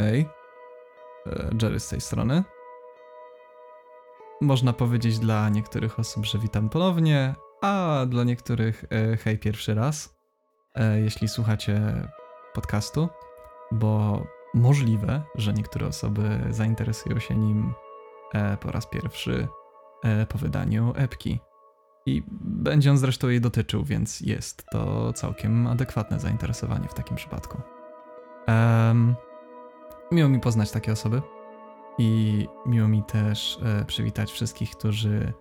[0.00, 0.28] Hej,
[1.26, 2.44] E, Jerry z tej strony.
[4.40, 10.16] Można powiedzieć dla niektórych osób, że witam ponownie, a dla niektórych e, hej pierwszy raz,
[10.74, 12.08] e, jeśli słuchacie
[12.54, 13.08] podcastu,
[13.72, 14.22] bo
[14.54, 17.74] możliwe, że niektóre osoby zainteresują się nim
[18.60, 19.48] po raz pierwszy
[20.28, 21.40] po wydaniu epki.
[22.06, 27.60] I będzie on zresztą jej dotyczył, więc jest to całkiem adekwatne zainteresowanie w takim przypadku.
[28.46, 29.14] Em,
[30.12, 31.22] miło mi poznać takie osoby
[31.98, 35.32] i miło mi też e, przywitać wszystkich, którzy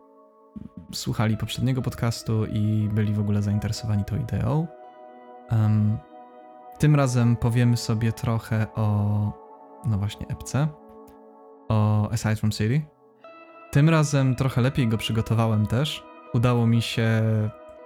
[0.93, 4.67] słuchali poprzedniego podcastu i byli w ogóle zainteresowani tą ideą.
[5.49, 5.97] Em,
[6.79, 9.31] tym razem powiemy sobie trochę o,
[9.85, 10.67] no właśnie, epce,
[11.69, 12.81] o Aside from City.
[13.71, 16.03] Tym razem trochę lepiej go przygotowałem też.
[16.33, 17.09] Udało mi się.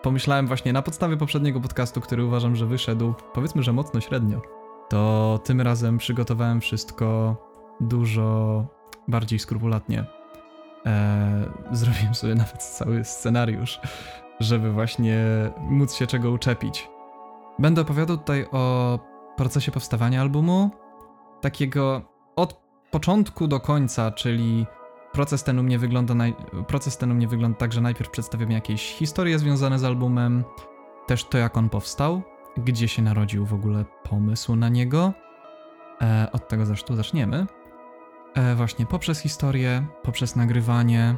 [0.02, 4.63] Pomyślałem właśnie na podstawie poprzedniego podcastu, który uważam, że wyszedł, powiedzmy, że mocno średnio.
[4.90, 7.36] To tym razem przygotowałem wszystko
[7.82, 8.66] dużo
[9.08, 10.06] bardziej skrupulatnie.
[10.86, 13.80] Eee, zrobiłem sobie nawet cały scenariusz,
[14.40, 15.26] żeby właśnie
[15.60, 16.90] móc się czego uczepić.
[17.60, 19.00] Będę opowiadał tutaj o
[19.38, 20.70] procesie powstawania albumu,
[21.42, 22.02] takiego
[22.36, 24.66] od początku do końca, czyli
[25.12, 26.36] proces ten u mnie wygląda, naj...
[26.68, 30.44] proces ten u mnie wygląda tak, że najpierw przedstawiam jakieś historie związane z albumem,
[31.08, 32.22] też to jak on powstał,
[32.58, 35.14] gdzie się narodził w ogóle pomysł na niego.
[36.02, 37.48] E, od tego zresztą zaczniemy.
[38.34, 41.16] E, właśnie poprzez historię, poprzez nagrywanie.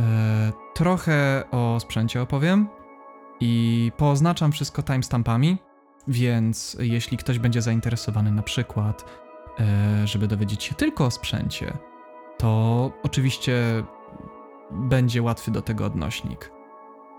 [0.00, 2.68] E, trochę o sprzęcie opowiem
[3.40, 5.58] i pooznaczam wszystko timestampami,
[6.08, 9.04] więc jeśli ktoś będzie zainteresowany na przykład,
[9.60, 11.78] e, żeby dowiedzieć się tylko o sprzęcie,
[12.38, 13.84] to oczywiście
[14.70, 16.52] będzie łatwy do tego odnośnik.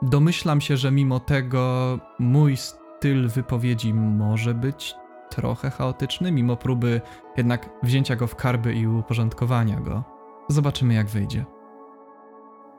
[0.02, 2.58] Domyślam się, że mimo tego mój
[3.04, 4.96] styl wypowiedzi może być
[5.30, 7.02] trochę chaotyczny, mimo próby
[7.38, 10.04] jednak wzięcia go w karby i uporządkowania go.
[10.50, 11.46] Zobaczymy, jak wyjdzie.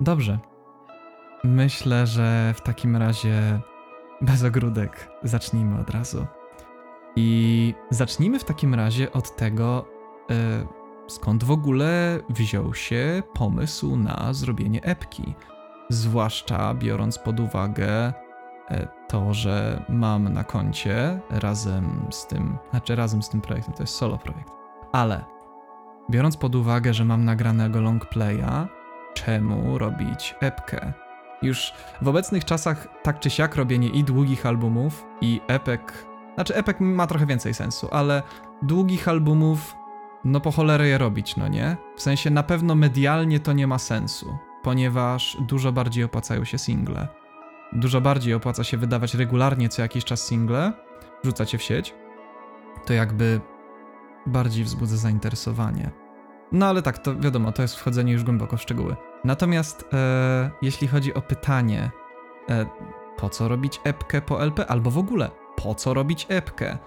[0.01, 0.39] Dobrze.
[1.45, 3.61] Myślę, że w takim razie
[4.21, 6.27] bez ogródek zacznijmy od razu.
[7.17, 9.87] I zacznijmy w takim razie od tego,
[10.31, 10.67] e,
[11.07, 15.35] skąd w ogóle wziął się pomysł na zrobienie epki.
[15.89, 18.13] Zwłaszcza biorąc pod uwagę
[18.71, 23.83] e, to, że mam na koncie razem z tym, znaczy razem z tym projektem, to
[23.83, 24.53] jest solo projekt,
[24.93, 25.25] ale
[26.11, 28.69] biorąc pod uwagę, że mam nagranego longplaya,
[29.15, 30.93] czemu robić epkę?
[31.43, 36.81] Już w obecnych czasach tak czy siak robienie i długich albumów, i epek, znaczy epek
[36.81, 38.23] ma trochę więcej sensu, ale
[38.63, 39.77] długich albumów,
[40.25, 41.77] no po cholerę je robić, no nie?
[41.97, 47.24] W sensie na pewno medialnie to nie ma sensu, ponieważ dużo bardziej opłacają się single.
[47.75, 50.73] Dużo bardziej opłaca się wydawać regularnie co jakiś czas single,
[51.25, 51.95] rzucać je w sieć,
[52.87, 53.41] to jakby
[54.27, 55.91] bardziej wzbudza zainteresowanie.
[56.53, 58.97] No ale tak, to wiadomo, to jest wchodzenie już głęboko w szczegóły.
[59.25, 61.91] Natomiast e, jeśli chodzi o pytanie,
[62.49, 62.67] e,
[63.17, 66.79] po co robić epkę po LP, albo w ogóle, po co robić epkę?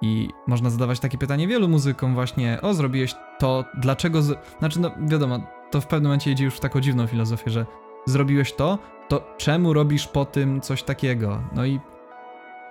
[0.00, 4.38] I można zadawać takie pytanie wielu muzykom właśnie, o zrobiłeś to, dlaczego, z...
[4.58, 5.40] znaczy no wiadomo,
[5.70, 7.66] to w pewnym momencie idzie już w taką dziwną filozofię, że
[8.06, 8.78] zrobiłeś to,
[9.08, 11.42] to czemu robisz po tym coś takiego?
[11.52, 11.80] No i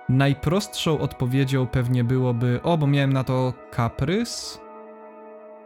[0.08, 4.60] najprostszą odpowiedzią pewnie byłoby, o, bo miałem na to kaprys.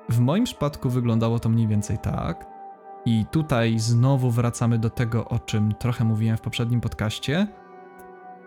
[0.08, 2.46] W moim przypadku wyglądało to mniej więcej tak.
[3.04, 7.46] I tutaj znowu wracamy do tego, o czym trochę mówiłem w poprzednim podcaście,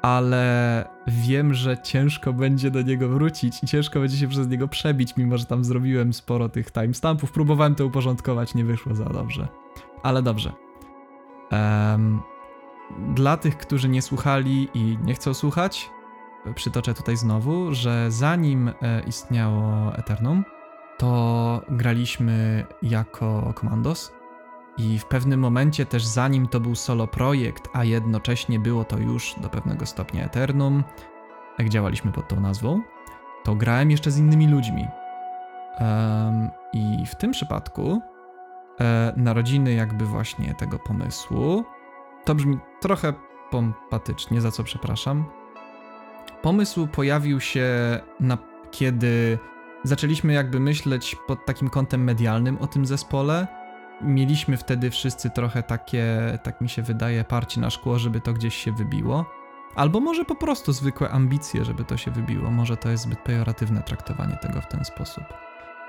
[0.02, 5.18] ale wiem, że ciężko będzie do niego wrócić i ciężko będzie się przez niego przebić,
[5.18, 7.32] mimo że tam zrobiłem sporo tych timestampów.
[7.32, 9.48] Próbowałem to uporządkować, nie wyszło za dobrze.
[10.04, 10.52] Ale dobrze.
[13.16, 15.90] Dla tych, którzy nie słuchali i nie chcą słuchać,
[16.56, 18.74] przytoczę tutaj znowu, że zanim e,
[19.08, 20.46] istniało Eternum,
[20.98, 24.14] to graliśmy jako Commandos
[24.78, 29.36] i w pewnym momencie też zanim to był solo projekt, a jednocześnie było to już
[29.42, 30.84] do pewnego stopnia Eternum,
[31.60, 32.82] jak działaliśmy pod tą nazwą,
[33.44, 34.88] to grałem jeszcze z innymi ludźmi.
[35.80, 38.02] Um, I w tym przypadku
[38.80, 41.66] e, narodziny jakby właśnie tego pomysłu.
[42.26, 43.14] To brzmi trochę
[43.52, 45.26] pompatycznie, za co przepraszam.
[46.42, 47.70] Pomysł pojawił się
[48.20, 48.38] na,
[48.72, 49.40] kiedy
[49.84, 53.48] zaczęliśmy jakby myśleć pod takim kątem medialnym o tym zespole.
[54.02, 56.08] Mieliśmy wtedy wszyscy trochę takie,
[56.44, 59.26] tak mi się wydaje, parci na szkło, żeby to gdzieś się wybiło.
[59.76, 62.52] Albo może po prostu zwykłe ambicje, żeby to się wybiło.
[62.52, 65.24] Może to jest zbyt pejoratywne traktowanie tego w ten sposób.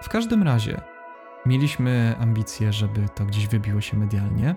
[0.03, 0.81] W każdym razie,
[1.47, 4.55] mieliśmy ambicje, żeby to gdzieś wybiło się medialnie.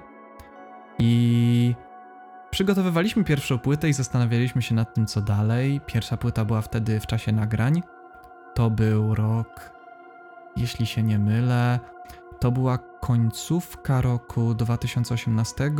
[0.99, 1.75] I
[2.51, 5.81] przygotowywaliśmy pierwszą płytę i zastanawialiśmy się nad tym, co dalej.
[5.85, 7.83] Pierwsza płyta była wtedy w czasie nagrań.
[8.53, 9.75] To był rok
[10.57, 11.79] jeśli się nie mylę,
[12.39, 15.71] to była końcówka roku 2018,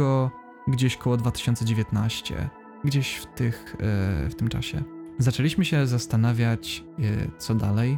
[0.67, 2.49] gdzieś koło 2019,
[2.83, 4.83] gdzieś w, tych, e, w tym czasie.
[5.19, 7.03] Zaczęliśmy się zastanawiać, e,
[7.37, 7.97] co dalej,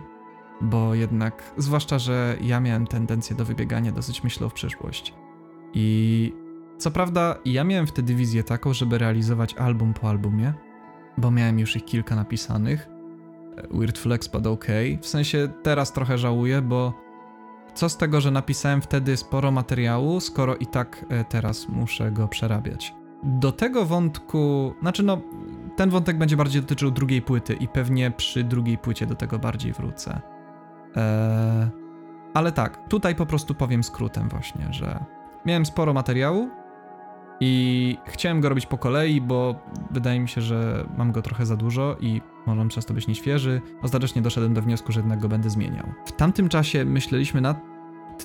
[0.61, 5.13] bo jednak, zwłaszcza, że ja miałem tendencję do wybiegania dosyć myślą w przyszłość.
[5.73, 6.33] I
[6.77, 10.53] co prawda, ja miałem wtedy wizję taką, żeby realizować album po albumie,
[11.17, 12.87] bo miałem już ich kilka napisanych.
[13.71, 14.65] Weird Flex pod OK.
[15.01, 16.93] W sensie teraz trochę żałuję, bo
[17.73, 22.27] co z tego, że napisałem wtedy sporo materiału, skoro i tak e, teraz muszę go
[22.27, 22.93] przerabiać.
[23.23, 25.21] Do tego wątku, znaczy no,
[25.75, 29.73] ten wątek będzie bardziej dotyczył drugiej płyty i pewnie przy drugiej płycie do tego bardziej
[29.73, 30.21] wrócę.
[30.95, 31.67] Eee,
[32.33, 35.05] ale tak, tutaj po prostu powiem skrótem właśnie, że
[35.45, 36.49] miałem sporo materiału
[37.39, 39.55] i chciałem go robić po kolei, bo
[39.91, 43.07] wydaje mi się, że mam go trochę za dużo i może on przez to być
[43.07, 43.61] nieświeży.
[43.81, 45.85] Ostatecznie doszedłem do wniosku, że jednak go będę zmieniał.
[46.05, 47.57] W tamtym czasie myśleliśmy nad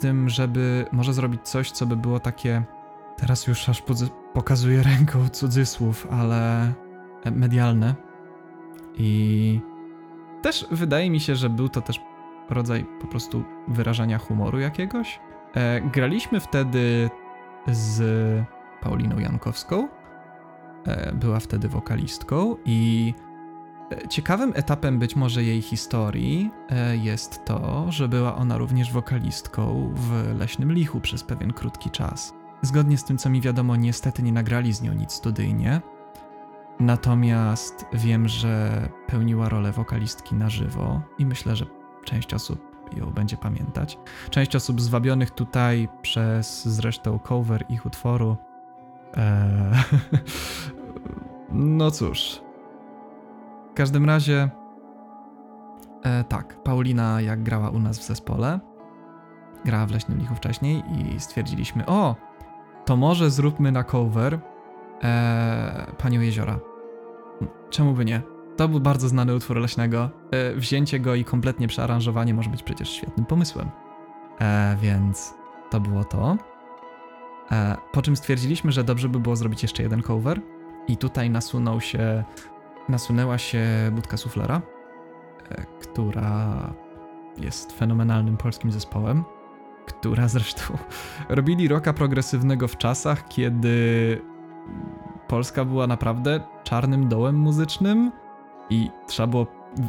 [0.01, 2.63] tym, żeby może zrobić coś, co by było takie.
[3.17, 3.83] Teraz już aż
[4.35, 6.73] pokazuję ręką cudzysłów, ale
[7.33, 7.95] medialne.
[8.95, 9.61] I
[10.43, 12.01] też wydaje mi się, że był to też
[12.55, 15.21] rodzaj po prostu wyrażania humoru jakiegoś.
[15.55, 17.11] E, graliśmy wtedy
[17.67, 18.03] z
[18.81, 19.89] Pauliną Jankowską.
[20.87, 23.15] E, była wtedy wokalistką i
[23.93, 29.93] e, ciekawym etapem być może jej historii e, jest to, że była ona również wokalistką
[29.95, 32.35] w Leśnym Lichu przez pewien krótki czas.
[32.63, 35.81] Zgodnie z tym, co mi wiadomo, niestety nie nagrali z nią nic studyjnie.
[36.81, 41.67] Natomiast wiem, że pełniła rolę wokalistki na żywo i myślę, że
[42.05, 43.99] część osób ją będzie pamiętać.
[44.31, 48.37] Część osób zwabionych tutaj przez zresztą cover ich utworu.
[49.15, 49.75] Eee,
[51.79, 52.43] no cóż.
[53.71, 54.51] W każdym razie.
[56.03, 58.61] E, tak, Paulina, jak grała u nas w zespole,
[59.65, 62.17] grała w Leśnym Lichu wcześniej i stwierdziliśmy: O,
[62.85, 64.41] to może zróbmy na cover
[65.03, 66.59] e, Panią Jeziora.
[67.71, 68.32] Czemu by nie?
[68.57, 70.11] To był bardzo znany utwór leśnego.
[70.31, 73.71] E, wzięcie go i kompletnie przearanżowanie może być przecież świetnym pomysłem.
[74.41, 75.35] E, więc
[75.71, 76.37] to było to.
[77.53, 80.41] E, po czym stwierdziliśmy, że dobrze by było zrobić jeszcze jeden cover.
[80.89, 82.25] I tutaj nasunął się,
[82.89, 84.63] nasunęła się budka suflera,
[85.51, 86.73] e, która
[87.39, 89.25] jest fenomenalnym polskim zespołem
[89.87, 90.63] która zresztą
[91.29, 94.21] robili roka progresywnego w czasach, kiedy
[95.29, 98.13] Polska była naprawdę czarnym dołem muzycznym
[98.71, 99.47] i trzeba było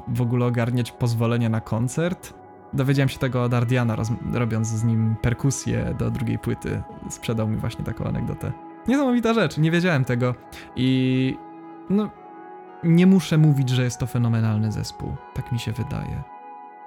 [0.08, 2.34] w ogóle ogarniać pozwolenie na koncert.
[2.74, 3.98] Dowiedziałem się tego od Ardiana,
[4.34, 6.82] robiąc z nim perkusję do drugiej płyty.
[7.10, 8.52] Sprzedał mi właśnie taką anegdotę.
[8.88, 10.36] Niesamowita rzecz, nie wiedziałem tego.
[10.76, 11.38] I
[11.90, 12.10] no,
[12.84, 15.16] nie muszę mówić, że jest to fenomenalny zespół.
[15.34, 16.24] Tak mi się wydaje.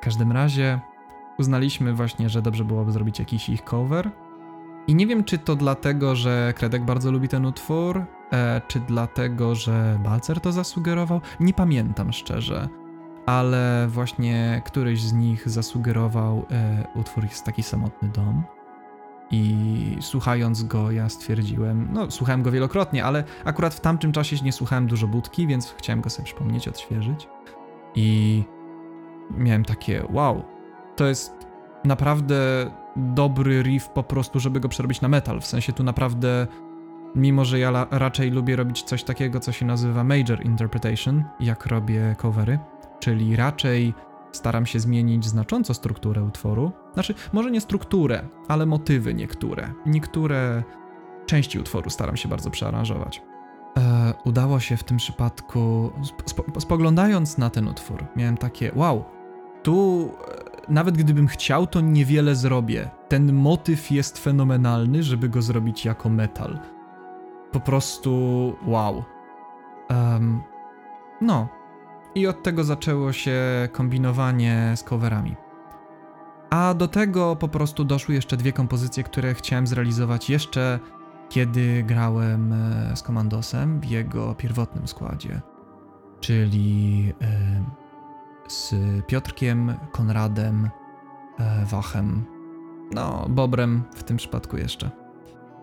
[0.01, 0.81] W każdym razie
[1.39, 4.11] uznaliśmy właśnie, że dobrze byłoby zrobić jakiś ich cover.
[4.89, 9.55] I nie wiem, czy to dlatego, że Kredek bardzo lubi ten utwór, e, czy dlatego,
[9.55, 11.21] że Balcer to zasugerował.
[11.41, 12.69] Nie pamiętam szczerze,
[13.27, 18.43] ale właśnie któryś z nich zasugerował e, utwór Jest taki samotny dom.
[19.31, 24.53] I słuchając go, ja stwierdziłem, no słuchałem go wielokrotnie, ale akurat w tamtym czasie nie
[24.53, 27.29] słuchałem dużo budki, więc chciałem go sobie przypomnieć, odświeżyć.
[27.95, 28.45] I
[29.31, 30.43] miałem takie, wow,
[30.97, 31.33] to jest
[31.85, 32.37] naprawdę
[32.97, 35.41] dobry riff po prostu, żeby go przerobić na metal.
[35.41, 36.47] W sensie tu naprawdę,
[37.15, 42.17] mimo że ja raczej lubię robić coś takiego, co się nazywa major interpretation, jak robię
[42.19, 42.59] covery,
[43.01, 43.95] czyli raczej
[44.33, 46.73] staram się zmienić znacząco strukturę utworu.
[46.95, 49.73] Znaczy, może nie strukturę, ale motywy niektóre.
[49.87, 50.63] Niektóre
[51.27, 53.23] części utworu staram się bardzo przearanżować.
[53.79, 55.93] E, udało się w tym przypadku,
[56.27, 59.05] spo, spoglądając na ten utwór, miałem takie, wow,
[59.63, 60.11] tu
[60.69, 62.91] nawet gdybym chciał, to niewiele zrobię.
[63.09, 66.59] Ten motyw jest fenomenalny, żeby go zrobić jako metal.
[67.53, 68.13] Po prostu
[68.67, 69.05] wow.
[69.91, 70.43] Um,
[71.21, 71.49] no.
[72.15, 75.37] I od tego zaczęło się kombinowanie z coverami.
[76.51, 80.79] A do tego po prostu doszły jeszcze dwie kompozycje, które chciałem zrealizować jeszcze
[81.29, 85.41] kiedy grałem e, z Komandosem w jego pierwotnym składzie.
[86.21, 87.13] Czyli
[88.49, 88.75] z
[89.07, 90.71] Piotrkiem, Konradem,
[91.39, 92.25] e, Wachem,
[92.95, 94.91] no, Bobrem w tym przypadku jeszcze.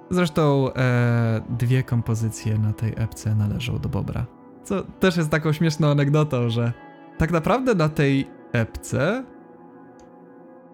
[0.10, 4.26] Zresztą e, dwie kompozycje na tej epce należą do Bobra.
[4.64, 6.74] Co też jest taką śmieszną anegdotą, że
[7.18, 9.24] tak naprawdę na tej epce,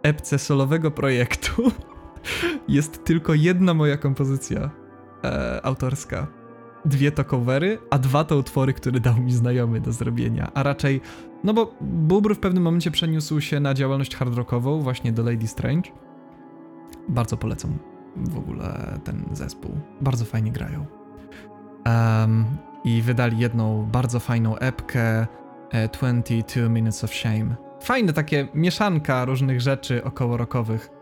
[0.03, 1.71] epce solowego projektu,
[2.67, 4.69] jest tylko jedna moja kompozycja
[5.23, 6.38] e, autorska.
[6.85, 10.51] Dwie to covery, a dwa to utwory, które dał mi znajomy do zrobienia.
[10.53, 11.01] A raczej,
[11.43, 15.47] no bo Bubr w pewnym momencie przeniósł się na działalność hard rockową, właśnie do Lady
[15.47, 15.91] Strange.
[17.09, 17.79] Bardzo polecam
[18.15, 19.71] w ogóle ten zespół.
[20.01, 20.85] Bardzo fajnie grają.
[21.85, 22.45] Um,
[22.83, 25.27] I wydali jedną bardzo fajną epkę
[25.93, 27.55] 22 e, Minutes of Shame.
[27.81, 30.98] Fajne takie mieszanka różnych rzeczy około rockowych.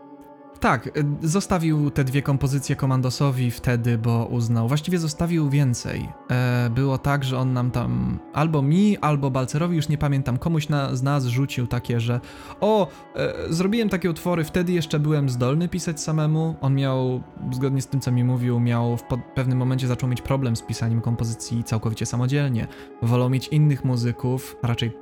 [0.60, 6.08] Tak, y, zostawił te dwie kompozycje komandosowi wtedy, bo uznał, właściwie zostawił więcej.
[6.30, 10.68] E, było tak, że on nam tam albo mi, albo Balcerowi, już nie pamiętam, komuś
[10.68, 12.20] na, z nas rzucił takie, że
[12.60, 16.56] o, e, zrobiłem takie utwory, wtedy jeszcze byłem zdolny pisać samemu.
[16.60, 17.22] On miał,
[17.52, 19.02] zgodnie z tym co mi mówił, miał w
[19.34, 22.66] pewnym momencie zaczął mieć problem z pisaniem kompozycji całkowicie samodzielnie.
[23.02, 24.92] Wolał mieć innych muzyków, raczej,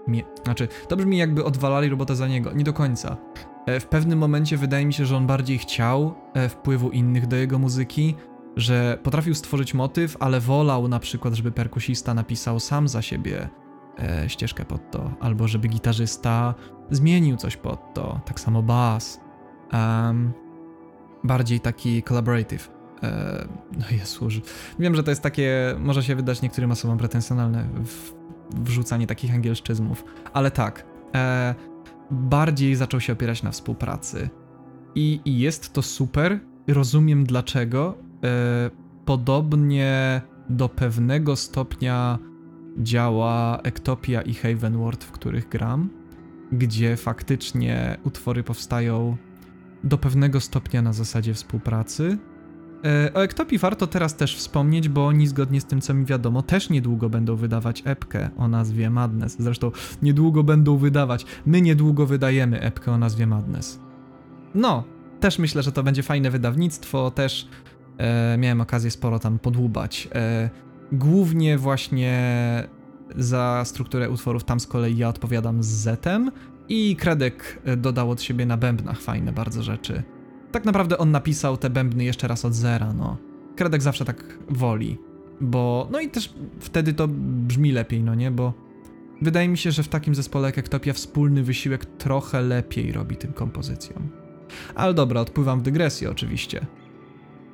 [0.45, 3.17] znaczy, to brzmi jakby odwalali robotę za niego, nie do końca.
[3.67, 7.37] E, w pewnym momencie wydaje mi się, że on bardziej chciał e, wpływu innych do
[7.37, 8.15] jego muzyki,
[8.57, 13.49] że potrafił stworzyć motyw, ale wolał na przykład, żeby perkusista napisał sam za siebie
[13.99, 16.55] e, ścieżkę pod to, albo żeby gitarzysta
[16.91, 19.21] zmienił coś pod to, tak samo bass.
[19.73, 20.33] Um,
[21.25, 22.71] bardziej taki collaborative.
[23.03, 24.29] E, no Jezu,
[24.79, 28.13] wiem, że to jest takie, może się wydać niektórym osobom pretensjonalne w,
[28.55, 30.87] wrzucanie takich angielszczyzmów, ale tak.
[31.15, 31.55] E,
[32.11, 34.29] bardziej zaczął się opierać na współpracy.
[34.95, 37.99] I, i jest to super, rozumiem dlaczego.
[38.25, 38.71] E,
[39.05, 42.19] podobnie do pewnego stopnia
[42.79, 45.91] działa Ektopia i Havenward, w których gram,
[46.53, 49.17] gdzie faktycznie utwory powstają
[49.85, 52.19] do pewnego stopnia na zasadzie współpracy,
[53.15, 56.71] o Ektopii warto teraz też wspomnieć, bo oni zgodnie z tym, co mi wiadomo, też
[56.71, 59.37] niedługo będą wydawać epkę o nazwie Madness.
[59.39, 59.71] Zresztą
[60.03, 61.27] niedługo będą wydawać.
[61.47, 63.81] My niedługo wydajemy epkę o nazwie Madness.
[64.55, 64.85] No,
[65.21, 67.49] też myślę, że to będzie fajne wydawnictwo, też
[67.99, 70.09] e, miałem okazję sporo tam podłubać.
[70.15, 70.51] E,
[70.93, 72.19] głównie właśnie
[73.17, 76.31] za strukturę utworów tam z kolei ja odpowiadam z Zetem
[76.69, 80.03] i Kredek e, dodał od siebie na bębnach fajne bardzo rzeczy
[80.53, 83.17] tak naprawdę on napisał te bębny jeszcze raz od zera, no.
[83.57, 84.99] Kredek zawsze tak woli,
[85.41, 88.53] bo, no i też wtedy to brzmi lepiej, no nie, bo
[89.23, 93.33] wydaje mi się, że w takim zespole jak Ektopia wspólny wysiłek trochę lepiej robi tym
[93.33, 94.09] kompozycjom.
[94.75, 96.67] Ale dobra, odpływam w dygresję oczywiście.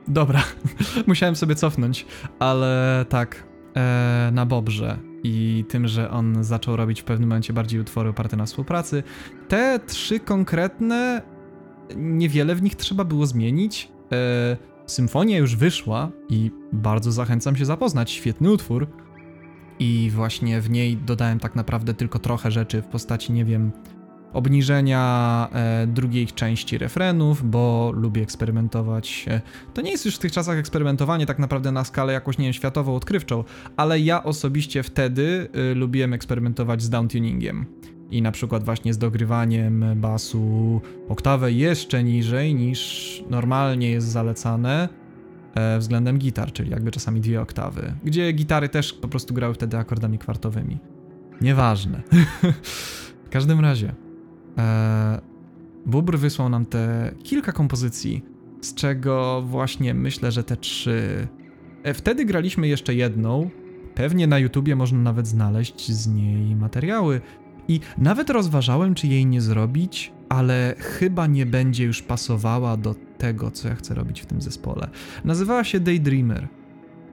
[0.08, 0.42] Dobra,
[1.06, 2.06] musiałem sobie cofnąć,
[2.38, 3.44] ale tak,
[3.76, 8.36] e, na Bobrze i tym, że on zaczął robić w pewnym momencie bardziej utwory oparte
[8.36, 9.02] na współpracy.
[9.48, 11.22] Te trzy konkretne
[11.96, 13.88] niewiele w nich trzeba było zmienić.
[14.12, 18.10] E, symfonia już wyszła i bardzo zachęcam się zapoznać.
[18.10, 18.86] Świetny utwór.
[19.78, 23.72] I właśnie w niej dodałem tak naprawdę tylko trochę rzeczy w postaci, nie wiem,
[24.32, 29.24] obniżenia e, drugiej części refrenów, bo lubię eksperymentować.
[29.28, 29.40] E,
[29.74, 32.52] to nie jest już w tych czasach eksperymentowanie tak naprawdę na skalę jakąś, nie wiem,
[32.52, 33.44] światową, odkrywczą,
[33.76, 37.66] ale ja osobiście wtedy y, lubiłem eksperymentować z downtuningiem
[38.12, 44.88] i na przykład właśnie z dogrywaniem basu oktawę jeszcze niżej niż normalnie jest zalecane
[45.54, 49.76] e, względem gitar, czyli jakby czasami dwie oktawy, gdzie gitary też po prostu grały wtedy
[49.76, 50.78] akordami kwartowymi.
[51.40, 52.02] Nieważne.
[53.26, 53.94] w każdym razie
[54.58, 55.20] e,
[55.86, 58.24] Bubr wysłał nam te kilka kompozycji,
[58.60, 61.28] z czego właśnie myślę, że te trzy.
[61.82, 63.50] E, wtedy graliśmy jeszcze jedną.
[63.94, 67.20] Pewnie na YouTubie można nawet znaleźć z niej materiały.
[67.68, 73.50] I nawet rozważałem, czy jej nie zrobić, ale chyba nie będzie już pasowała do tego,
[73.50, 74.88] co ja chcę robić w tym zespole.
[75.24, 76.48] Nazywała się Daydreamer.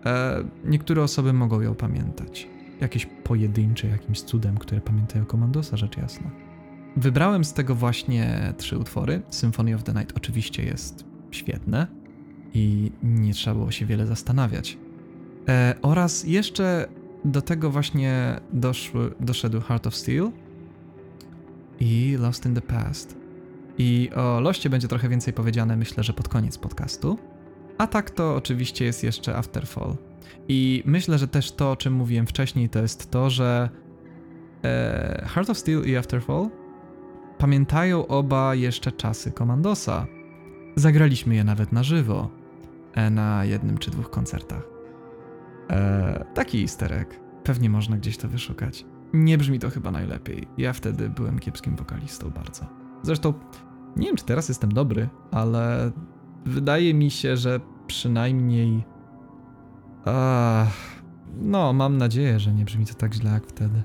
[0.05, 2.47] E, niektóre osoby mogą ją pamiętać.
[2.81, 6.31] Jakieś pojedyncze jakimś cudem, które pamiętają Komandosa, rzecz jasna.
[6.97, 9.21] Wybrałem z tego właśnie trzy utwory.
[9.29, 11.87] Symphony of the Night oczywiście jest świetne
[12.53, 14.77] i nie trzeba było się wiele zastanawiać.
[15.47, 16.87] E, oraz jeszcze
[17.25, 20.31] do tego właśnie doszły, doszedł Heart of Steel
[21.79, 23.17] i Lost in the Past.
[23.77, 27.17] I o Loście będzie trochę więcej powiedziane, myślę, że pod koniec podcastu.
[27.77, 29.95] A tak to oczywiście jest jeszcze Afterfall.
[30.47, 33.69] I myślę, że też to, o czym mówiłem wcześniej, to jest to, że
[34.63, 36.49] e, Heart of Steel i Afterfall
[37.37, 40.07] pamiętają oba jeszcze czasy Commandosa.
[40.75, 42.29] Zagraliśmy je nawet na żywo,
[42.95, 44.68] e, na jednym czy dwóch koncertach.
[45.69, 47.19] E, taki easter egg.
[47.43, 48.85] Pewnie można gdzieś to wyszukać.
[49.13, 50.47] Nie brzmi to chyba najlepiej.
[50.57, 52.65] Ja wtedy byłem kiepskim wokalistą bardzo.
[53.03, 53.33] Zresztą
[53.95, 55.91] nie wiem, czy teraz jestem dobry, ale
[56.45, 58.83] wydaje mi się, że przynajmniej.
[61.41, 63.83] No, mam nadzieję, że nie brzmi to tak źle jak wtedy.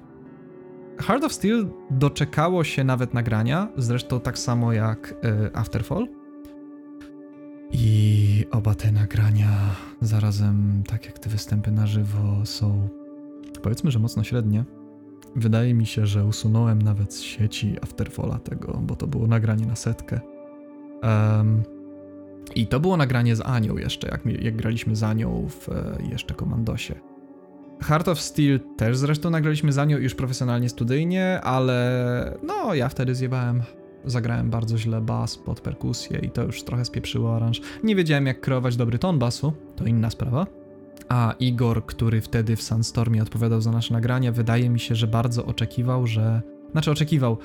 [0.99, 6.09] Heart of Steel doczekało się nawet nagrania, zresztą tak samo jak y, Afterfall.
[7.73, 9.50] I oba te nagrania,
[10.06, 12.88] zarazem tak jak te występy na żywo, są
[13.62, 14.64] powiedzmy, że mocno średnie.
[15.37, 19.76] Wydaje mi się, że usunąłem nawet z sieci Afterfalla tego, bo to było nagranie na
[19.76, 20.20] setkę.
[21.02, 21.62] Um,
[22.54, 26.34] I to było nagranie z Anią jeszcze, jak, jak graliśmy z Anią w e, jeszcze
[26.34, 26.94] Komandosie.
[27.82, 33.14] Heart of Steel też zresztą nagraliśmy za nią już profesjonalnie, studyjnie, ale no ja wtedy
[33.14, 33.62] zjebałem.
[34.06, 37.61] Zagrałem bardzo źle bas pod perkusję i to już trochę spieprzyło aranż.
[37.82, 40.46] Nie wiedziałem jak kreować dobry ton basu, to inna sprawa.
[41.08, 45.46] A Igor, który wtedy w Sunstormie odpowiadał za nasze nagranie, wydaje mi się, że bardzo
[45.46, 46.42] oczekiwał, że.
[46.73, 47.38] Znaczy, oczekiwał.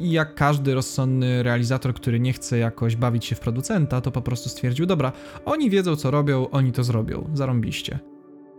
[0.00, 4.48] Jak każdy rozsądny realizator, który nie chce jakoś bawić się w producenta, to po prostu
[4.48, 5.12] stwierdził: Dobra,
[5.44, 7.98] oni wiedzą co robią, oni to zrobią, zarąbiście.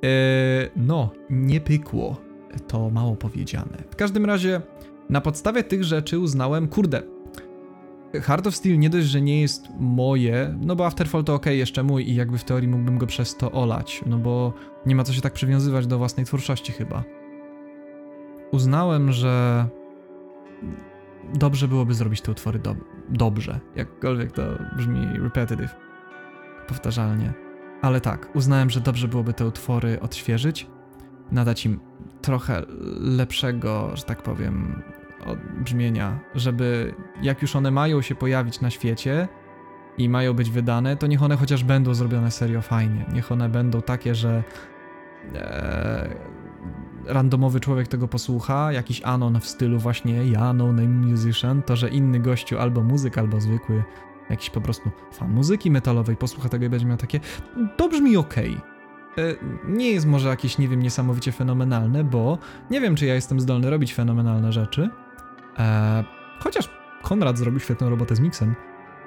[0.01, 2.17] Eee, no, nie pykło.
[2.67, 3.83] To mało powiedziane.
[3.91, 4.61] W każdym razie,
[5.11, 7.03] na podstawie tych rzeczy uznałem, kurde,
[8.13, 11.83] Heart of Steel nie dość, że nie jest moje, no bo Afterfall to ok, jeszcze
[11.83, 14.53] mój i jakby w teorii mógłbym go przez to olać, no bo
[14.85, 17.03] nie ma co się tak przywiązywać do własnej twórczości chyba.
[18.51, 19.65] Uznałem, że
[21.33, 22.75] dobrze byłoby zrobić te utwory do
[23.09, 24.41] dobrze, jakkolwiek to
[24.77, 25.75] brzmi repetitive,
[26.67, 27.33] powtarzalnie.
[27.81, 30.67] Ale tak, uznałem, że dobrze byłoby te utwory odświeżyć,
[31.31, 31.79] nadać im
[32.21, 32.61] trochę
[32.99, 34.81] lepszego, że tak powiem,
[35.63, 39.27] brzmienia, żeby jak już one mają się pojawić na świecie
[39.97, 43.05] i mają być wydane, to niech one chociaż będą zrobione serio fajnie.
[43.13, 44.43] Niech one będą takie, że
[45.35, 46.15] e,
[47.05, 51.89] randomowy człowiek tego posłucha, jakiś anon w stylu właśnie ja, no name musician, to że
[51.89, 53.83] inny gościu albo muzyk, albo zwykły
[54.29, 57.19] jakiś po prostu fan muzyki metalowej posłucha tego i będzie miał takie
[57.77, 58.57] to brzmi okej.
[58.57, 59.35] Okay e,
[59.67, 62.37] nie jest może jakieś, nie wiem, niesamowicie fenomenalne, bo
[62.69, 64.89] nie wiem, czy ja jestem zdolny robić fenomenalne rzeczy,
[65.59, 66.03] E,
[66.39, 66.69] chociaż
[67.01, 68.55] Konrad zrobił świetną robotę z miksem.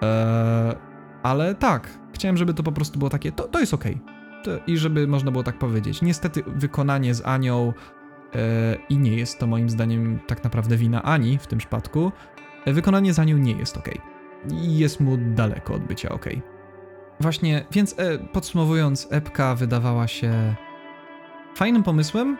[0.03, 0.77] E,
[1.23, 4.01] ale tak, chciałem, żeby to po prostu było takie, to, to jest okej.
[4.43, 4.61] Okay.
[4.67, 6.03] I żeby można było tak powiedzieć.
[6.03, 7.73] Niestety wykonanie z Anią
[8.35, 12.13] e, i nie jest to moim zdaniem tak naprawdę wina Ani w tym przypadku.
[12.65, 13.89] E, wykonanie z Anią nie jest ok.
[14.51, 16.27] I jest mu daleko od bycia ok.
[17.21, 20.55] Właśnie, więc e, podsumowując, epka wydawała się
[21.55, 22.37] fajnym pomysłem,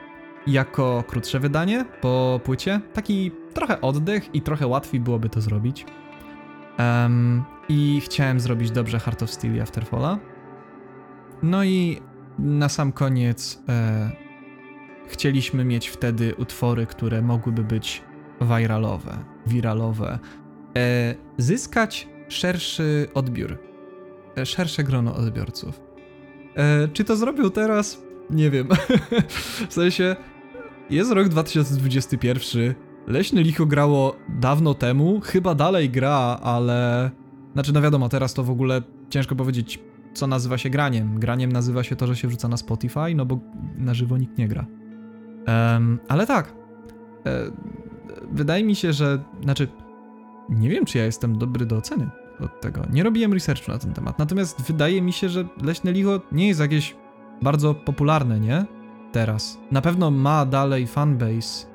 [0.47, 2.81] jako krótsze wydanie po płycie.
[2.93, 5.87] Taki trochę oddech i trochę łatwiej byłoby to zrobić.
[6.79, 10.19] Um, I chciałem zrobić dobrze Heart of Steel i Afterfalla.
[11.43, 12.01] No i
[12.39, 14.11] na sam koniec e,
[15.09, 18.03] chcieliśmy mieć wtedy utwory, które mogłyby być
[18.41, 20.19] viralowe, wiralowe.
[20.77, 23.59] E, zyskać szerszy odbiór,
[24.37, 25.81] e, szersze grono odbiorców.
[26.57, 28.03] E, czy to zrobił teraz?
[28.31, 28.69] Nie wiem.
[29.69, 30.17] w sensie,
[30.91, 32.75] jest rok 2021.
[33.07, 37.11] Leśny Licho grało dawno temu, chyba dalej gra, ale.
[37.53, 39.79] Znaczy, no wiadomo, teraz to w ogóle ciężko powiedzieć,
[40.15, 41.21] co nazywa się graniem.
[41.21, 43.39] Graniem nazywa się to, że się wrzuca na Spotify, no bo
[43.77, 44.67] na żywo nikt nie gra.
[45.47, 46.55] Um, ale tak.
[47.27, 47.51] E,
[48.33, 49.25] wydaje mi się, że.
[49.43, 49.69] Znaczy,
[50.49, 52.83] nie wiem, czy ja jestem dobry do oceny od tego.
[52.93, 54.19] Nie robiłem researchu na ten temat.
[54.19, 56.97] Natomiast wydaje mi się, że Leśne Licho nie jest jakieś
[57.43, 58.65] bardzo popularne, nie?
[59.15, 59.59] Teraz.
[59.71, 61.67] Na pewno ma dalej fanbase,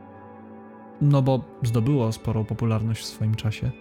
[1.01, 3.71] no bo zdobyło sporą popularność w swoim czasie.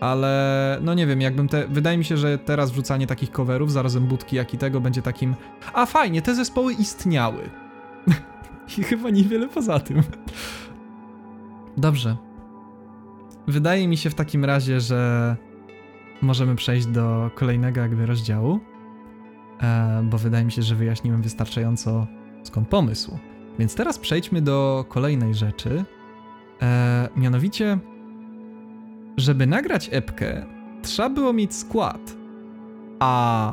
[0.00, 1.68] Ale no nie wiem, jakbym te.
[1.68, 5.34] Wydaje mi się, że teraz wrzucanie takich coverów, zarazem budki jak i tego będzie takim.
[5.72, 7.50] A fajnie, te zespoły istniały.
[8.78, 10.02] I chyba niewiele poza tym.
[11.76, 12.16] Dobrze.
[13.48, 15.36] Wydaje mi się w takim razie, że
[16.22, 18.60] możemy przejść do kolejnego jakby rozdziału,
[19.62, 22.06] e, bo wydaje mi się, że wyjaśniłem wystarczająco
[22.46, 23.18] skąd pomysł.
[23.58, 25.84] Więc teraz przejdźmy do kolejnej rzeczy.
[26.62, 27.78] E, mianowicie,
[29.16, 30.46] żeby nagrać epkę,
[30.82, 32.16] trzeba było mieć skład.
[32.98, 33.52] A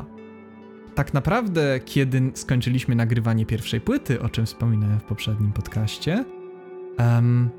[0.95, 6.25] tak naprawdę, kiedy skończyliśmy nagrywanie pierwszej płyty, o czym wspominałem w poprzednim podcaście,
[6.99, 7.49] um,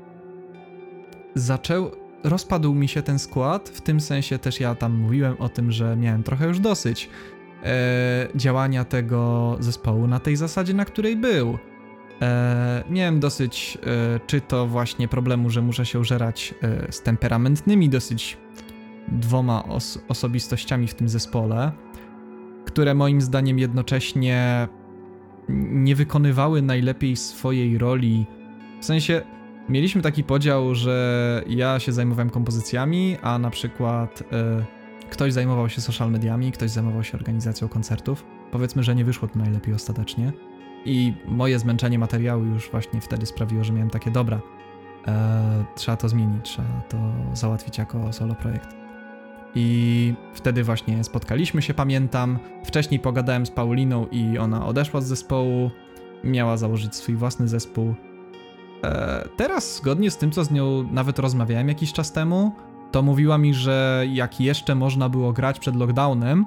[1.35, 1.91] zaczął,
[2.23, 5.95] rozpadł mi się ten skład, w tym sensie też ja tam mówiłem o tym, że
[5.97, 7.09] miałem trochę już dosyć
[7.63, 11.57] e, działania tego zespołu na tej zasadzie, na której był.
[12.21, 17.89] E, miałem dosyć, e, czy to właśnie problemu, że muszę się użerać e, z temperamentnymi
[17.89, 18.37] dosyć
[19.07, 21.71] dwoma os osobistościami w tym zespole,
[22.65, 24.67] które moim zdaniem jednocześnie
[25.49, 28.25] nie wykonywały najlepiej swojej roli.
[28.81, 29.21] W sensie,
[29.69, 34.65] mieliśmy taki podział, że ja się zajmowałem kompozycjami, a na przykład e,
[35.13, 38.25] Ktoś zajmował się social mediami, ktoś zajmował się organizacją koncertów.
[38.51, 40.31] Powiedzmy, że nie wyszło to najlepiej ostatecznie.
[40.85, 44.41] I moje zmęczenie materiału już właśnie wtedy sprawiło, że miałem takie dobra.
[45.07, 46.97] E, trzeba to zmienić, trzeba to
[47.33, 48.67] załatwić jako solo projekt.
[49.55, 52.39] I wtedy właśnie spotkaliśmy się, pamiętam.
[52.65, 55.71] Wcześniej pogadałem z Pauliną i ona odeszła z zespołu.
[56.23, 57.95] Miała założyć swój własny zespół.
[58.83, 62.51] E, teraz, zgodnie z tym, co z nią nawet rozmawiałem jakiś czas temu,
[62.93, 66.45] to mówiła mi, że jak jeszcze można było grać przed lockdownem,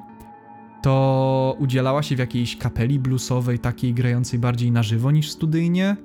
[0.82, 5.96] to udzielała się w jakiejś kapeli bluesowej, takiej grającej bardziej na żywo niż studyjnie.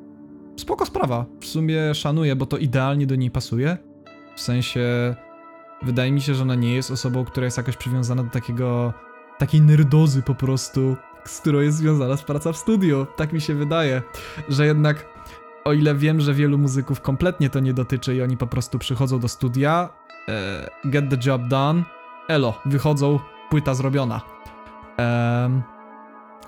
[0.59, 1.25] Spoko sprawa.
[1.39, 3.77] W sumie szanuję, bo to idealnie do niej pasuje.
[4.35, 5.15] W sensie,
[5.81, 8.93] wydaje mi się, że ona nie jest osobą, która jest jakoś przywiązana do takiego,
[9.37, 13.05] takiej nerdozy po prostu, z którą jest związana z praca w studiu.
[13.15, 14.01] Tak mi się wydaje,
[14.49, 15.05] że jednak
[15.65, 19.19] o ile wiem, że wielu muzyków kompletnie to nie dotyczy i oni po prostu przychodzą
[19.19, 19.89] do studia,
[20.85, 21.83] get the job done,
[22.27, 24.21] elo, wychodzą, płyta zrobiona.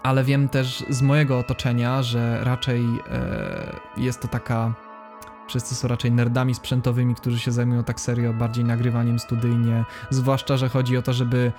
[0.04, 4.74] Ale wiem też z mojego otoczenia, że raczej e, jest to taka.
[5.48, 9.86] Wszyscy są raczej nerdami sprzętowymi, którzy się zajmują tak serio bardziej nagrywaniem studyjnie.
[10.10, 11.52] Zwłaszcza, że chodzi o to, żeby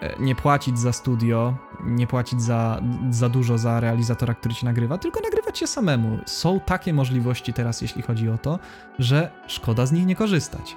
[0.00, 4.98] e, nie płacić za studio, nie płacić za, za dużo za realizatora, który ci nagrywa,
[4.98, 6.18] tylko nagrywać się samemu.
[6.26, 8.58] Są takie możliwości teraz, jeśli chodzi o to,
[8.98, 10.76] że szkoda z nich nie korzystać.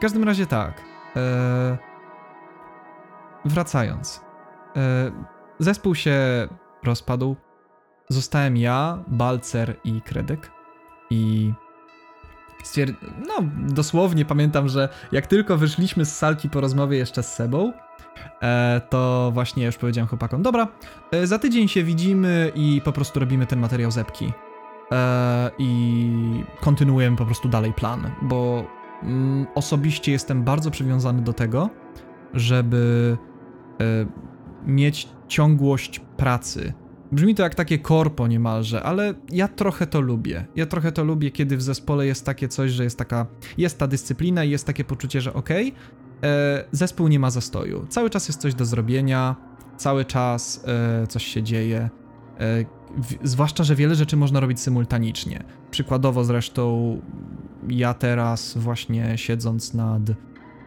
[0.00, 0.82] W każdym razie tak.
[1.16, 1.78] E,
[3.44, 4.20] wracając.
[4.76, 5.10] E,
[5.58, 6.18] zespół się
[6.84, 7.36] rozpadł.
[8.08, 10.50] Zostałem ja, Balcer i Kredek.
[11.10, 11.52] I.
[13.28, 13.34] No,
[13.68, 17.72] dosłownie pamiętam, że jak tylko wyszliśmy z salki po rozmowie jeszcze z Sebą,
[18.42, 20.68] e, to właśnie już powiedziałem chłopakom, dobra,
[21.12, 24.32] e, za tydzień się widzimy i po prostu robimy ten materiał zepki.
[24.92, 28.64] E, I kontynuujemy po prostu dalej plan, bo
[29.02, 31.70] mm, osobiście jestem bardzo przywiązany do tego,
[32.34, 33.16] żeby
[33.80, 34.06] e,
[34.66, 36.72] mieć ciągłość pracy.
[37.12, 40.46] Brzmi to jak takie korpo niemalże, ale ja trochę to lubię.
[40.56, 43.26] Ja trochę to lubię, kiedy w zespole jest takie coś, że jest taka,
[43.58, 47.86] jest ta dyscyplina i jest takie poczucie, że okej, okay, zespół nie ma zastoju.
[47.88, 49.36] Cały czas jest coś do zrobienia,
[49.76, 51.78] cały czas e, coś się dzieje.
[51.78, 52.64] E,
[53.02, 55.44] w, zwłaszcza, że wiele rzeczy można robić symultanicznie.
[55.70, 56.96] Przykładowo zresztą
[57.68, 60.02] ja teraz właśnie siedząc nad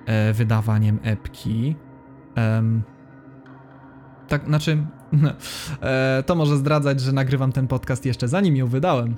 [0.06, 1.76] e, wydawaniem epki,
[4.28, 4.78] tak, znaczy,
[5.82, 9.16] e, to może zdradzać, że nagrywam ten podcast jeszcze zanim ją wydałem,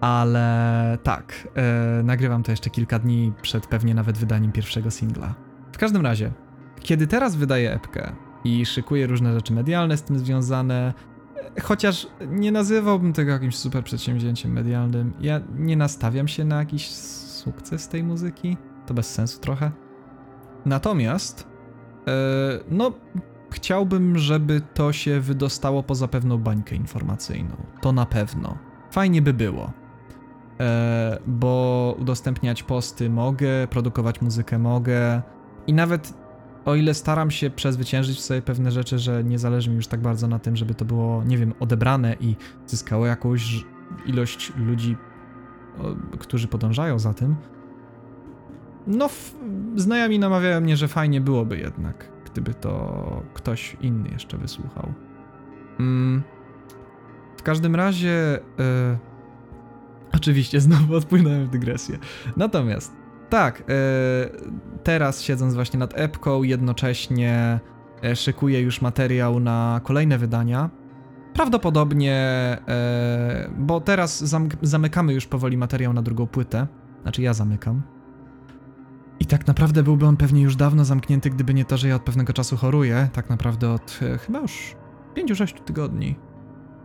[0.00, 5.34] ale tak, e, nagrywam to jeszcze kilka dni przed pewnie nawet wydaniem pierwszego singla.
[5.72, 6.32] W każdym razie,
[6.80, 8.12] kiedy teraz wydaję epkę
[8.44, 10.94] i szykuję różne rzeczy medialne z tym związane,
[11.62, 17.88] chociaż nie nazywałbym tego jakimś super przedsięwzięciem medialnym, ja nie nastawiam się na jakiś sukces
[17.88, 19.70] tej muzyki, to bez sensu trochę.
[20.66, 21.46] Natomiast,
[22.08, 22.12] e,
[22.70, 22.92] no,
[23.52, 27.56] Chciałbym, żeby to się wydostało poza pewną bańkę informacyjną.
[27.80, 28.58] To na pewno.
[28.90, 29.72] Fajnie by było.
[30.60, 35.22] E, bo udostępniać posty mogę, produkować muzykę mogę
[35.66, 36.14] i nawet
[36.64, 40.28] o ile staram się przezwyciężyć sobie pewne rzeczy, że nie zależy mi już tak bardzo
[40.28, 43.64] na tym, żeby to było, nie wiem, odebrane i zyskało jakąś
[44.06, 44.96] ilość ludzi,
[46.18, 47.36] którzy podążają za tym.
[48.86, 49.08] No,
[49.76, 54.92] znajomi namawiają mnie, że fajnie byłoby jednak gdyby to ktoś inny jeszcze wysłuchał.
[55.80, 56.22] Mm.
[57.36, 58.40] W każdym razie.
[58.58, 58.98] E,
[60.12, 61.98] oczywiście, znowu odpłynąłem w dygresję.
[62.36, 62.96] Natomiast,
[63.30, 63.64] tak, e,
[64.84, 67.60] teraz siedząc właśnie nad epką, jednocześnie
[68.04, 70.70] e, szykuję już materiał na kolejne wydania.
[71.34, 72.16] Prawdopodobnie,
[72.68, 74.24] e, bo teraz
[74.62, 76.66] zamykamy już powoli materiał na drugą płytę.
[77.02, 77.82] Znaczy, ja zamykam.
[79.20, 82.02] I tak naprawdę byłby on pewnie już dawno zamknięty, gdyby nie to, że ja od
[82.02, 83.08] pewnego czasu choruję.
[83.12, 84.76] Tak naprawdę od chyba już
[85.16, 86.16] 5-6 tygodni.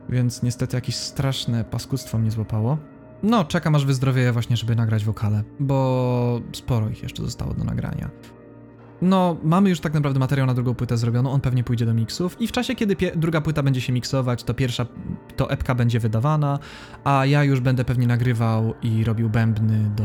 [0.10, 2.77] Więc niestety jakieś straszne paskudztwo mnie złapało.
[3.25, 8.09] No, czekam aż wyzdrowieję właśnie, żeby nagrać wokale, bo sporo ich jeszcze zostało do nagrania.
[9.01, 12.41] No, mamy już tak naprawdę materiał na drugą płytę zrobioną, on pewnie pójdzie do miksów
[12.41, 14.85] i w czasie, kiedy druga płyta będzie się miksować, to pierwsza,
[15.35, 16.59] to epka będzie wydawana,
[17.03, 20.03] a ja już będę pewnie nagrywał i robił bębny do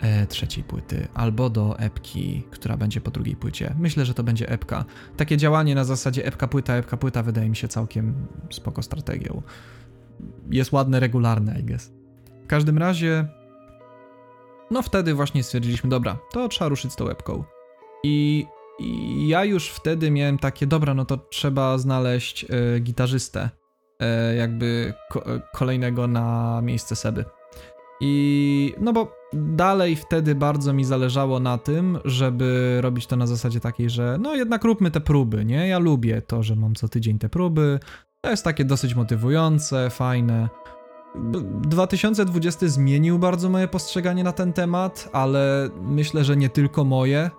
[0.00, 3.74] e, trzeciej płyty, albo do epki, która będzie po drugiej płycie.
[3.78, 4.84] Myślę, że to będzie epka.
[5.16, 8.14] Takie działanie na zasadzie epka płyta, epka płyta wydaje mi się całkiem
[8.50, 9.42] spoko strategią.
[10.50, 12.01] Jest ładne, regularne, I guess.
[12.52, 13.26] Każdym razie,
[14.70, 17.44] no wtedy właśnie stwierdziliśmy, dobra, to trzeba ruszyć z tą epką.
[18.04, 18.46] I,
[18.78, 23.50] i ja już wtedy miałem takie, dobra, no to trzeba znaleźć e, gitarzystę,
[24.00, 27.24] e, jakby ko kolejnego na miejsce Seby.
[28.00, 33.60] I no bo dalej wtedy bardzo mi zależało na tym, żeby robić to na zasadzie
[33.60, 35.68] takiej, że no jednak róbmy te próby, nie?
[35.68, 37.80] Ja lubię to, że mam co tydzień te próby.
[38.20, 40.48] To jest takie dosyć motywujące, fajne.
[41.14, 47.30] 2020 zmienił bardzo moje postrzeganie na ten temat, ale myślę, że nie tylko moje.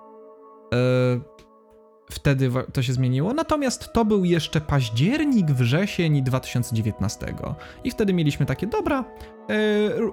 [2.11, 7.35] wtedy to się zmieniło, natomiast to był jeszcze październik, wrzesień 2019
[7.83, 9.03] i wtedy mieliśmy takie, dobra,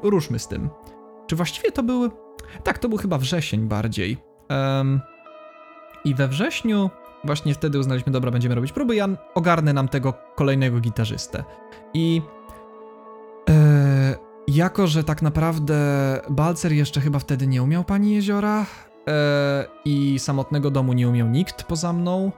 [0.03, 0.71] ruszmy z tym.
[1.27, 2.11] Czy właściwie to były,
[2.65, 4.17] tak, to był chyba wrzesień bardziej.
[6.05, 6.91] I we wrześniu
[7.25, 11.45] właśnie wtedy uznaliśmy, dobra, będziemy robić próby, ja ogarnę nam tego kolejnego gitarzystę.
[11.95, 12.40] I e,
[14.55, 15.77] jako, że tak naprawdę
[16.31, 18.67] Balcer jeszcze chyba wtedy nie umiał Pani Jeziora
[19.09, 22.33] e, i samotnego domu nie umiał nikt poza mną,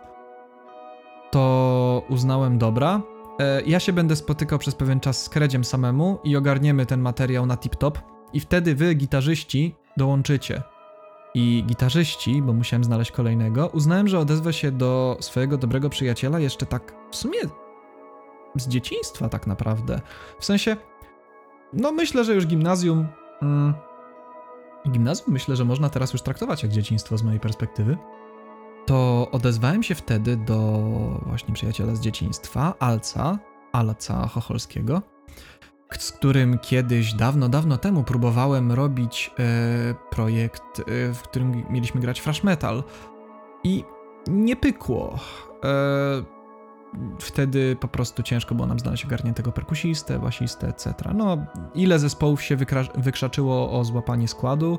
[1.31, 3.03] to uznałem, dobra,
[3.41, 7.47] e, ja się będę spotykał przez pewien czas z Kredziem samemu i ogarniemy ten materiał
[7.47, 7.99] na tip-top
[8.33, 10.63] i wtedy wy, gitarzyści, dołączycie
[11.35, 16.67] i gitarzyści, bo musiałem znaleźć kolejnego, uznałem, że odezwę się do swojego dobrego przyjaciela jeszcze
[16.67, 17.41] tak w sumie
[18.57, 20.01] z dzieciństwa tak naprawdę.
[20.39, 20.77] W sensie,
[21.73, 23.07] no myślę, że już gimnazjum...
[23.43, 23.75] Mm,
[24.91, 27.97] gimnazjum myślę, że można teraz już traktować jak dzieciństwo z mojej perspektywy.
[28.87, 30.59] To odezwałem się wtedy do
[31.27, 33.39] właśnie przyjaciela z dzieciństwa, Alca,
[33.73, 35.03] Alca Chocholskiego,
[35.99, 40.83] z którym kiedyś, dawno, dawno temu próbowałem robić e, projekt, e,
[41.15, 42.85] w którym mieliśmy grać thrash metal
[43.65, 43.85] i
[44.27, 45.19] nie pykło.
[45.65, 46.42] E,
[47.19, 50.95] wtedy po prostu ciężko było nam znaleźć ogarniętego perkusistę, basistę, etc.
[51.15, 51.39] No,
[51.75, 52.57] ile zespołów się
[52.95, 54.79] wykrzaczyło o złapanie składu?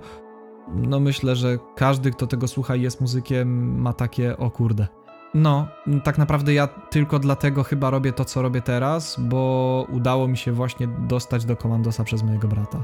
[0.73, 4.87] No myślę, że każdy, kto tego słucha i jest muzykiem, ma takie, o kurde,
[5.33, 5.67] no,
[6.03, 10.51] tak naprawdę ja tylko dlatego chyba robię to, co robię teraz, bo udało mi się
[10.51, 12.83] właśnie dostać do komandosa przez mojego brata.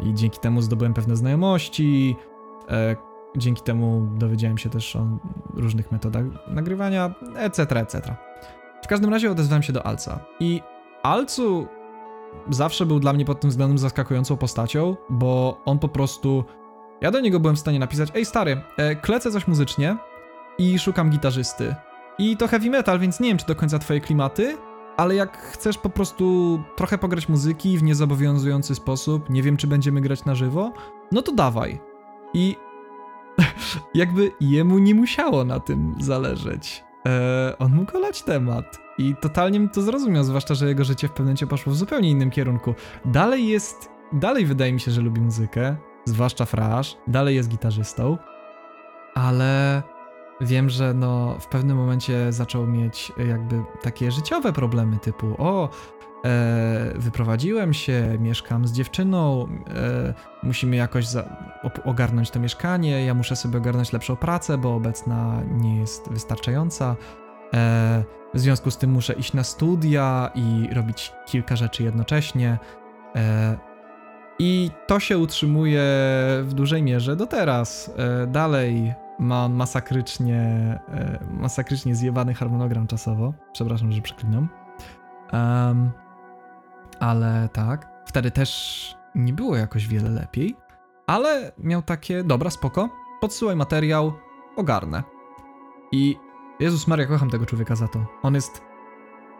[0.00, 2.16] I dzięki temu zdobyłem pewne znajomości,
[2.68, 2.96] e,
[3.36, 5.06] dzięki temu dowiedziałem się też o
[5.54, 8.16] różnych metodach nagrywania, etc., etc.
[8.82, 10.20] W każdym razie odezwałem się do Alca.
[10.40, 10.62] I
[11.02, 11.66] Alcu
[12.50, 16.44] zawsze był dla mnie pod tym względem zaskakującą postacią, bo on po prostu...
[17.00, 19.96] Ja do niego byłem w stanie napisać, ej stary, e, klecę coś muzycznie
[20.58, 21.74] i szukam gitarzysty.
[22.18, 24.56] I to heavy metal, więc nie wiem, czy do końca twoje klimaty,
[24.96, 30.00] ale jak chcesz po prostu trochę pograć muzyki w niezobowiązujący sposób, nie wiem, czy będziemy
[30.00, 30.72] grać na żywo,
[31.12, 31.80] no to dawaj.
[32.34, 32.56] I
[33.94, 36.84] jakby jemu nie musiało na tym zależeć.
[37.04, 38.78] Eee, on mógł olać temat.
[38.98, 42.30] I totalnie to zrozumiał, zwłaszcza, że jego życie w pewnym momencie poszło w zupełnie innym
[42.30, 42.74] kierunku.
[43.04, 48.18] Dalej jest, dalej wydaje mi się, że lubi muzykę, zwłaszcza Frasz, dalej jest gitarzystą,
[49.14, 49.82] ale
[50.40, 55.68] wiem, że no w pewnym momencie zaczął mieć e, jakby takie życiowe problemy typu o,
[56.24, 61.24] e, wyprowadziłem się, mieszkam z dziewczyną, e, musimy jakoś za,
[61.84, 66.96] ogarnąć to mieszkanie, ja muszę sobie ogarnąć lepszą pracę, bo obecna nie jest wystarczająca.
[67.54, 72.58] E, w związku z tym muszę iść na studia i robić kilka rzeczy jednocześnie.
[73.16, 73.56] E,
[74.38, 75.82] I to się utrzymuje
[76.42, 77.92] w dużej mierze do teraz.
[77.96, 80.40] E, dalej ma masakrycznie,
[80.88, 83.34] e, masakrycznie zjebany harmonogram czasowo.
[83.52, 84.48] Przepraszam, że przeklinam.
[85.32, 85.90] Um,
[87.00, 90.56] ale tak, wtedy też nie było jakoś wiele lepiej,
[91.06, 92.88] ale miał takie, dobra, spoko,
[93.20, 94.12] podsyłaj materiał,
[94.56, 95.02] ogarnę.
[95.92, 96.16] I
[96.60, 98.06] Jezus Maria, kocham tego człowieka za to.
[98.22, 98.62] On jest,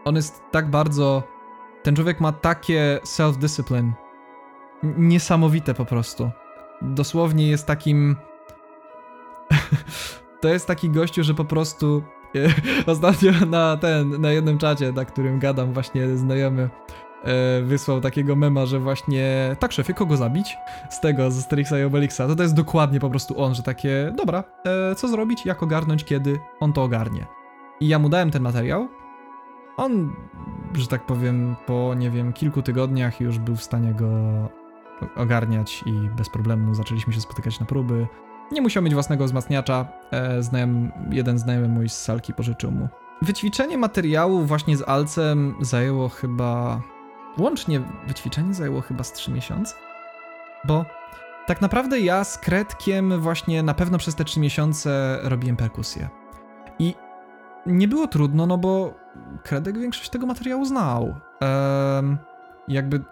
[0.05, 1.23] on jest tak bardzo,
[1.83, 3.93] ten człowiek ma takie self-discipline,
[4.83, 6.31] niesamowite po prostu.
[6.83, 8.17] Dosłownie jest takim
[10.41, 12.03] to jest taki gościu, że po prostu
[12.87, 16.71] ostatnio na ten, na jednym czacie, na którym gadam, właśnie znajomy
[17.25, 20.57] e, wysłał takiego mema, że właśnie tak szefie, kogo zabić?
[20.91, 22.19] Z tego, z Asterixa i Obelixa.
[22.19, 26.05] To to jest dokładnie po prostu on, że takie, dobra, e, co zrobić, jak ogarnąć,
[26.05, 27.27] kiedy on to ogarnie.
[27.81, 28.89] I ja mu dałem ten materiał.
[29.77, 30.13] On,
[30.75, 34.09] że tak powiem, po nie wiem, kilku tygodniach już był w stanie go
[35.17, 38.07] ogarniać i bez problemu zaczęliśmy się spotykać na próby.
[38.53, 39.87] Nie musiał mieć własnego wzmacniacza.
[40.13, 40.41] E,
[41.11, 42.89] jeden znajomy mój z salki pożyczył mu.
[43.23, 46.81] Wyćwiczenie materiału właśnie z Alcem zajęło chyba.
[47.39, 49.75] Łącznie wyćwiczenie zajęło chyba z 3 miesiące.
[50.65, 50.85] Bo
[51.47, 56.09] tak naprawdę ja z Kretkiem właśnie na pewno przez te 3 miesiące robiłem perkusję.
[56.79, 56.95] I
[57.67, 58.95] nie było trudno, no bo
[59.43, 61.15] Kredek większość tego materiału znał.
[61.41, 62.17] Ehm,
[62.69, 63.05] jakby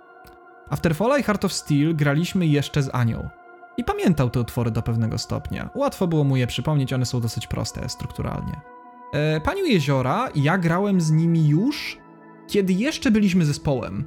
[0.70, 3.28] Afterfalla i Heart of Steel graliśmy jeszcze z Anią
[3.78, 5.70] i pamiętał te utwory do pewnego stopnia.
[5.74, 8.60] Łatwo było mu je przypomnieć, one są dosyć proste strukturalnie.
[9.12, 11.98] E, Paniu Jeziora, ja grałem z nimi już,
[12.46, 14.04] kiedy jeszcze byliśmy zespołem.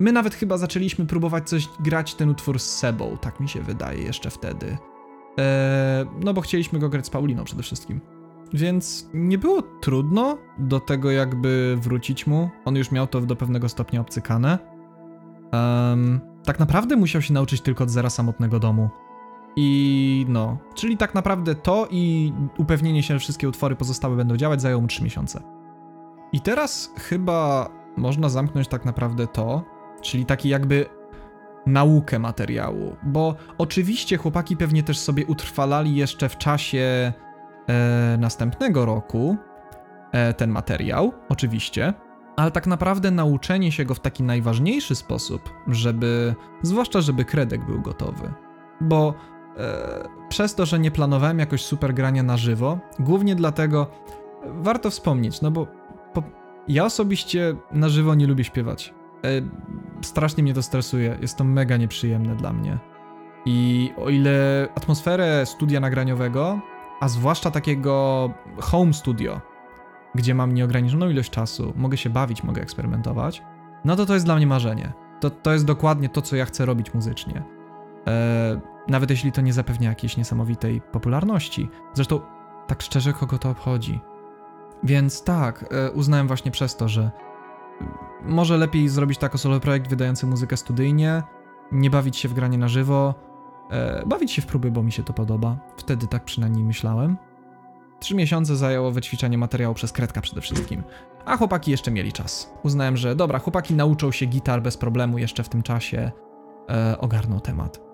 [0.00, 4.02] My nawet chyba zaczęliśmy próbować coś grać ten utwór z Sebą, tak mi się wydaje,
[4.02, 4.76] jeszcze wtedy.
[5.38, 8.00] E, no bo chcieliśmy go grać z Pauliną przede wszystkim.
[8.52, 12.50] Więc nie było trudno do tego jakby wrócić mu.
[12.64, 14.58] On już miał to do pewnego stopnia obcykane.
[15.52, 18.90] Um, tak naprawdę musiał się nauczyć tylko od zera samotnego domu.
[19.56, 24.60] I no, czyli tak naprawdę to i upewnienie się, że wszystkie utwory pozostałe będą działać,
[24.62, 25.42] zajęło mu 3 miesiące.
[26.32, 29.64] I teraz chyba można zamknąć tak naprawdę to,
[30.02, 30.86] czyli taki jakby
[31.66, 37.12] naukę materiału, bo oczywiście chłopaki pewnie też sobie utrwalali jeszcze w czasie
[37.68, 39.36] e, następnego roku
[40.12, 41.94] e, ten materiał, oczywiście,
[42.36, 47.80] ale tak naprawdę nauczenie się go w taki najważniejszy sposób, żeby, zwłaszcza żeby kredek był
[47.80, 48.32] gotowy,
[48.80, 49.14] bo
[50.28, 53.86] przez to, że nie planowałem jakoś super grania na żywo, głównie dlatego
[54.46, 55.66] warto wspomnieć, no bo
[56.14, 56.22] po,
[56.68, 58.94] ja osobiście na żywo nie lubię śpiewać.
[59.24, 59.28] E,
[60.02, 62.78] strasznie mnie to stresuje, jest to mega nieprzyjemne dla mnie.
[63.46, 66.60] I o ile atmosferę studia nagraniowego,
[67.00, 69.40] a zwłaszcza takiego home studio,
[70.14, 73.42] gdzie mam nieograniczoną ilość czasu, mogę się bawić, mogę eksperymentować,
[73.84, 74.92] no to to jest dla mnie marzenie.
[75.20, 77.42] To, to jest dokładnie to, co ja chcę robić muzycznie.
[78.06, 81.68] E, nawet jeśli to nie zapewnia jakiejś niesamowitej popularności.
[81.94, 82.20] Zresztą,
[82.66, 84.00] tak szczerze, kogo to obchodzi?
[84.82, 87.10] Więc tak, e, uznałem właśnie przez to, że
[88.22, 91.22] może lepiej zrobić tak solo projekt wydający muzykę studyjnie,
[91.72, 93.14] nie bawić się w granie na żywo,
[93.70, 95.56] e, bawić się w próby, bo mi się to podoba.
[95.76, 97.16] Wtedy tak przynajmniej myślałem.
[98.00, 100.82] Trzy miesiące zajęło wyćwiczenie materiału przez Kredka przede wszystkim.
[101.24, 102.52] A chłopaki jeszcze mieli czas.
[102.62, 106.12] Uznałem, że dobra, chłopaki nauczą się gitar bez problemu jeszcze w tym czasie.
[106.70, 107.91] E, ogarną temat.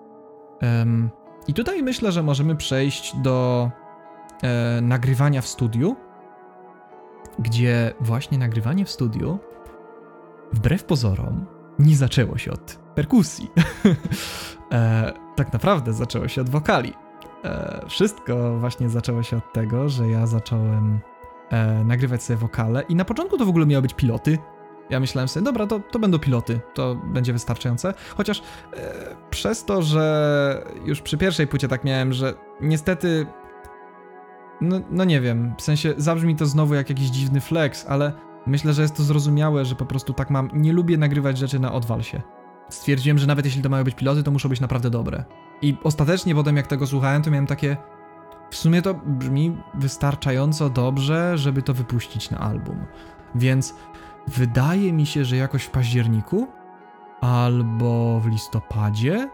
[0.61, 1.09] Um,
[1.47, 3.69] I tutaj myślę, że możemy przejść do
[4.43, 5.95] e, nagrywania w studiu,
[7.39, 9.39] gdzie właśnie nagrywanie w studiu,
[10.53, 11.45] wbrew pozorom,
[11.79, 13.51] nie zaczęło się od perkusji.
[14.71, 16.93] e, tak naprawdę zaczęło się od wokali.
[17.43, 20.99] E, wszystko właśnie zaczęło się od tego, że ja zacząłem
[21.49, 24.37] e, nagrywać sobie wokale i na początku to w ogóle miały być piloty.
[24.89, 27.93] Ja myślałem sobie, dobra, to, to będą piloty, to będzie wystarczające.
[28.17, 28.41] Chociaż
[28.73, 33.25] e, przez to, że już przy pierwszej płycie tak miałem, że niestety
[34.61, 38.13] no, no nie wiem, w sensie zabrzmi to znowu jak jakiś dziwny flex, ale
[38.47, 40.49] myślę, że jest to zrozumiałe, że po prostu tak mam.
[40.53, 42.21] Nie lubię nagrywać rzeczy na odwalsie.
[42.69, 45.23] Stwierdziłem, że nawet jeśli to mają być piloty, to muszą być naprawdę dobre.
[45.61, 47.77] I ostatecznie potem jak tego słuchałem, to miałem takie...
[48.51, 52.85] W sumie to brzmi wystarczająco dobrze, żeby to wypuścić na album.
[53.35, 53.75] Więc
[54.29, 56.47] wydaje mi się, że jakoś w październiku
[57.21, 59.29] albo w listopadzie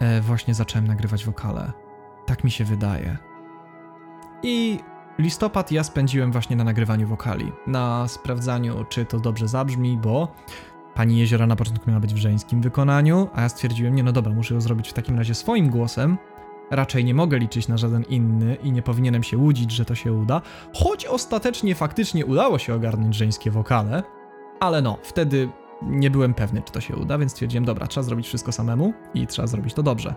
[0.00, 1.72] e, właśnie zacząłem nagrywać wokale.
[2.26, 3.16] Tak mi się wydaje.
[4.42, 4.80] I
[5.18, 10.34] listopad ja spędziłem właśnie na nagrywaniu wokali, na sprawdzaniu, czy to dobrze zabrzmi, bo
[10.94, 14.32] pani Jeziora na początku miała być w żeńskim wykonaniu, a ja stwierdziłem, nie no dobra,
[14.32, 16.18] muszę ją zrobić w takim razie swoim głosem.
[16.70, 20.12] Raczej nie mogę liczyć na żaden inny i nie powinienem się łudzić, że to się
[20.12, 20.42] uda,
[20.74, 24.02] choć ostatecznie faktycznie udało się ogarnąć żeńskie wokale,
[24.60, 25.48] ale no, wtedy
[25.82, 29.26] nie byłem pewny, czy to się uda, więc stwierdziłem, dobra, trzeba zrobić wszystko samemu i
[29.26, 30.14] trzeba zrobić to dobrze.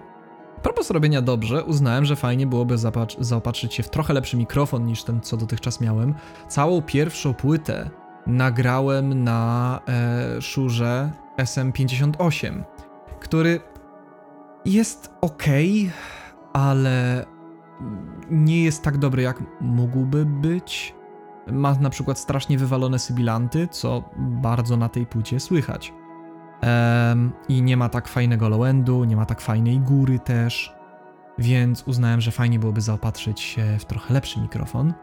[0.62, 2.76] Propos robienia dobrze, uznałem, że fajnie byłoby
[3.20, 6.14] zaopatrzyć się w trochę lepszy mikrofon niż ten, co dotychczas miałem.
[6.48, 7.90] Całą pierwszą płytę
[8.28, 12.64] nagrałem na e, szurze SM58,
[13.20, 13.60] który
[14.66, 15.44] jest ok,
[16.54, 17.26] ale
[18.32, 20.96] nie jest tak dobry, jak mógłby być.
[21.48, 25.94] Ma na przykład strasznie wywalone sybilanty, co bardzo na tej płycie słychać.
[27.50, 30.76] I nie ma tak fajnego low-endu, nie ma tak fajnej góry też,
[31.38, 34.94] więc uznałem, że fajnie byłoby zaopatrzyć się w trochę lepszy mikrofon.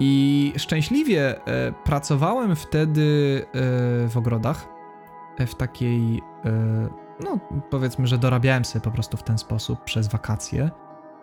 [0.00, 4.68] I szczęśliwie e, pracowałem wtedy e, w ogrodach,
[5.38, 6.88] e, w takiej, e,
[7.24, 7.38] no
[7.70, 10.70] powiedzmy, że dorabiałem sobie po prostu w ten sposób przez wakacje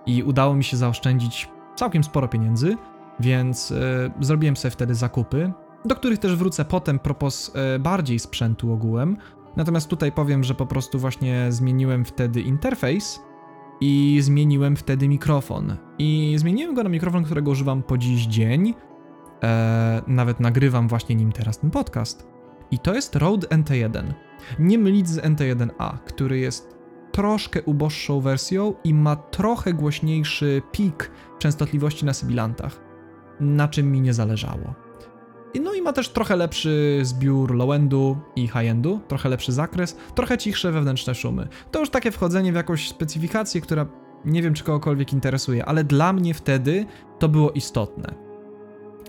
[0.06, 2.78] i udało mi się zaoszczędzić całkiem sporo pieniędzy,
[3.20, 3.76] więc e,
[4.20, 5.52] zrobiłem sobie wtedy zakupy,
[5.86, 9.18] do których też wrócę potem propos e, bardziej sprzętu ogółem,
[9.58, 13.20] Natomiast tutaj powiem, że po prostu właśnie zmieniłem wtedy interfejs
[13.82, 15.76] i zmieniłem wtedy mikrofon.
[16.00, 18.74] I zmieniłem go na mikrofon, którego używam po dziś dzień.
[19.42, 22.28] Eee, nawet nagrywam właśnie nim teraz ten podcast.
[22.72, 24.04] I to jest Rode NT1.
[24.60, 26.78] Nie mylić z NT1A, który jest
[27.12, 32.80] troszkę uboższą wersją i ma trochę głośniejszy pik częstotliwości na sybilantach,
[33.40, 34.74] na czym mi nie zależało.
[35.62, 40.72] No i ma też trochę lepszy zbiór low-endu i high-endu, trochę lepszy zakres, trochę cichsze
[40.72, 41.48] wewnętrzne szumy.
[41.72, 43.86] To już takie wchodzenie w jakąś specyfikację, która
[44.26, 46.86] nie wiem czy kogokolwiek interesuje, ale dla mnie wtedy
[47.20, 48.14] to było istotne.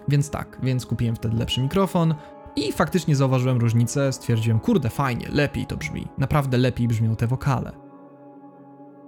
[0.09, 2.15] Więc tak, więc kupiłem wtedy lepszy mikrofon
[2.59, 7.73] i faktycznie zauważyłem różnicę, stwierdziłem, kurde, fajnie, lepiej to brzmi, naprawdę lepiej brzmią te wokale.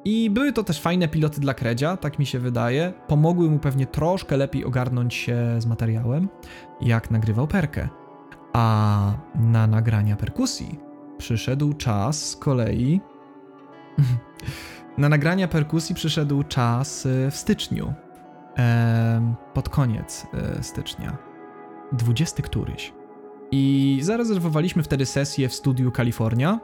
[0.05, 2.93] I były to też fajne piloty dla Kredzia, tak mi się wydaje.
[3.07, 6.29] Pomogły mu pewnie troszkę lepiej ogarnąć się z materiałem,
[6.81, 7.89] jak nagrywał perkę.
[8.53, 10.81] A na nagrania perkusji
[11.19, 13.01] przyszedł czas z kolei
[14.99, 17.95] na nagrania perkusji przyszedł czas y, w styczniu.
[18.57, 20.27] Em, pod koniec
[20.59, 21.19] y, stycznia.
[21.93, 23.00] 20 któryś.
[23.53, 26.61] I zarezerwowaliśmy wtedy sesję w studiu Kalifornia.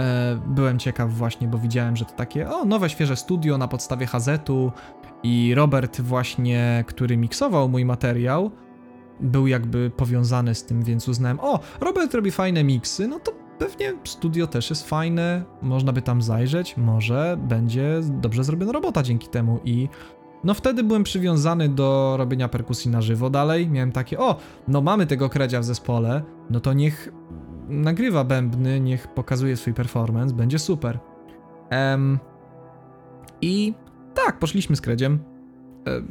[0.00, 4.06] E, byłem ciekaw właśnie, bo widziałem, że to takie, o, nowe, świeże studio na podstawie
[4.06, 4.72] Hazetu
[5.22, 8.50] i Robert właśnie, który miksował mój materiał,
[9.20, 13.94] był jakby powiązany z tym, więc uznałem, o, Robert robi fajne miksy, no to pewnie
[14.04, 19.60] studio też jest fajne, można by tam zajrzeć, może będzie dobrze zrobiona robota dzięki temu
[19.64, 19.88] i
[20.44, 24.36] no wtedy byłem przywiązany do robienia perkusji na żywo dalej, miałem takie, o,
[24.68, 27.12] no mamy tego kredzia w zespole, no to niech
[27.68, 30.98] nagrywa bębny, niech pokazuje swój performance, będzie super.
[31.70, 32.18] Em,
[33.40, 33.74] I
[34.14, 35.18] tak, poszliśmy z kredziem.
[35.86, 36.02] E,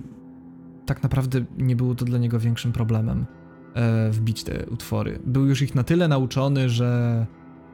[0.85, 3.25] tak naprawdę nie było to dla niego większym problemem
[3.73, 5.19] e, wbić te utwory.
[5.25, 7.25] Był już ich na tyle nauczony, że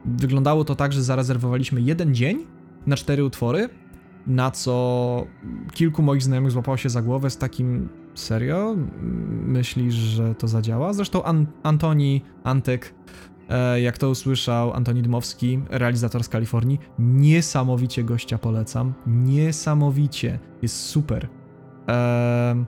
[0.06, 2.46] wyglądało to tak, że zarezerwowaliśmy jeden dzień
[2.88, 3.70] na cztery utwory,
[4.28, 5.28] na co
[5.74, 8.76] kilku moich znajomych złapało się za głowę z takim serio?
[9.46, 10.94] Myślisz, że to zadziała?
[10.94, 12.94] Zresztą An Antoni Antek,
[13.50, 18.94] e, jak to usłyszał Antoni Dmowski, realizator z Kalifornii, niesamowicie gościa polecam.
[19.08, 20.40] Niesamowicie.
[20.62, 21.30] Jest super.
[21.88, 22.66] Em,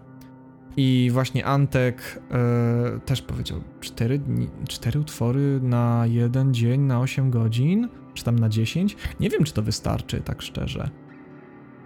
[0.77, 7.31] I właśnie Antek e, też powiedział, cztery, dni, cztery utwory na jeden dzień, na 8
[7.31, 8.97] godzin, czy tam na 10.
[9.19, 10.89] Nie wiem, czy to wystarczy, tak szczerze.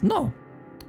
[0.03, 0.31] No,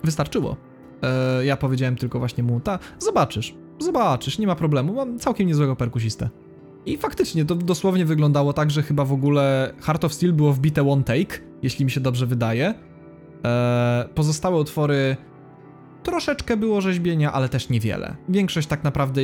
[0.05, 0.57] wystarczyło.
[1.03, 5.77] E, ja powiedziałem tylko właśnie mu, ta, zobaczysz, zobaczysz, nie ma problemu, mam całkiem niezłego
[5.77, 6.31] perkusistę.
[6.87, 10.89] I faktycznie to dosłownie wyglądało tak, że chyba w ogóle Heart of Steel było wbite
[10.89, 12.75] one take, jeśli mi się dobrze wydaje.
[13.45, 15.17] E, pozostałe utwory
[16.03, 18.17] troszeczkę było rzeźbienia, ale też niewiele.
[18.29, 19.23] Większość tak naprawdę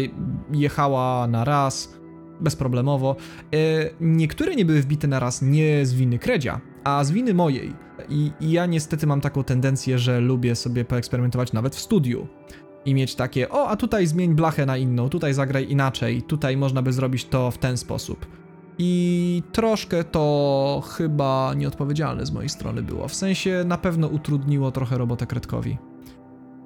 [0.53, 1.97] jechała na raz,
[2.41, 3.17] bezproblemowo.
[3.55, 3.57] E,
[4.01, 7.73] niektóre nie były wbite na raz nie z winy Kredzia, a z winy mojej.
[8.09, 12.27] I, I ja niestety mam taką tendencję, że lubię sobie poeksperymentować nawet w studiu.
[12.85, 16.83] I mieć takie, o, a tutaj zmień blachę na inną, tutaj zagraj inaczej, tutaj można
[16.83, 18.27] by zrobić to w ten sposób.
[18.79, 23.09] I troszkę to chyba nieodpowiedzialne z mojej strony było.
[23.09, 25.79] W sensie na pewno utrudniło trochę robotę Kredkowi.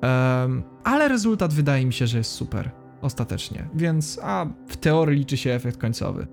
[0.01, 2.71] Em, ale rezultat wydaje mi się, że jest super.
[3.03, 3.69] Ostatecznie.
[3.75, 6.27] Więc, a w teorii liczy się efekt końcowy.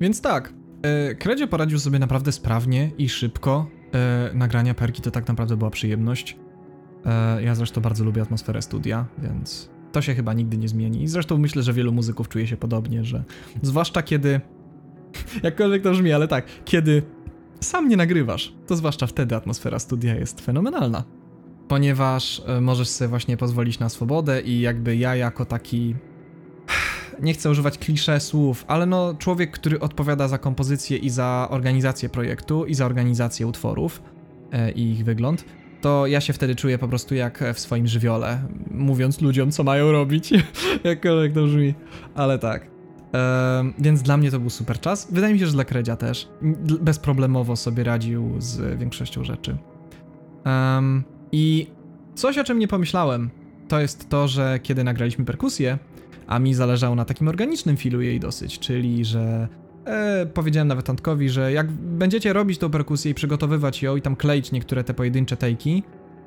[0.00, 0.52] Więc tak,
[0.82, 3.70] e, Kredzio poradził sobie naprawdę sprawnie i szybko.
[3.94, 6.36] E, nagrania perki to tak naprawdę była przyjemność.
[7.06, 11.08] E, ja zresztą bardzo lubię atmosferę studia, więc to się chyba nigdy nie zmieni.
[11.08, 13.24] Zresztą myślę, że wielu muzyków czuje się podobnie, że
[13.62, 14.40] zwłaszcza kiedy.
[15.42, 17.02] Jakkolwiek to brzmi, ale tak, kiedy
[17.60, 21.04] sam nie nagrywasz, to zwłaszcza wtedy atmosfera studia jest fenomenalna.
[21.68, 25.94] Ponieważ e, możesz sobie właśnie pozwolić na swobodę i jakby ja jako taki
[27.22, 32.08] nie chcę używać klisze słów, ale no człowiek, który odpowiada za kompozycję i za organizację
[32.08, 34.02] projektu i za organizację utworów
[34.52, 35.44] e, i ich wygląd,
[35.80, 39.92] to ja się wtedy czuję po prostu jak w swoim żywiole, mówiąc ludziom, co mają
[39.92, 40.30] robić,
[40.84, 41.74] jakkolwiek to brzmi,
[42.14, 42.70] ale tak.
[43.12, 45.08] Em, więc dla mnie to był super czas.
[45.12, 46.28] Wydaje mi się, że dla Kredzia też.
[46.80, 49.56] Bezproblemowo sobie radził z większością rzeczy.
[51.32, 51.66] I
[52.14, 53.30] coś, o czym nie pomyślałem,
[53.68, 55.78] to jest to, że kiedy nagraliśmy perkusję,
[56.28, 59.48] a mi zależało na takim organicznym filu jej dosyć, czyli że
[59.84, 64.16] e, powiedziałem nawet Antkowi, że jak będziecie robić tą perkusję i przygotowywać ją i tam
[64.16, 65.82] kleić niektóre te pojedyncze tejki,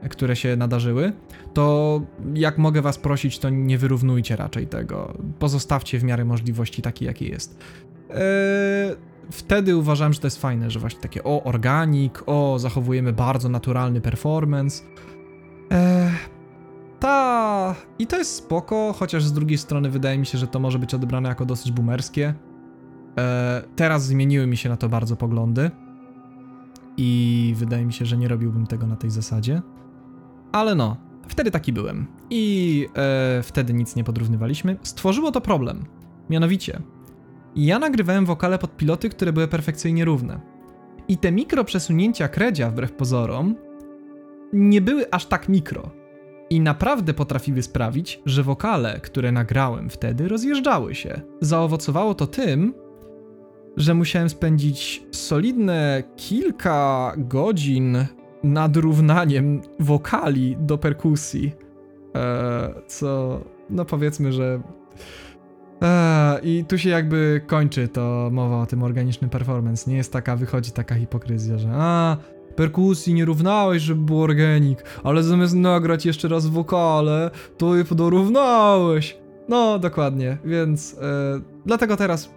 [0.10, 1.14] które się nadarzyły,
[1.54, 2.02] to
[2.34, 5.18] jak mogę was prosić, to nie wyrównujcie raczej tego.
[5.40, 7.58] Pozostawcie w miarę możliwości taki, jaki jest.
[8.10, 8.96] E,
[9.32, 14.02] wtedy uważałem, że to jest fajne, że właśnie takie o, organik, o, zachowujemy bardzo naturalny
[14.02, 14.84] performance.
[15.72, 16.12] E,
[17.02, 17.76] ta.
[18.00, 20.94] I to jest spoko, chociaż z drugiej strony wydaje mi się, że to może być
[20.94, 22.34] odebrane jako dosyć boomerskie.
[23.18, 25.72] E, teraz zmieniły mi się na to bardzo poglądy.
[26.98, 29.62] I wydaje mi się, że nie robiłbym tego na tej zasadzie.
[30.52, 30.98] Ale no,
[31.28, 32.08] wtedy taki byłem.
[32.30, 34.78] I e, wtedy nic nie podrównywaliśmy.
[34.84, 35.86] Stworzyło to problem.
[36.30, 36.82] Mianowicie,
[37.56, 40.42] ja nagrywałem wokale pod piloty, które były perfekcyjnie równe.
[41.08, 43.56] I te mikro przesunięcia kredzia, wbrew pozorom,
[44.54, 46.01] nie były aż tak mikro.
[46.52, 51.22] I naprawdę potrafiły sprawić, że wokale, które nagrałem wtedy, rozjeżdżały się.
[51.42, 52.74] Zaowocowało to tym,
[53.78, 58.06] że musiałem spędzić solidne kilka godzin
[58.44, 61.52] nad równaniem wokali do perkusji.
[62.16, 64.62] E, co, no powiedzmy, że.
[65.82, 69.92] E, I tu się jakby kończy to mowa o tym organicznym performance.
[69.92, 72.18] Nie jest taka, wychodzi taka hipokryzja, że a,
[72.56, 79.18] perkusji nie równałeś, żeby był organik, ale zamiast nagrać jeszcze raz wokale, to je dorównałeś.
[79.50, 82.30] No, dokładnie, więc e, dlatego teraz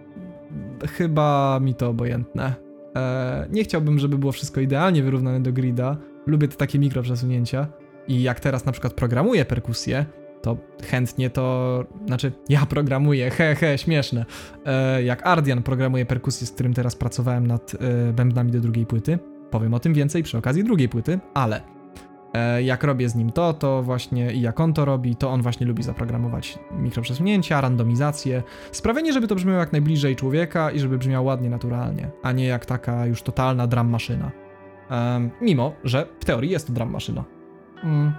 [0.96, 2.54] chyba mi to obojętne.
[2.96, 5.96] E, nie chciałbym, żeby było wszystko idealnie wyrównane do grida,
[6.26, 7.66] lubię te takie mikroprzesunięcia
[8.08, 10.06] i jak teraz na przykład programuję perkusję,
[10.42, 10.56] to
[10.90, 14.24] chętnie to, znaczy ja programuję, he he, śmieszne.
[14.66, 19.18] E, jak Ardian programuje perkusję, z którym teraz pracowałem nad e, bębnami do drugiej płyty,
[19.54, 21.60] powiem o tym więcej przy okazji drugiej płyty, ale
[22.34, 25.42] e, jak robię z nim to, to właśnie i jak on to robi, to on
[25.42, 28.42] właśnie lubi zaprogramować mikroprzesunięcia, randomizację,
[28.72, 32.66] sprawienie, żeby to brzmiało jak najbliżej człowieka i żeby brzmiało ładnie, naturalnie, a nie jak
[32.66, 34.30] taka już totalna drum maszyna.
[35.40, 37.24] Mimo, że w teorii jest to drum maszyna.
[37.84, 38.12] Mm.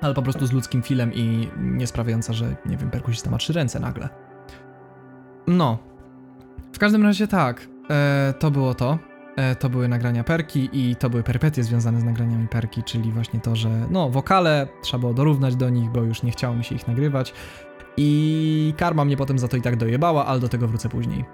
[0.00, 3.52] Ale po prostu z ludzkim filem i nie sprawiająca, że, nie wiem, perkusista ma trzy
[3.52, 4.08] ręce nagle.
[5.46, 5.78] No.
[6.72, 8.98] W każdym razie tak, e, to było to.
[9.38, 13.40] E, to były nagrania perki i to były perypetie związane z nagraniami perki, czyli właśnie
[13.40, 16.74] to, że no, wokale trzeba było dorównać do nich, bo już nie chciało mi się
[16.74, 17.34] ich nagrywać.
[17.96, 21.24] I karma mnie potem za to i tak dojebała, ale do tego wrócę później.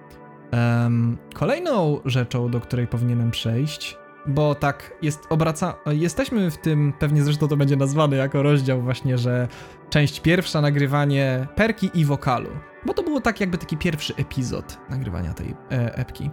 [0.53, 5.75] Um, kolejną rzeczą, do której powinienem przejść, bo tak jest obraca...
[5.87, 9.49] Jesteśmy w tym, pewnie zresztą to będzie nazwane jako rozdział właśnie, że
[9.91, 12.51] część pierwsza nagrywanie perki i wokalu.
[12.87, 16.31] Bo to było tak jakby taki pierwszy epizod nagrywania tej e, epki.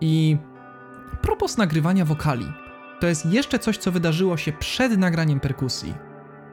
[0.00, 0.38] I
[1.22, 2.52] propos nagrywania wokali,
[3.00, 5.94] to jest jeszcze coś, co wydarzyło się przed nagraniem perkusji.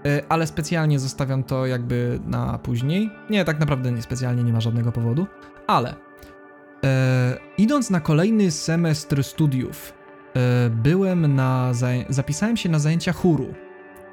[0.05, 3.11] E, ale specjalnie zostawiam to jakby na później.
[3.29, 5.27] Nie, tak naprawdę nie specjalnie, nie ma żadnego powodu.
[5.67, 5.95] Ale
[6.83, 9.97] e, idąc na kolejny semestr studiów
[10.37, 11.71] E, byłem na.
[12.09, 13.53] Zapisałem się na zajęcia chóru.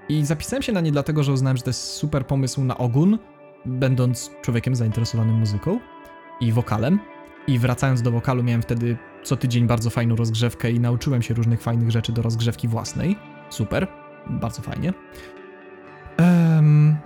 [0.08, 3.18] I zapisałem się na nie dlatego, że uznałem, że to jest super pomysł na ogun,
[3.66, 5.80] będąc człowiekiem zainteresowanym muzyką
[6.40, 6.98] i wokalem.
[7.46, 11.62] I wracając do wokalu, miałem wtedy co tydzień bardzo fajną rozgrzewkę i nauczyłem się różnych
[11.62, 13.16] fajnych rzeczy do rozgrzewki własnej.
[13.50, 13.86] Super,
[14.30, 14.92] bardzo fajnie.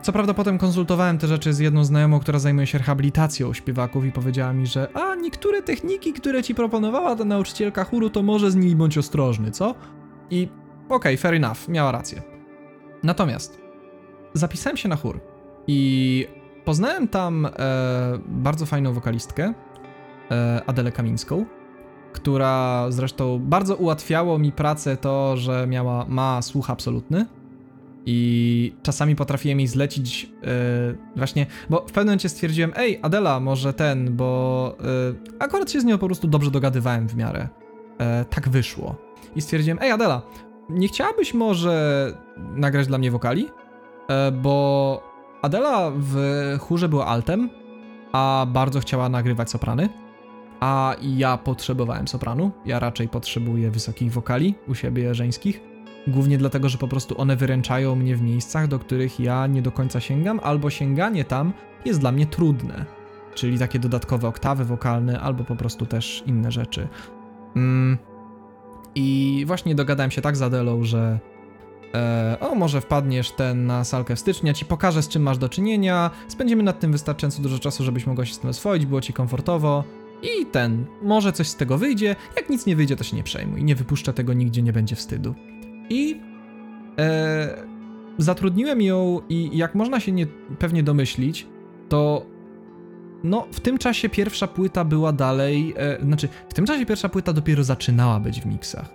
[0.03, 4.12] Co prawda potem konsultowałem te rzeczy z jedną znajomą, która zajmuje się rehabilitacją śpiewaków i
[4.12, 8.57] powiedziała mi, że a niektóre techniki, które ci proponowała ta nauczycielka chóru, to może z
[8.57, 9.75] nimi bądź ostrożny, co?
[10.31, 10.49] I
[10.85, 12.23] okej, okay, fair enough, miała rację.
[13.03, 13.59] Natomiast
[14.35, 15.21] zapisałem się na chór
[15.66, 16.27] i
[16.64, 17.51] poznałem tam e,
[18.27, 19.55] bardzo fajną wokalistkę,
[20.31, 21.45] e, Adelę Kamińską,
[22.12, 27.26] która zresztą bardzo ułatwiało mi pracę to, że miała, ma słuch absolutny
[28.06, 33.72] i czasami potrafiłem jej zlecić yy, właśnie, bo w pewnym momencie stwierdziłem, ej Adela, może
[33.72, 37.48] ten, bo yy, akurat się z nią po prostu dobrze dogadywałem w miarę.
[37.98, 38.96] Yy, tak wyszło.
[39.36, 40.22] I stwierdziłem, ej Adela,
[40.70, 43.48] nie chciałabyś może nagrać dla mnie wokali?
[44.32, 45.02] bo
[45.42, 46.16] Adela w
[46.61, 47.50] chórze była altem,
[48.12, 49.88] a bardzo chciała nagrywać soprany.
[50.61, 52.50] A ja potrzebowałem sopranu.
[52.66, 55.61] Ja raczej potrzebuję wysokich wokali u siebie żeńskich.
[56.06, 59.72] Głównie dlatego, że po prostu one wyręczają mnie w miejscach, do których ja nie do
[59.72, 61.52] końca sięgam, albo sięganie tam
[61.84, 62.84] jest dla mnie trudne.
[63.34, 66.88] Czyli takie dodatkowe oktawy wokalne, albo po prostu też inne rzeczy.
[67.56, 67.98] Mm.
[68.94, 71.18] I właśnie dogadałem się tak z Adelą, że
[71.94, 75.38] e, o, może wpadniesz ten na salkę w styczniu, ja ci pokażę z czym masz
[75.38, 79.00] do czynienia, spędzimy nad tym wystarczająco dużo czasu, żebyś mogła się z tym oswoić, było
[79.00, 79.84] ci komfortowo.
[80.23, 83.64] I ten, może coś z tego wyjdzie, jak nic nie wyjdzie, to się nie przejmuj,
[83.64, 85.35] nie wypuszczę tego nigdzie, nie będzie wstydu.
[85.91, 86.21] I
[86.99, 87.64] e,
[88.19, 90.27] zatrudniłem ją i jak można się nie,
[90.59, 91.47] pewnie domyślić,
[91.89, 92.27] to
[93.25, 97.33] no w tym czasie pierwsza płyta była dalej, e, znaczy w tym czasie pierwsza płyta
[97.33, 98.95] dopiero zaczynała być w miksach.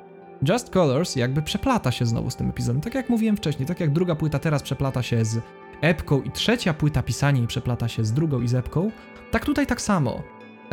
[0.50, 3.92] Just Colors jakby przeplata się znowu z tym epizodem, tak jak mówiłem wcześniej, tak jak
[3.94, 5.40] druga płyta teraz przeplata się z
[5.82, 8.92] epką i trzecia płyta pisanie przeplata się z drugą i z epką,
[9.32, 10.24] tak tutaj tak samo.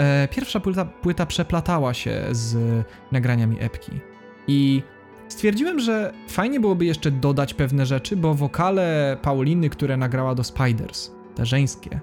[0.00, 2.56] E, pierwsza płyta, płyta przeplatała się z
[3.12, 3.92] nagraniami epki
[4.46, 4.82] i
[5.28, 11.10] Stwierdziłem, że fajnie byłoby jeszcze dodać pewne rzeczy, bo wokale Pauliny, które nagrała do Spiders,
[11.34, 12.00] te żeńskie,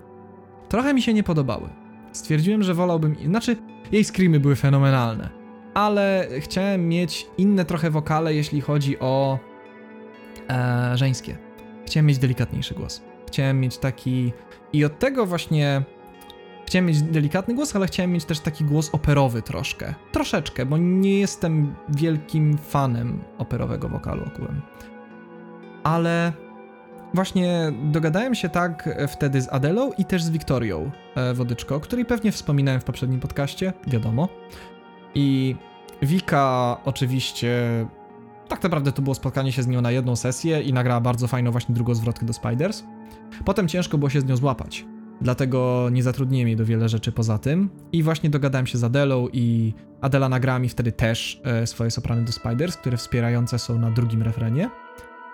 [0.70, 1.70] trochę mi się nie podobały.
[2.12, 3.56] Stwierdziłem, że wolałbym, znaczy
[3.91, 5.30] jej screamy były fenomenalne,
[5.74, 9.39] ale chciałem mieć inne trochę wokale, jeśli chodzi o
[10.50, 11.38] e, żeńskie.
[11.86, 13.02] Chciałem mieć delikatniejszy głos.
[13.28, 14.34] Chciałem mieć taki
[14.74, 15.84] i od tego właśnie
[16.68, 19.93] Chciałem mieć delikatny głos, ale chciałem mieć też taki głos operowy troszkę.
[20.11, 24.61] Troszeczkę, bo nie jestem wielkim fanem operowego wokalu ogółem.
[25.84, 26.34] Ale
[27.13, 32.05] właśnie dogadałem się tak wtedy z Adelą i też z Wiktorią e, Wodyczko, o której
[32.05, 34.30] pewnie wspominałem w poprzednim podcaście, wiadomo.
[35.15, 35.55] I
[36.01, 37.86] Wika oczywiście
[38.47, 41.51] tak naprawdę to było spotkanie się z nią na jedną sesję i nagrała bardzo fajną
[41.51, 42.84] właśnie drugą zwrotkę do Spiders.
[43.45, 44.86] Potem ciężko było się z nią złapać.
[45.22, 47.70] Dlatego nie zatrudniłem jej do wiele rzeczy poza tym.
[47.91, 52.26] I właśnie dogadałem się z Adelą i Adela nagrała mi wtedy też e, swoje soprany
[52.26, 54.70] do Spiders, które wspierające są na drugim refrenie.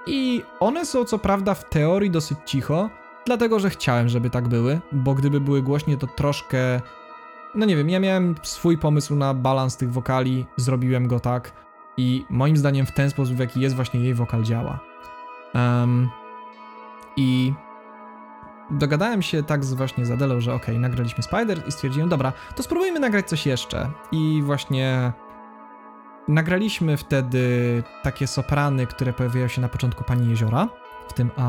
[0.08, 2.90] I one są co prawda w teorii dosyć cicho,
[3.26, 6.82] dlatego że chciałem, żeby tak były, bo gdyby były głośniej, to troszkę.
[7.56, 11.64] No nie wiem, ja miałem swój pomysł na balans tych wokali, zrobiłem go tak.
[11.98, 14.80] I moim zdaniem w ten sposób, w jaki jest właśnie jej wokal działa.
[15.56, 16.10] Um,
[17.18, 17.54] I
[18.78, 22.34] dogadałem się tak z właśnie z Adelą, że okej, okay, nagraliśmy Spider i stwierdziłem, dobra,
[22.56, 23.90] to spróbujmy nagrać coś jeszcze.
[24.12, 25.14] I właśnie
[26.28, 30.68] nagraliśmy wtedy takie soprany, które pojawiają się na początku Pani Jeziora,
[31.08, 31.44] w tym a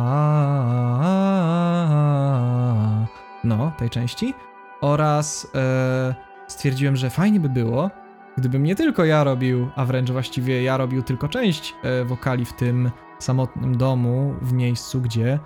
[3.45, 4.35] no, tej części
[4.81, 6.15] oraz e,
[6.49, 7.91] stwierdziłem, że fajnie by było,
[8.39, 12.53] gdybym nie tylko ja robił, a wręcz właściwie ja robił tylko część e, wokali w
[12.53, 15.39] tym samotnym domu, w miejscu, gdzie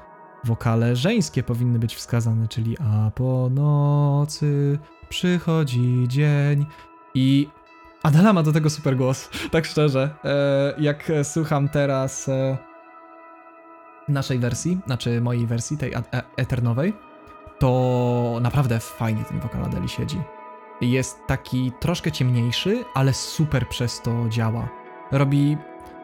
[0.44, 4.78] wokale żeńskie powinny być wskazane, czyli a po nocy
[5.08, 6.66] przychodzi dzień
[7.14, 7.48] i
[8.02, 10.10] Adela ma do tego super głos, tak szczerze.
[10.24, 12.58] E, jak słucham teraz e,
[14.08, 16.02] naszej wersji, znaczy mojej wersji, tej e
[16.36, 16.92] eternowej,
[17.58, 20.20] to naprawdę fajnie ten wokal Adeli siedzi.
[20.80, 24.68] Jest taki troszkę ciemniejszy, ale super przez to działa.
[25.12, 25.56] Robi.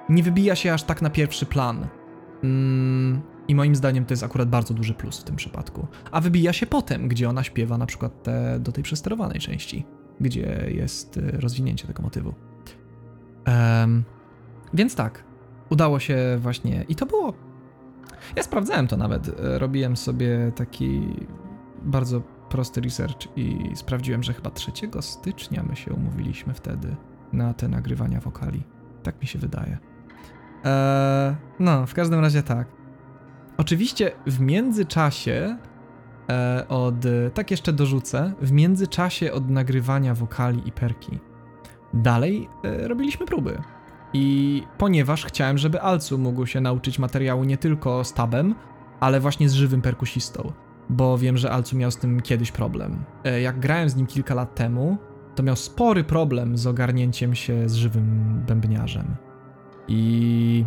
[0.09, 1.87] Nie wybija się aż tak na pierwszy plan.
[2.45, 5.86] Mm, I moim zdaniem to jest akurat bardzo duży plus w tym przypadku.
[6.11, 9.86] A wybija się potem, gdzie ona śpiewa na przykład te, do tej przesterowanej części,
[10.20, 12.34] gdzie jest y, rozwinięcie tego motywu.
[13.47, 14.05] Um,
[14.74, 15.24] więc tak,
[15.70, 16.84] udało się właśnie.
[16.88, 17.34] I to było.
[18.36, 19.28] Ja sprawdzałem to nawet.
[19.28, 21.01] E, robiłem sobie taki
[21.82, 26.97] bardzo prosty research i sprawdziłem, że chyba 3 stycznia my się umówiliśmy wtedy
[27.32, 28.62] na te nagrywania wokali.
[29.03, 29.78] Tak mi się wydaje.
[30.64, 32.84] Eee, no, w każdym razie tak.
[33.57, 35.59] Oczywiście w międzyczasie
[36.30, 36.94] e, od.
[37.34, 38.32] Tak jeszcze dorzucę.
[38.40, 41.18] W międzyczasie od nagrywania wokali i perki.
[41.94, 43.62] Dalej e, robiliśmy próby.
[44.12, 48.55] I ponieważ chciałem, żeby Alcu mógł się nauczyć materiału nie tylko z tabem,
[49.00, 50.52] ale właśnie z żywym perkusistą
[50.90, 53.05] bo wiem, że Alcu miał z tym kiedyś problem.
[53.24, 54.96] E, jak grałem z nim kilka lat temu,
[55.34, 59.14] to miał spory problem z ogarnięciem się z żywym bębniarzem.
[59.88, 60.64] I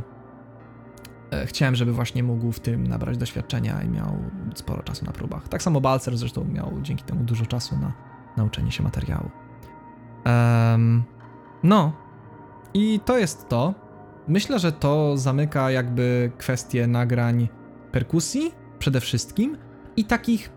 [1.45, 4.17] chciałem, żeby właśnie mógł w tym nabrać doświadczenia i miał
[4.55, 5.47] sporo czasu na próbach.
[5.49, 7.93] Tak samo Balcer zresztą miał dzięki temu dużo czasu na
[8.37, 9.29] nauczenie się materiału.
[10.25, 11.03] Um,
[11.63, 11.93] no,
[12.73, 13.73] i to jest to.
[14.27, 17.49] Myślę, że to zamyka jakby kwestię nagrań
[17.91, 19.57] perkusji przede wszystkim,
[19.97, 20.49] i takich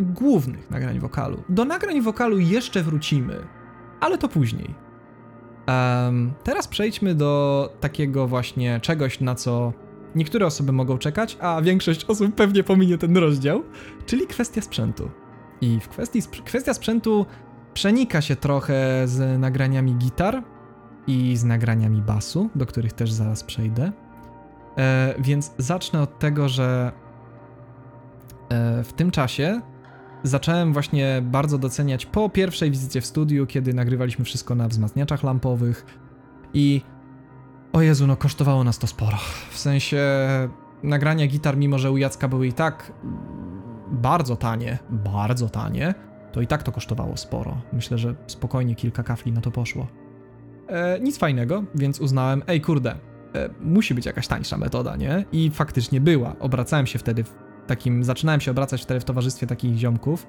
[0.00, 1.42] głównych nagrań wokalu.
[1.48, 3.46] Do nagrań wokalu jeszcze wrócimy,
[4.00, 4.74] ale to później.
[5.68, 9.72] Um, teraz przejdźmy do takiego właśnie czegoś, na co
[10.14, 13.62] niektóre osoby mogą czekać, a większość osób pewnie pominie ten rozdział,
[14.06, 15.10] czyli kwestia sprzętu.
[15.60, 17.26] I w kwestii sp kwestia sprzętu
[17.74, 20.42] przenika się trochę z nagraniami gitar
[21.06, 23.92] i z nagraniami basu, do których też zaraz przejdę.
[24.78, 26.92] E, więc zacznę od tego, że
[28.48, 29.60] E, w tym czasie
[30.22, 35.86] zacząłem właśnie bardzo doceniać po pierwszej wizycie w studiu, kiedy nagrywaliśmy wszystko na wzmacniaczach lampowych
[36.54, 36.82] i
[37.74, 39.16] o Jezu, no kosztowało nas to sporo.
[39.50, 39.98] W sensie
[40.82, 42.92] nagrania gitar, mimo że u Jacka były i tak
[43.90, 45.94] bardzo tanie, bardzo tanie,
[46.32, 47.56] to i tak to kosztowało sporo.
[47.72, 49.86] Myślę, że spokojnie kilka kafli na to poszło.
[50.68, 52.90] E, nic fajnego, więc uznałem, ej kurde,
[53.34, 55.24] e, musi być jakaś tańsza metoda, nie?
[55.32, 56.36] I faktycznie była.
[56.40, 57.32] Obracałem się wtedy w
[57.66, 60.26] takim, zaczynałem się obracać wtedy w towarzystwie takich ziomków,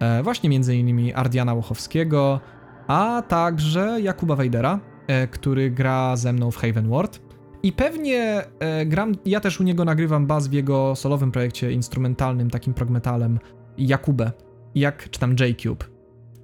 [0.00, 2.40] e, właśnie między innymi Ardiana Łochowskiego,
[2.86, 4.80] a także Jakuba Wejdera,
[5.30, 7.20] który gra ze mną w Haven World.
[7.62, 12.50] I pewnie e, gram, ja też u niego nagrywam bas w jego solowym projekcie instrumentalnym,
[12.50, 13.38] takim progmetalem
[13.78, 14.32] Jakubę,
[14.74, 15.84] jak czy tam J-Cube.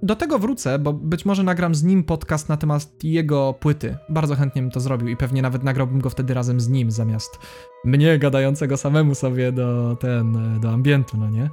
[0.03, 3.97] Do tego wrócę, bo być może nagram z nim podcast na temat jego płyty.
[4.09, 7.39] Bardzo chętnie bym to zrobił i pewnie nawet nagrałbym go wtedy razem z nim, zamiast
[7.85, 11.51] mnie gadającego samemu sobie do ten, do ambientu, no nie?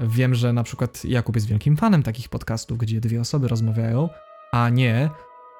[0.00, 4.08] Wiem, że na przykład Jakub jest wielkim fanem takich podcastów, gdzie dwie osoby rozmawiają,
[4.52, 5.10] a nie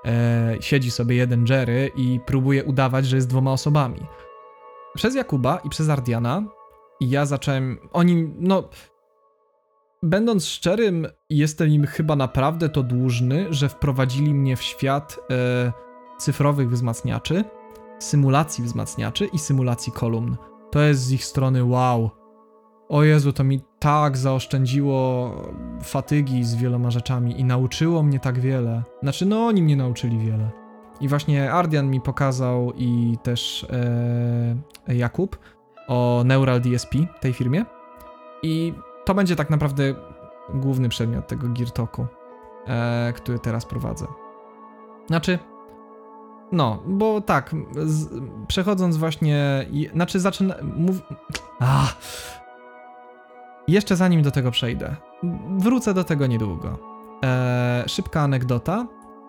[0.05, 4.01] e, siedzi sobie jeden Jerry i próbuje udawać, że jest dwoma osobami.
[4.95, 6.43] Przez Jakuba i przez Ardiana
[7.01, 8.69] ja zacząłem, oni, no
[10.05, 15.73] Będąc szczerym, jestem im chyba naprawdę to dłużny, że wprowadzili mnie w świat e,
[16.19, 17.45] cyfrowych wzmacniaczy,
[17.99, 20.37] symulacji wzmacniaczy i symulacji kolumn.
[20.71, 22.11] To jest z ich strony wow.
[22.93, 25.31] O Jezu, to mi tak zaoszczędziło
[25.83, 28.83] fatygi z wieloma rzeczami i nauczyło mnie tak wiele.
[29.03, 30.51] Znaczy, no oni mnie nauczyli wiele.
[31.01, 33.67] I właśnie Ardian mi pokazał i też
[34.89, 35.39] e, Jakub
[35.89, 37.65] o Neural DSP, tej firmie.
[38.43, 38.75] I
[39.05, 39.95] to będzie tak naprawdę
[40.55, 42.07] główny przedmiot tego Gear Talku,
[42.67, 44.07] e, który teraz prowadzę.
[45.07, 45.39] Znaczy,
[46.53, 48.09] no, bo tak, z,
[48.49, 51.01] przechodząc właśnie, znaczy zaczyna, mów,
[53.69, 54.97] jeszcze zanim do tego przejdę,
[55.59, 56.79] wrócę do tego niedługo.
[57.25, 58.87] E, szybka anegdota.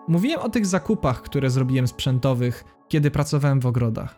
[0.08, 4.14] mówiłem o tych zakupach, które zrobiłem sprzętowych, kiedy pracowałem w ogrodach.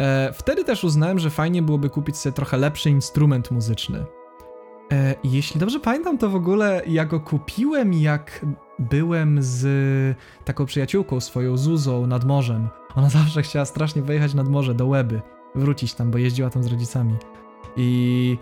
[0.00, 4.04] E, wtedy też uznałem, że fajnie byłoby kupić sobie trochę lepszy instrument muzyczny.
[4.92, 8.46] E, jeśli dobrze pamiętam, to w ogóle ja go kupiłem, jak
[8.78, 9.66] byłem z
[10.44, 12.68] taką przyjaciółką swoją, Zuzą, nad morzem.
[12.94, 15.20] Ona zawsze chciała strasznie wyjechać nad morze, do Łeby,
[15.54, 17.16] wrócić tam, bo jeździła tam z rodzicami.
[17.76, 18.38] I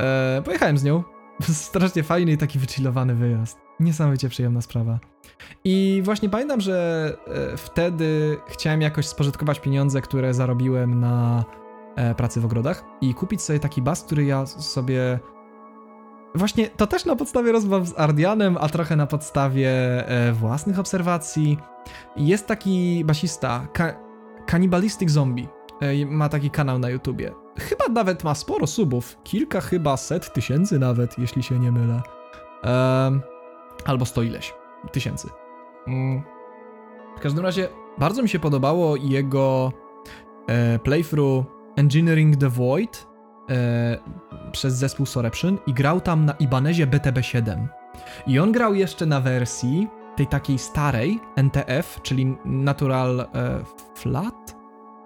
[0.00, 1.02] e, pojechałem z nią.
[1.42, 3.58] Strasznie fajny i taki wychillowany wyjazd.
[3.80, 4.98] Niesamowicie przyjemna sprawa.
[5.64, 11.44] I właśnie pamiętam, że e, wtedy chciałem jakoś spożytkować pieniądze, które zarobiłem na
[11.96, 15.18] e, pracy w ogrodach i kupić sobie taki bas, który ja sobie
[16.34, 19.70] Właśnie to też na podstawie rozmów z Ardianem, a trochę na podstawie
[20.08, 21.58] e, własnych obserwacji.
[22.16, 23.94] Jest taki basista, ka
[24.46, 25.48] Cannibalistic Zombie.
[26.06, 27.45] Ma taki kanał na YouTubie.
[27.58, 29.16] Chyba nawet ma sporo subów.
[29.24, 32.02] Kilka chyba set tysięcy nawet, jeśli się nie mylę.
[32.64, 33.20] E,
[33.84, 34.54] albo sto ileś
[34.92, 35.28] tysięcy.
[35.86, 36.22] Mm.
[37.16, 39.72] W każdym razie bardzo mi się podobało jego
[40.48, 41.46] e, playthrough
[41.76, 43.06] Engineering the Void
[43.50, 43.98] e,
[44.52, 47.66] przez zespół Soreption i grał tam na Ibanezie BTB7.
[48.26, 53.26] I on grał jeszcze na wersji tej takiej starej NTF, czyli Natural e,
[53.94, 54.56] Flat?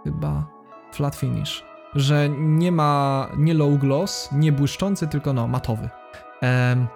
[0.04, 0.46] Chyba
[0.92, 1.69] Flat Finish.
[1.94, 5.88] Że nie ma, nie low gloss, nie błyszczący, tylko no, matowy.
[6.42, 6.86] E,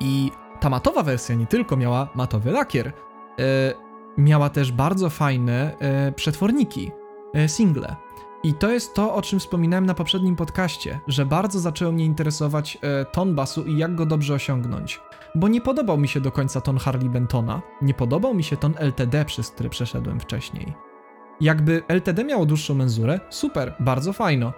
[0.00, 2.92] I ta matowa wersja nie tylko miała matowy lakier, e,
[4.18, 6.92] miała też bardzo fajne e, przetworniki,
[7.34, 7.96] e, single.
[8.44, 12.78] I to jest to, o czym wspominałem na poprzednim podcaście, że bardzo zaczęło mnie interesować
[12.82, 15.00] e, ton basu i jak go dobrze osiągnąć.
[15.34, 18.74] Bo nie podobał mi się do końca ton Harley Bentona, nie podobał mi się ton
[18.78, 20.91] LTD, przez który przeszedłem wcześniej.
[21.40, 24.52] Jakby LTD miało dłuższą menzurę, super, bardzo fajno.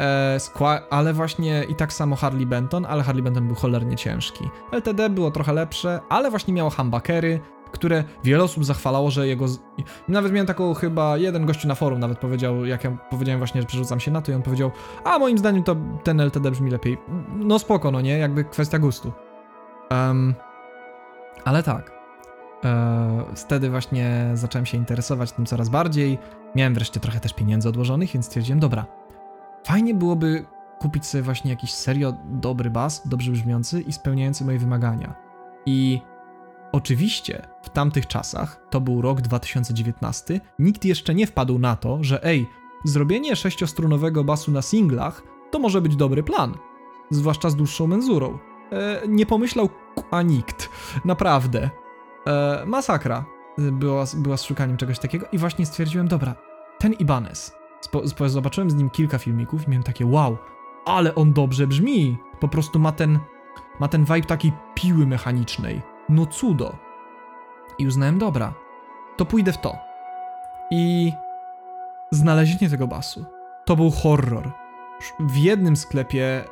[0.00, 0.38] E,
[0.90, 4.50] ale właśnie i tak samo Harley Benton, ale Harley Benton był cholernie ciężki.
[4.72, 7.40] LTD było trochę lepsze, ale właśnie miało humbuckery,
[7.72, 9.46] które wiele osób zachwalało, że jego.
[10.08, 13.66] Nawet miałem taką chyba jeden gościu na forum nawet powiedział, jak ja powiedziałem właśnie, że
[13.66, 14.70] przerzucam się na to, i on powiedział,
[15.04, 16.98] a moim zdaniem to ten LTD brzmi lepiej.
[17.36, 19.12] No spoko, no nie, jakby kwestia gustu.
[19.90, 20.34] Um,
[21.44, 22.01] ale tak.
[22.64, 26.18] E, wtedy właśnie zacząłem się interesować tym coraz bardziej.
[26.54, 28.86] Miałem wreszcie trochę też pieniędzy odłożonych, więc stwierdziłem, dobra,
[29.64, 30.44] fajnie byłoby
[30.78, 35.14] kupić sobie właśnie jakiś serio dobry bas, dobrze brzmiący i spełniający moje wymagania.
[35.66, 36.00] I
[36.72, 42.24] Oczywiście w tamtych czasach, to był rok 2019, nikt jeszcze nie wpadł na to, że
[42.24, 42.46] ej,
[42.84, 46.54] zrobienie sześciostronowego basu na singlach to może być dobry plan,
[47.10, 48.38] zwłaszcza z dłuższą menzurą.
[48.72, 49.68] E, nie pomyślał
[50.10, 50.68] a nikt,
[51.04, 51.70] naprawdę.
[52.26, 53.24] E, masakra
[53.58, 56.34] była, była z szukaniem czegoś takiego i właśnie stwierdziłem, dobra,
[56.78, 57.56] ten Ibanez.
[57.80, 60.38] Spo, zobaczyłem z nim kilka filmików i miałem takie wow,
[60.84, 62.18] ale on dobrze brzmi.
[62.40, 63.18] Po prostu ma ten,
[63.80, 66.76] ma ten vibe takiej piły mechanicznej no cudo.
[67.78, 68.54] I uznałem, dobra,
[69.16, 69.76] to pójdę w to.
[70.70, 71.12] I
[72.10, 73.24] znalezienie tego basu
[73.64, 74.50] to był horror.
[75.20, 76.44] W jednym sklepie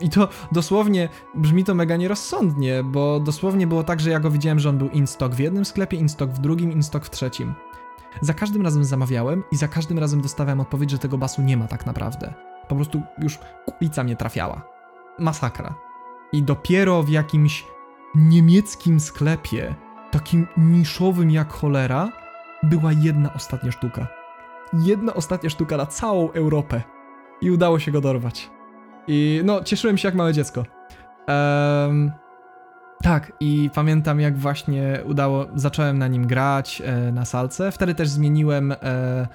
[0.00, 4.58] i to dosłownie brzmi to mega nierozsądnie, bo dosłownie było tak, że ja go widziałem,
[4.58, 7.10] że on był in stock w jednym sklepie, in stock w drugim, in stock w
[7.10, 7.54] trzecim.
[8.20, 11.68] Za każdym razem zamawiałem i za każdym razem dostawałem odpowiedź, że tego basu nie ma
[11.68, 12.34] tak naprawdę.
[12.68, 13.38] Po prostu już
[13.78, 14.62] kulica mnie trafiała.
[15.18, 15.74] Masakra.
[16.32, 17.66] I dopiero w jakimś
[18.14, 19.74] niemieckim sklepie,
[20.10, 22.12] takim niszowym jak cholera,
[22.62, 24.06] była jedna ostatnia sztuka.
[24.72, 26.82] Jedna ostatnia sztuka na całą Europę.
[27.40, 28.50] I udało się go dorwać.
[29.08, 30.64] I no, cieszyłem się jak małe dziecko.
[31.28, 32.12] Um,
[33.02, 37.72] tak, i pamiętam jak właśnie udało, zacząłem na nim grać e, na salce.
[37.72, 39.26] Wtedy też zmieniłem e,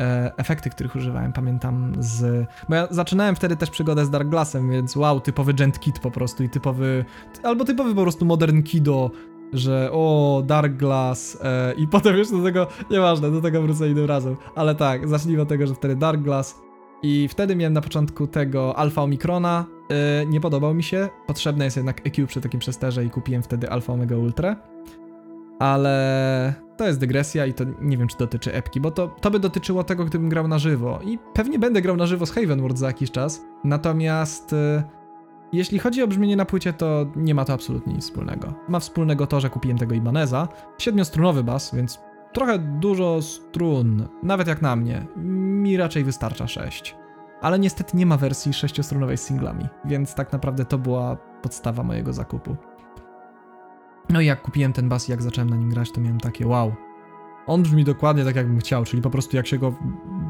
[0.00, 2.46] E, efekty, których używałem, pamiętam z...
[2.68, 6.10] Bo ja zaczynałem wtedy też przygodę z Dark Glassem, więc wow, typowy Gent Kit po
[6.10, 7.04] prostu i typowy...
[7.42, 9.10] Albo typowy po prostu Modern Kido,
[9.52, 14.04] że o, Dark Glass e, i potem już do tego, nieważne, do tego wrócę innym
[14.04, 14.36] razem.
[14.54, 16.62] Ale tak, zacznijmy od tego, że wtedy Dark Glass
[17.02, 21.76] i wtedy miałem na początku tego Alpha Omikrona, e, nie podobał mi się, potrzebne jest
[21.76, 24.56] jednak EQ przy takim przesterze i kupiłem wtedy Alpha Omega Ultra.
[25.58, 29.38] Ale to jest dygresja i to nie wiem, czy dotyczy epki, bo to, to by
[29.38, 31.00] dotyczyło tego, gdybym grał na żywo.
[31.04, 33.42] I pewnie będę grał na żywo z Havenward za jakiś czas.
[33.64, 34.82] Natomiast y,
[35.52, 38.54] jeśli chodzi o brzmienie na płycie, to nie ma to absolutnie nic wspólnego.
[38.68, 40.48] Ma wspólnego to, że kupiłem tego Ibaneza,
[40.78, 42.00] siedmiostrunowy bas, więc
[42.32, 45.06] trochę dużo strun, nawet jak na mnie.
[45.16, 46.96] Mi raczej wystarcza sześć.
[47.40, 52.12] Ale niestety nie ma wersji sześciostrunowej z singlami, więc tak naprawdę to była podstawa mojego
[52.12, 52.56] zakupu.
[54.10, 56.46] No i jak kupiłem ten bas i jak zacząłem na nim grać, to miałem takie
[56.46, 56.72] wow.
[57.46, 59.74] On brzmi dokładnie tak, jakbym chciał, czyli po prostu jak się go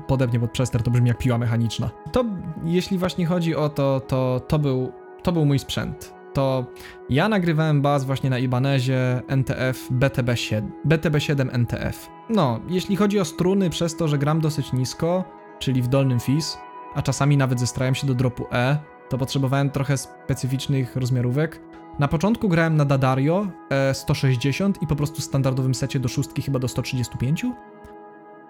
[0.06, 1.90] podepnie pod przester, to brzmi jak piła mechaniczna.
[2.12, 2.24] To,
[2.64, 4.92] jeśli właśnie chodzi o to, to to był,
[5.22, 6.19] to był mój sprzęt.
[6.34, 6.66] To
[7.08, 12.08] ja nagrywałem bas właśnie na Ibanezie NTF BTB7, BTB7 NTF.
[12.30, 15.24] No, jeśli chodzi o struny, przez to, że gram dosyć nisko,
[15.58, 16.58] czyli w dolnym fis,
[16.94, 18.78] a czasami nawet zestrałem się do dropu E,
[19.08, 21.60] to potrzebowałem trochę specyficznych rozmiarówek.
[21.98, 26.58] Na początku grałem na Dadario e, 160 i po prostu standardowym secie do szóstki chyba
[26.58, 27.46] do 135.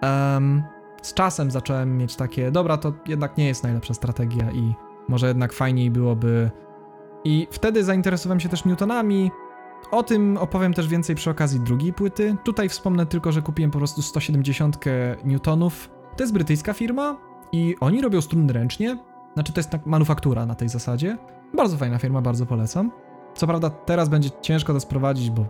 [0.01, 0.63] Um,
[1.01, 4.73] z czasem zacząłem mieć takie, dobra, to jednak nie jest najlepsza strategia i
[5.07, 6.51] może jednak fajniej byłoby.
[7.23, 9.31] I wtedy zainteresowałem się też Newtonami.
[9.91, 12.35] O tym opowiem też więcej przy okazji drugiej płyty.
[12.43, 14.77] Tutaj wspomnę tylko, że kupiłem po prostu 170
[15.23, 15.89] Newtonów.
[16.17, 17.17] To jest brytyjska firma
[17.51, 18.97] i oni robią struny ręcznie.
[19.33, 21.17] Znaczy, to jest tak manufaktura na tej zasadzie.
[21.53, 22.91] Bardzo fajna firma, bardzo polecam.
[23.35, 25.45] Co prawda, teraz będzie ciężko to sprowadzić, bo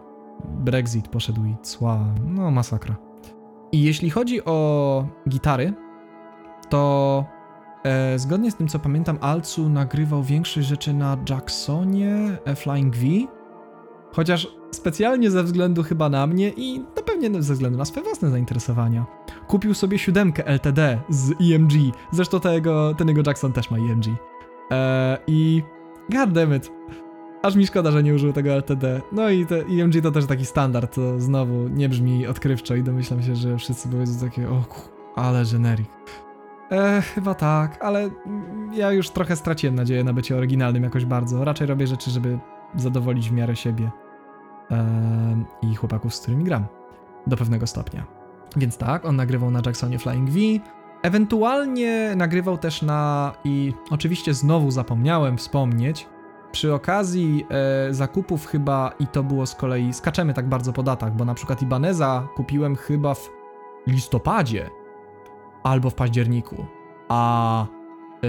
[0.45, 1.99] Brexit poszedł i cła.
[2.27, 2.95] No, masakra.
[3.71, 5.73] I jeśli chodzi o gitary,
[6.69, 7.25] to
[7.83, 13.05] e, zgodnie z tym co pamiętam, Alcu nagrywał większość rzeczy na Jacksonie e, Flying V,
[14.11, 18.29] chociaż specjalnie ze względu chyba na mnie i no pewnie ze względu na swoje własne
[18.29, 19.05] zainteresowania.
[19.47, 21.71] Kupił sobie siódemkę LTD z EMG,
[22.11, 24.05] zresztą tego, ten jego Jackson też ma EMG.
[24.71, 25.63] E, I
[26.09, 26.71] goddammit,
[27.41, 29.01] Aż mi szkoda, że nie użył tego LTD.
[29.11, 33.23] No i te EMG to też taki standard, to znowu nie brzmi odkrywczo i domyślam
[33.23, 34.63] się, że wszyscy powiedzą takie, o
[35.15, 35.87] ale generic.
[36.71, 38.09] E, chyba tak, ale
[38.71, 41.45] ja już trochę straciłem nadzieję na bycie oryginalnym jakoś bardzo.
[41.45, 42.39] Raczej robię rzeczy, żeby
[42.75, 43.91] zadowolić w miarę siebie
[44.71, 46.65] e, i chłopaków, z którymi gram.
[47.27, 48.05] Do pewnego stopnia.
[48.57, 50.39] Więc tak, on nagrywał na Jacksonie Flying V,
[51.01, 56.07] Ewentualnie nagrywał też na, i oczywiście znowu zapomniałem wspomnieć,
[56.51, 61.15] przy okazji e, zakupów chyba, i to było z kolei, skaczemy tak bardzo po datach,
[61.15, 63.29] bo na przykład Ibaneza kupiłem chyba w
[63.87, 64.69] listopadzie
[65.63, 66.65] albo w październiku,
[67.09, 68.27] a e,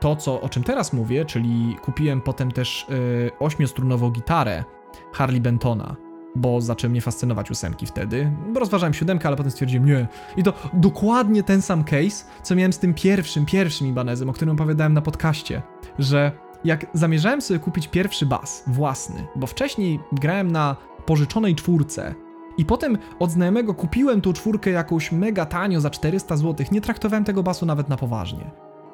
[0.00, 4.64] to, co, o czym teraz mówię, czyli kupiłem potem też e, ośmiostrunową gitarę
[5.12, 5.96] Harley Bentona,
[6.36, 8.32] bo zaczęły mnie fascynować ósemki wtedy.
[8.54, 10.08] Rozważałem siódemkę, ale potem stwierdziłem nie.
[10.36, 14.54] I to dokładnie ten sam case, co miałem z tym pierwszym, pierwszym Ibanezem, o którym
[14.54, 15.62] opowiadałem na podcaście,
[15.98, 16.32] że
[16.64, 20.76] jak zamierzałem sobie kupić pierwszy bas własny, bo wcześniej grałem na
[21.06, 22.14] pożyczonej czwórce
[22.60, 27.24] i potem od znajomego kupiłem tą czwórkę jakąś mega tanio za 400 zł, nie traktowałem
[27.24, 28.50] tego basu nawet na poważnie.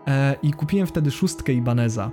[0.06, 2.10] E, I kupiłem wtedy szóstkę Ibaneza.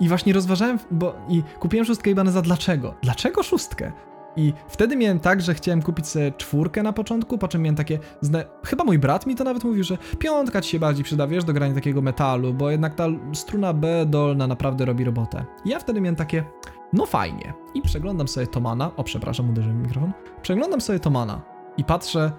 [0.00, 2.94] I właśnie rozważałem, bo i kupiłem szóstkę Ibaneza dlaczego?
[3.02, 3.92] Dlaczego szóstkę?
[4.36, 7.98] I wtedy miałem tak, że chciałem kupić sobie czwórkę na początku, po czym miałem takie.
[8.20, 8.38] Zna...
[8.64, 11.52] Chyba mój brat mi to nawet mówił, że piątka ci się bardziej przyda, wiesz, do
[11.52, 15.44] grania takiego metalu, bo jednak ta struna B dolna naprawdę robi robotę.
[15.64, 16.44] I ja wtedy miałem takie.
[16.92, 17.54] No fajnie.
[17.74, 18.90] I przeglądam sobie Tomana.
[18.96, 20.12] O, przepraszam, uderzyłem mikrofon.
[20.42, 21.40] Przeglądam sobie Tomana
[21.76, 22.32] i patrzę.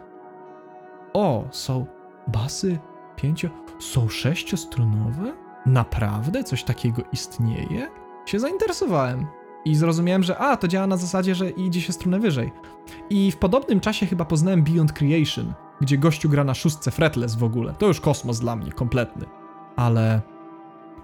[1.14, 1.86] O, są
[2.28, 2.80] basy
[3.16, 3.50] pięcio.
[3.80, 5.34] Są sześciostrunowe?
[5.66, 7.90] Naprawdę coś takiego istnieje?
[8.26, 9.28] Się zainteresowałem.
[9.66, 12.52] I zrozumiałem, że a, to działa na zasadzie, że idzie się strunę wyżej.
[13.10, 17.44] I w podobnym czasie chyba poznałem Beyond Creation, gdzie gościu gra na szóstce fretless w
[17.44, 17.74] ogóle.
[17.74, 19.26] To już kosmos dla mnie, kompletny.
[19.76, 20.22] Ale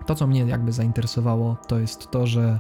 [0.05, 2.59] to, co mnie jakby zainteresowało, to jest to, że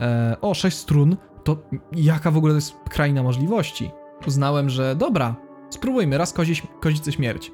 [0.00, 1.56] e, o, sześć strun, to
[1.92, 3.90] jaka w ogóle to jest kraina możliwości.
[4.26, 5.36] Uznałem, że dobra,
[5.70, 7.52] spróbujmy, raz kozić, kozicy śmierć.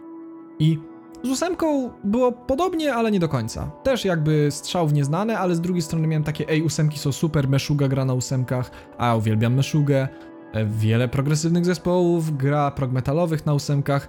[0.58, 0.78] I
[1.22, 3.70] z ósemką było podobnie, ale nie do końca.
[3.82, 7.48] Też jakby strzał w nieznane, ale z drugiej strony miałem takie, ej, ósemki są super,
[7.48, 10.08] Meshuga gra na ósemkach, a uwielbiam Meshugę.
[10.52, 14.08] E, wiele progresywnych zespołów gra progmetalowych na ósemkach.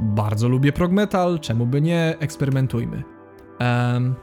[0.00, 3.02] Bardzo lubię progmetal, czemu by nie, eksperymentujmy.
[3.60, 4.14] Um,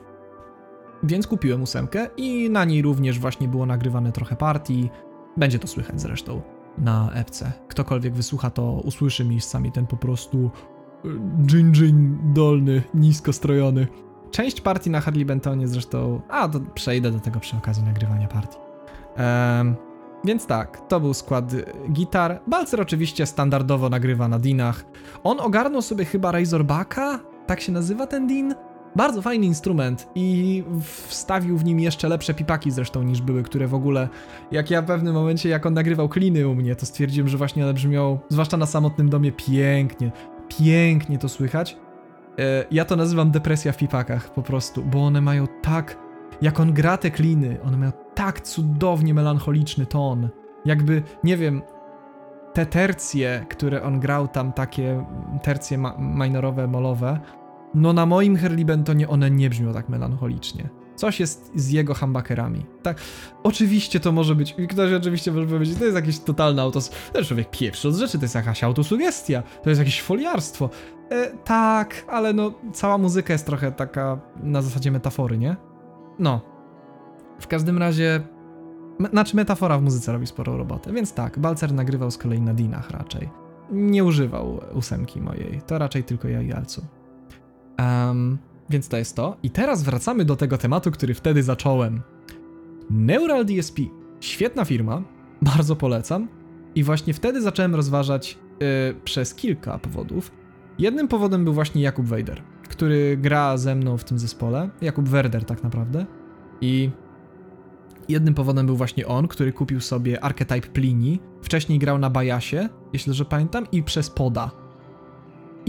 [1.03, 4.89] więc kupiłem ósemkę i na niej również właśnie było nagrywane trochę partii.
[5.37, 6.41] Będzie to słychać zresztą
[6.77, 7.51] na epce.
[7.67, 10.51] Ktokolwiek wysłucha to usłyszy miejscami ten po prostu
[11.51, 13.87] Jin Jin dolny, nisko strojony.
[14.31, 16.21] Część partii na Harley Bentonie zresztą.
[16.29, 18.57] A, to przejdę do tego przy okazji nagrywania partii.
[20.25, 21.51] Więc tak, to był skład
[21.91, 22.41] gitar.
[22.47, 24.85] Balcer oczywiście standardowo nagrywa na dinach.
[25.23, 28.55] On ogarnął sobie chyba Razorbacka, tak się nazywa ten din.
[28.95, 30.63] Bardzo fajny instrument i
[31.07, 34.09] wstawił w nim jeszcze lepsze pipaki zresztą niż były, które w ogóle,
[34.51, 37.63] jak ja w pewnym momencie, jak on nagrywał kliny u mnie, to stwierdziłem, że właśnie
[37.63, 40.11] one brzmią, zwłaszcza na samotnym domie, pięknie
[40.47, 41.77] pięknie to słychać.
[42.39, 45.97] E, ja to nazywam depresja w pipakach po prostu, bo one mają tak,
[46.41, 50.29] jak on gra te kliny, one mają tak cudownie melancholiczny ton.
[50.65, 51.61] Jakby, nie wiem,
[52.53, 55.05] te tercje, które on grał tam, takie
[55.43, 57.19] tercje ma minorowe, molowe,
[57.73, 60.69] no na moim Herli Bentonie one nie brzmią tak melancholicznie.
[60.95, 62.65] Coś jest z jego humbuckerami.
[62.83, 62.97] Tak,
[63.43, 67.27] oczywiście to może być, ktoś oczywiście może powiedzieć, to jest jakieś totalne autos, to jest
[67.27, 70.69] człowiek pierwszy od rzeczy, to jest jakaś autosugestia, to jest jakieś foliarstwo.
[71.11, 75.55] E, tak, ale no, cała muzyka jest trochę taka na zasadzie metafory, nie?
[76.19, 76.41] No.
[77.39, 78.21] W każdym razie,
[79.11, 82.89] znaczy metafora w muzyce robi sporą robotę, więc tak, Balcer nagrywał z kolei na dinach
[82.89, 83.29] raczej.
[83.71, 86.85] Nie używał ósemki mojej, to raczej tylko ja i Alcu.
[87.79, 88.37] Um,
[88.69, 89.37] więc to jest to.
[89.43, 92.01] I teraz wracamy do tego tematu, który wtedy zacząłem.
[92.89, 93.81] Neural DSP.
[94.19, 95.03] Świetna firma,
[95.41, 96.27] bardzo polecam.
[96.75, 98.67] I właśnie wtedy zacząłem rozważać yy,
[99.03, 100.31] przez kilka powodów.
[100.79, 104.69] Jednym powodem był właśnie Jakub Wejder, który gra ze mną w tym zespole.
[104.81, 106.05] Jakub Werder tak naprawdę.
[106.61, 106.89] I
[108.09, 111.19] jednym powodem był właśnie on, który kupił sobie Archetype Plini.
[111.41, 114.51] Wcześniej grał na Bajasie, jeśli że pamiętam, i przez Poda.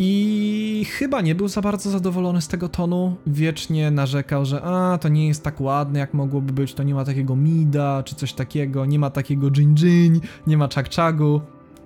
[0.01, 3.16] I chyba nie był za bardzo zadowolony z tego tonu.
[3.26, 7.05] Wiecznie narzekał, że a, to nie jest tak ładne jak mogłoby być, to nie ma
[7.05, 11.40] takiego mida, czy coś takiego, nie ma takiego dżin dżin, nie ma czak czagu.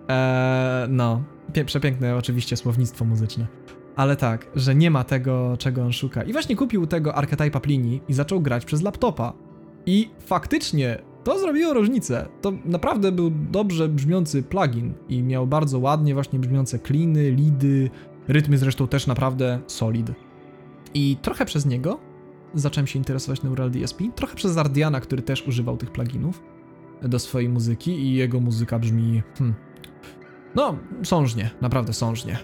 [0.08, 1.22] Eee, no,
[1.66, 3.46] przepiękne oczywiście słownictwo muzyczne.
[3.96, 6.22] Ale tak, że nie ma tego, czego on szuka.
[6.22, 9.32] I właśnie kupił tego Archetype'a Plini i zaczął grać przez laptopa.
[9.86, 12.28] I faktycznie to zrobiło różnicę.
[12.40, 17.90] To naprawdę był dobrze brzmiący plugin i miał bardzo ładnie właśnie brzmiące kliny, lidy,
[18.28, 20.12] rytmy zresztą też naprawdę solid.
[20.94, 21.98] I trochę przez niego
[22.54, 26.42] zacząłem się interesować Neural DSP, trochę przez Ardiana, który też używał tych pluginów
[27.02, 29.54] do swojej muzyki i jego muzyka brzmi hmm,
[30.54, 32.38] no, sążnie, naprawdę sążnie.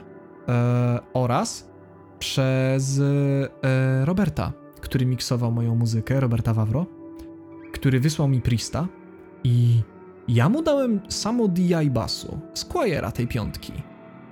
[0.49, 1.71] E, oraz
[2.19, 3.01] przez
[3.63, 6.87] e, Roberta, który miksował moją muzykę, Roberta Wawro,
[7.79, 8.89] który wysłał mi Prista
[9.45, 9.83] i
[10.29, 13.73] ja mu dałem samo DI basu, Squire'a tej piątki,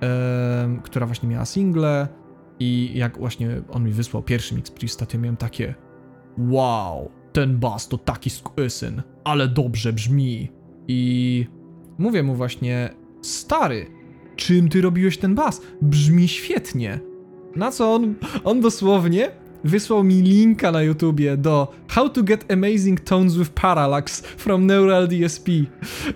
[0.03, 2.07] e, która właśnie miała single
[2.59, 5.75] i jak właśnie on mi wysłał pierwszy mix Prista, to ja miałem takie
[6.37, 8.29] wow, ten bas to taki
[8.67, 10.51] syn, ale dobrze brzmi
[10.87, 11.45] i
[11.97, 12.89] mówię mu właśnie
[13.21, 13.85] stary,
[14.35, 15.61] czym ty robiłeś ten bas?
[15.81, 16.99] Brzmi świetnie.
[17.55, 19.31] Na co on, on dosłownie
[19.63, 25.07] wysłał mi linka na YouTubie do How to get amazing tones with parallax from Neural
[25.07, 25.49] DSP.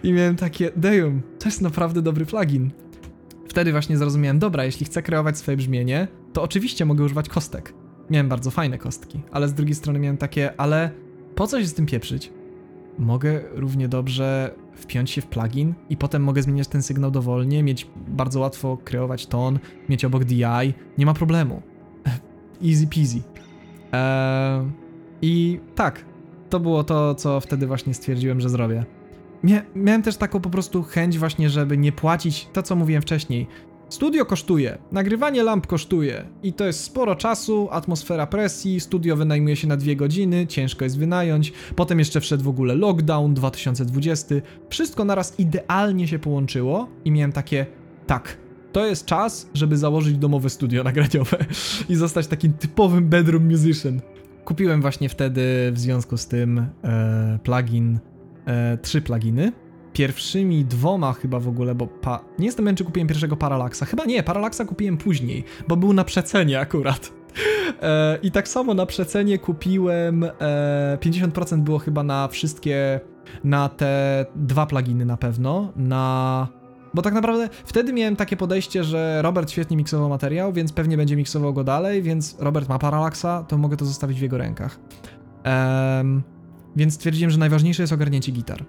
[0.03, 2.71] I miałem takie, damn, to jest naprawdę dobry plugin.
[3.47, 7.73] Wtedy właśnie zrozumiałem, dobra, jeśli chcę kreować swoje brzmienie, to oczywiście mogę używać kostek.
[8.09, 10.91] Miałem bardzo fajne kostki, ale z drugiej strony miałem takie, ale
[11.35, 12.31] po co się z tym pieprzyć?
[12.99, 17.87] Mogę równie dobrze wpiąć się w plugin i potem mogę zmieniać ten sygnał dowolnie, mieć
[18.07, 21.61] bardzo łatwo kreować ton, mieć obok DI, nie ma problemu.
[22.69, 23.30] Easy peasy.
[23.91, 24.71] Eee,
[25.21, 26.05] I tak,
[26.49, 28.85] to było to, co wtedy właśnie stwierdziłem, że zrobię.
[29.43, 33.47] Mia miałem też taką po prostu chęć właśnie, żeby nie płacić to, co mówiłem wcześniej.
[33.89, 39.67] Studio kosztuje, nagrywanie lamp kosztuje i to jest sporo czasu, atmosfera presji, studio wynajmuje się
[39.67, 44.35] na dwie godziny, ciężko jest wynająć, potem jeszcze wszedł w ogóle lockdown 2020,
[44.69, 47.65] wszystko naraz idealnie się połączyło i miałem takie,
[48.07, 48.37] tak,
[48.71, 51.37] to jest czas, żeby założyć domowe studio nagraniowe
[51.89, 54.01] i zostać takim typowym bedroom musician.
[54.45, 57.99] Kupiłem właśnie wtedy w związku z tym e, plugin,
[58.45, 59.51] e, trzy pluginy,
[59.93, 62.25] pierwszymi dwoma chyba w ogóle, bo pa...
[62.39, 63.85] nie jestem pewien, czy kupiłem pierwszego Parallaxa.
[63.85, 67.11] Chyba nie, Parallaxa kupiłem później, bo był na przecenie akurat.
[67.81, 72.99] E, I tak samo na przecenie kupiłem, e, 50% było chyba na wszystkie,
[73.43, 76.60] na te dwa pluginy na pewno, na...
[76.93, 81.15] Bo tak naprawdę wtedy miałem takie podejście, że Robert świetnie miksował materiał, więc pewnie będzie
[81.15, 84.79] miksował go dalej, więc Robert ma Parallaxa, to mogę to zostawić w jego rękach.
[85.45, 86.23] Um,
[86.75, 88.65] więc stwierdziłem, że najważniejsze jest ogarnięcie gitar.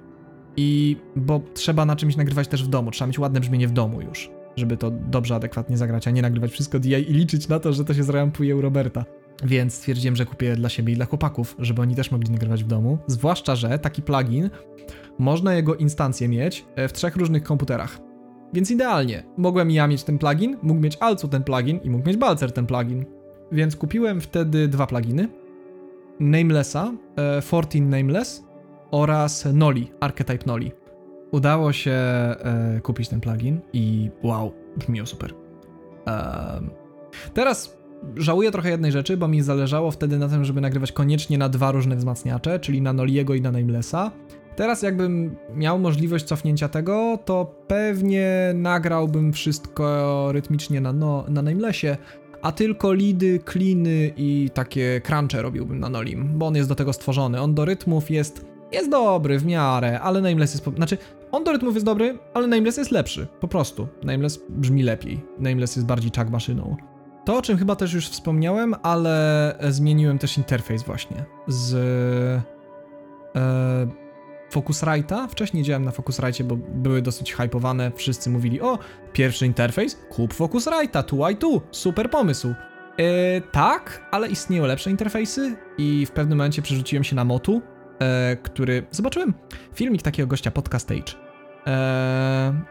[0.57, 4.01] I bo trzeba na czymś nagrywać też w domu, trzeba mieć ładne brzmienie w domu
[4.01, 7.73] już, żeby to dobrze, adekwatnie zagrać, a nie nagrywać wszystko DI i liczyć na to,
[7.73, 9.05] że to się zrampuje u Roberta.
[9.45, 12.67] Więc stwierdziłem, że kupię dla siebie i dla chłopaków, żeby oni też mogli nagrywać w
[12.67, 12.99] domu.
[13.07, 14.51] Zwłaszcza, że taki plugin
[15.19, 18.12] można jego instancję mieć e, w trzech różnych komputerach.
[18.53, 19.25] Więc idealnie.
[19.37, 22.67] Mogłem ja mieć ten plugin, mógł mieć Alcu ten plugin i mógł mieć Balcer ten
[22.67, 23.05] plugin.
[23.53, 25.29] Więc kupiłem wtedy dwa pluginy.
[26.21, 28.45] Namelessa, e, 14 Nameless
[28.91, 30.73] oraz Noli, Archetype Noli.
[31.31, 35.35] Udało się e, kupić ten plugin i wow, brzmiał super.
[36.07, 36.61] E,
[37.35, 37.77] teraz
[38.17, 41.73] żałuję trochę jednej rzeczy, bo mi zależało wtedy na tym, żeby nagrywać koniecznie na dwa
[41.73, 44.11] różne wzmacniacze, czyli na Noliego i na Namelessa.
[44.57, 51.97] Teraz jakbym miał możliwość cofnięcia tego, to pewnie nagrałbym wszystko rytmicznie na, no, na Namelessie,
[52.43, 56.93] a tylko lidy, kliny i takie crunche robiłbym na Nolim, bo on jest do tego
[56.93, 57.41] stworzony.
[57.41, 60.77] On do rytmów jest jest dobry w miarę, ale Nameless jest.
[60.77, 60.99] Znaczy,
[61.33, 63.27] on do rytmów jest dobry, ale Nameless jest lepszy.
[63.41, 63.89] Po prostu.
[64.03, 65.21] Nameless brzmi lepiej.
[65.39, 66.77] Nameless jest bardziej czak maszyną.
[67.25, 71.25] To, o czym chyba też już wspomniałem, ale zmieniłem też interfejs właśnie.
[71.49, 71.75] Z.
[73.37, 74.02] E,
[74.53, 75.29] Focusrite'a.
[75.29, 77.93] Wcześniej działałem na Focusrite, bo były dosyć hypowane.
[77.97, 78.79] Wszyscy mówili: O,
[79.13, 82.55] pierwszy interfejs, kup Focusrite'a, 2i2, super pomysł.
[82.99, 87.63] E, tak, ale istnieją lepsze interfejsy i w pewnym momencie przerzuciłem się na Motu,
[87.99, 88.87] e, który...
[88.91, 89.35] Zobaczyłem
[89.75, 91.13] filmik takiego gościa, Podcast Stage.
[91.67, 92.63] E,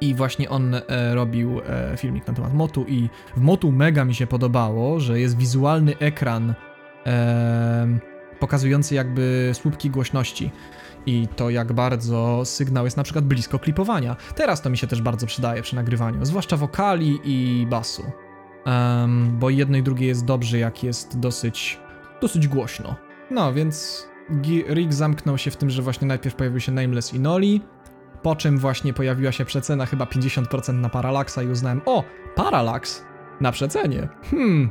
[0.00, 4.14] I właśnie on e, robił e, filmik na temat Motu i w Motu mega mi
[4.14, 6.54] się podobało, że jest wizualny ekran
[7.06, 7.98] e,
[8.40, 10.50] pokazujący jakby słupki głośności
[11.08, 14.16] i to jak bardzo sygnał jest na przykład blisko klipowania.
[14.34, 18.02] Teraz to mi się też bardzo przydaje przy nagrywaniu, zwłaszcza wokali i basu.
[18.66, 21.80] Um, bo jedno i drugie jest dobrze, jak jest dosyć,
[22.20, 22.96] dosyć głośno.
[23.30, 24.06] No, więc
[24.68, 27.60] Rick zamknął się w tym, że właśnie najpierw pojawił się Nameless i Noli,
[28.22, 32.04] po czym właśnie pojawiła się przecena chyba 50% na Parallaxa i uznałem, o,
[32.34, 33.07] Parallax
[33.40, 34.08] na przecenie.
[34.30, 34.70] Hmm,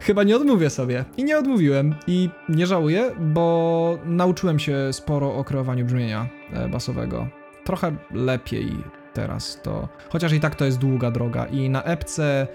[0.00, 1.04] chyba nie odmówię sobie.
[1.16, 1.94] I nie odmówiłem.
[2.06, 7.28] I nie żałuję, bo nauczyłem się sporo o kreowaniu brzmienia e, basowego.
[7.64, 8.72] Trochę lepiej
[9.14, 9.88] teraz to.
[10.10, 11.46] Chociaż i tak to jest długa droga.
[11.46, 12.46] I na epce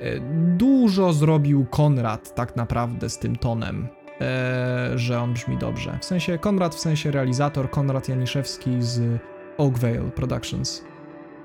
[0.00, 0.20] e,
[0.56, 3.88] dużo zrobił Konrad tak naprawdę z tym tonem.
[4.20, 5.98] E, że on brzmi dobrze.
[6.00, 9.20] W sensie Konrad, w sensie realizator Konrad Janiszewski z
[9.58, 10.84] Oakvale Productions.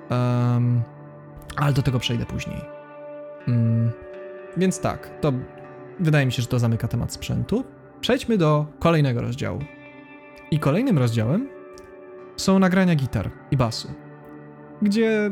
[0.10, 0.82] Um,
[1.56, 2.81] ale do tego przejdę później.
[3.48, 3.92] Mm,
[4.58, 5.34] więc tak, to
[6.00, 7.64] wydaje mi się, że to zamyka temat sprzętu.
[8.02, 9.60] Przejdźmy do kolejnego rozdziału.
[10.52, 11.50] I kolejnym rozdziałem
[12.38, 13.92] są nagrania gitar i basu,
[14.82, 15.32] gdzie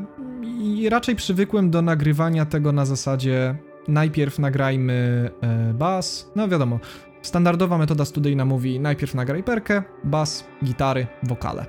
[0.90, 3.56] raczej przywykłem do nagrywania tego na zasadzie
[3.88, 6.80] najpierw nagrajmy e, bas, no wiadomo,
[7.22, 11.66] standardowa metoda studyjna mówi najpierw nagraj perkę, bas, gitary, wokale.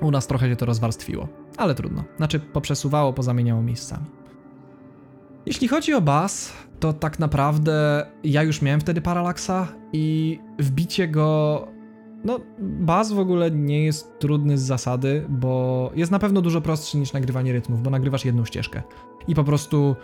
[0.00, 2.04] U nas trochę się to rozwarstwiło, ale trudno.
[2.16, 4.23] Znaczy poprzesuwało, pozamieniało miejscami.
[5.46, 11.68] Jeśli chodzi o bas, to tak naprawdę ja już miałem wtedy paralaksa i wbicie go.
[12.24, 16.98] No, bas w ogóle nie jest trudny z zasady, bo jest na pewno dużo prostszy
[16.98, 18.82] niż nagrywanie rytmów, bo nagrywasz jedną ścieżkę.
[19.28, 19.96] I po prostu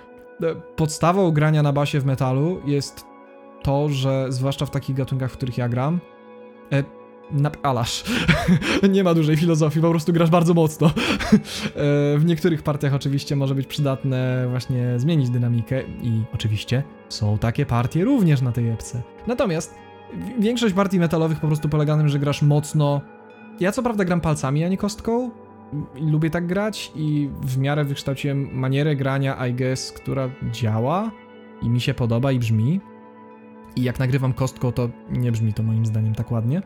[0.43, 3.05] e, podstawą grania na basie w metalu jest
[3.63, 6.01] to, że zwłaszcza w takich gatunkach, w których ja gram,
[6.73, 7.00] e,
[7.33, 8.05] napalasz.
[8.93, 10.91] nie ma dużej filozofii, po prostu grasz bardzo mocno.
[11.71, 17.67] E, w niektórych partiach oczywiście może być przydatne właśnie zmienić dynamikę i oczywiście są takie
[17.67, 19.03] partie również na tej epce.
[19.27, 19.75] Natomiast
[20.39, 23.01] większość partii metalowych po prostu polega na tym, że grasz mocno.
[23.61, 25.31] Ja co prawda gram palcami, a nie kostką.
[26.01, 31.11] Lubię tak grać i w miarę wykształciłem manierę grania, I guess, która działa
[31.63, 32.81] i mi się podoba i brzmi.
[33.77, 36.63] I jak nagrywam kostką, to nie brzmi to moim zdaniem tak ładnie.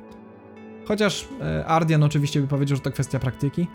[0.84, 3.66] Chociaż e, Ardian oczywiście by powiedział, że to kwestia praktyki.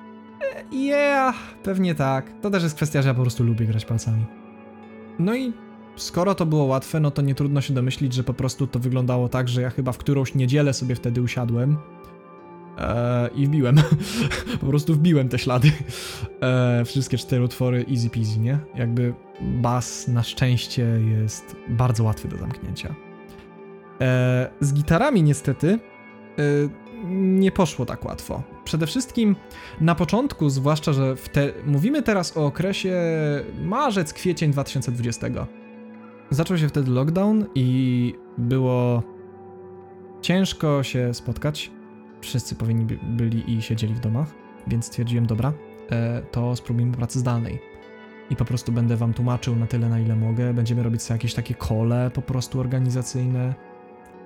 [0.55, 2.41] E, yeah, pewnie tak.
[2.41, 4.26] To też jest kwestia, że ja po prostu lubię grać palcami.
[5.20, 5.53] No i
[5.95, 9.30] skoro to było łatwe, no to nie trudno się domyślić, że po prostu to wyglądało
[9.30, 11.78] tak, że ja chyba w którąś niedzielę sobie wtedy usiadłem
[12.78, 13.76] e, i wbiłem.
[14.62, 15.72] po prostu wbiłem te ślady.
[16.41, 18.60] E, wszystkie cztery utwory easy peasy, nie?
[18.76, 20.84] Jakby bas na szczęście
[21.22, 22.95] jest bardzo łatwy do zamknięcia.
[24.01, 25.80] E, z gitarami niestety
[26.39, 28.43] e, nie poszło tak łatwo.
[28.64, 29.36] Przede wszystkim
[29.82, 32.95] na początku, zwłaszcza, że te, mówimy teraz o okresie
[33.64, 35.28] marzec, kwiecień 2020.
[36.30, 39.04] Zaczął się wtedy lockdown i było
[40.22, 41.72] ciężko się spotkać.
[42.22, 44.28] Wszyscy powinni by, byli i siedzieli w domach,
[44.68, 45.54] więc stwierdziłem, dobra,
[45.91, 47.60] e, to spróbujmy pracy zdalnej.
[48.30, 50.54] I po prostu będę wam tłumaczył na tyle, na ile mogę.
[50.54, 53.69] Będziemy robić sobie jakieś takie kole po prostu organizacyjne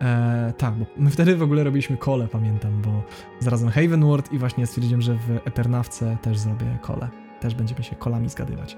[0.01, 3.03] E, tak, bo my wtedy w ogóle robiliśmy kole, pamiętam, bo
[3.39, 7.09] zarazem Havenward i właśnie stwierdziłem, że w Eternawce też zrobię kole.
[7.39, 8.77] Też będziemy się kolami zgadywać.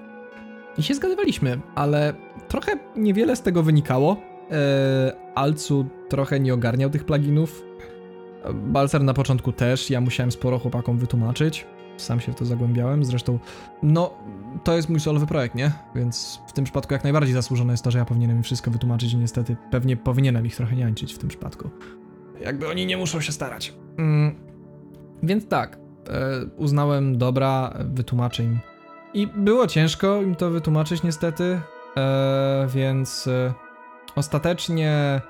[0.78, 2.14] I się zgadywaliśmy, ale
[2.48, 4.18] trochę niewiele z tego wynikało.
[4.52, 7.64] E, Alcu trochę nie ogarniał tych pluginów.
[8.54, 11.66] Balcer na początku też, ja musiałem sporo chłopakom wytłumaczyć
[11.98, 13.06] sam się w to zagłębiałem.
[13.06, 13.40] Zresztą,
[13.84, 14.14] no,
[14.64, 15.72] to jest mój solowy projekt, nie?
[15.96, 19.14] Więc w tym przypadku jak najbardziej zasłużone jest to, że ja powinienem im wszystko wytłumaczyć
[19.14, 21.70] i niestety pewnie powinienem ich trochę niańczyć w tym przypadku.
[22.42, 23.74] Jakby oni nie muszą się starać.
[23.98, 24.36] Mm,
[25.24, 25.78] więc tak,
[26.10, 28.60] e, uznałem, dobra, wytłumaczę im.
[29.14, 31.62] I było ciężko im to wytłumaczyć niestety,
[31.98, 33.54] e, więc e,
[34.16, 35.22] ostatecznie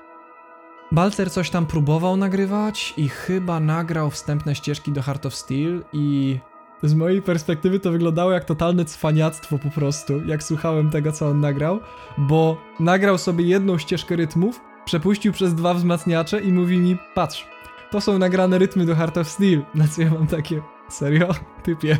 [0.92, 6.38] Balcer coś tam próbował nagrywać i chyba nagrał wstępne ścieżki do Heart of Steel i
[6.82, 11.40] z mojej perspektywy to wyglądało jak totalne cwaniactwo po prostu, jak słuchałem tego, co on
[11.40, 11.80] nagrał,
[12.18, 17.46] bo nagrał sobie jedną ścieżkę rytmów, przepuścił przez dwa wzmacniacze i mówi mi, patrz,
[17.90, 19.62] to są nagrane rytmy do Heart of Steel.
[19.74, 21.28] Na co ja mam takie, serio?
[21.62, 21.98] Typie.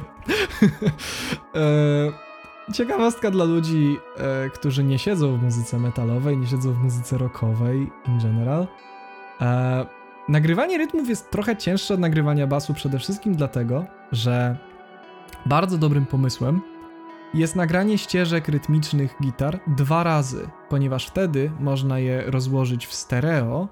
[1.55, 7.19] e, ciekawostka dla ludzi, e, którzy nie siedzą w muzyce metalowej, nie siedzą w muzyce
[7.19, 8.67] rockowej in general.
[9.41, 9.87] E,
[10.29, 14.57] nagrywanie rytmów jest trochę cięższe od nagrywania basu przede wszystkim dlatego, że
[15.47, 16.61] bardzo dobrym pomysłem
[17.35, 23.69] jest nagranie ścieżek rytmicznych gitar dwa razy, ponieważ wtedy można je rozłożyć w stereo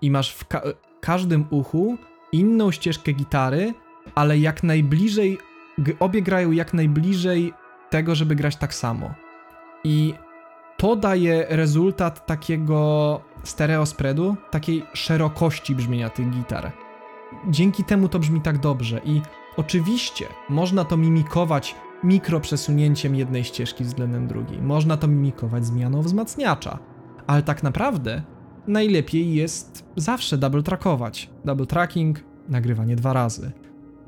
[0.00, 0.62] i masz w ka
[1.00, 1.96] każdym uchu
[2.32, 3.74] inną ścieżkę gitary,
[4.14, 5.38] ale jak najbliżej,
[5.98, 7.52] obie grają jak najbliżej
[7.90, 9.14] tego, żeby grać tak samo.
[9.84, 10.14] I
[10.76, 16.72] to daje rezultat takiego stereo spreadu, takiej szerokości brzmienia tych gitar.
[17.48, 19.22] Dzięki temu to brzmi tak dobrze i
[19.56, 21.74] oczywiście można to mimikować
[22.04, 24.62] mikroprzesunięciem jednej ścieżki względem drugiej.
[24.62, 26.78] Można to mimikować zmianą wzmacniacza,
[27.26, 28.22] ale tak naprawdę
[28.66, 31.30] najlepiej jest zawsze double trackować.
[31.44, 33.52] Double tracking, nagrywanie dwa razy.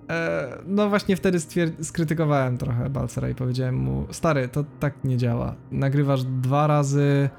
[0.08, 1.38] Eee, no właśnie wtedy
[1.82, 5.54] skrytykowałem trochę Balcera i powiedziałem mu, stary, to tak nie działa.
[5.70, 7.30] Nagrywasz dwa razy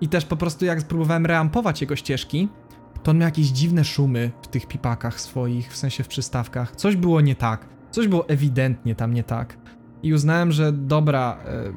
[0.00, 2.48] i też po prostu jak spróbowałem reampować jego ścieżki,
[3.02, 6.76] to on miał jakieś dziwne szumy w tych pipakach swoich, w sensie w przystawkach.
[6.76, 7.68] Coś było nie tak.
[7.90, 9.56] Coś było ewidentnie tam nie tak.
[10.02, 11.72] I uznałem, że dobra, e,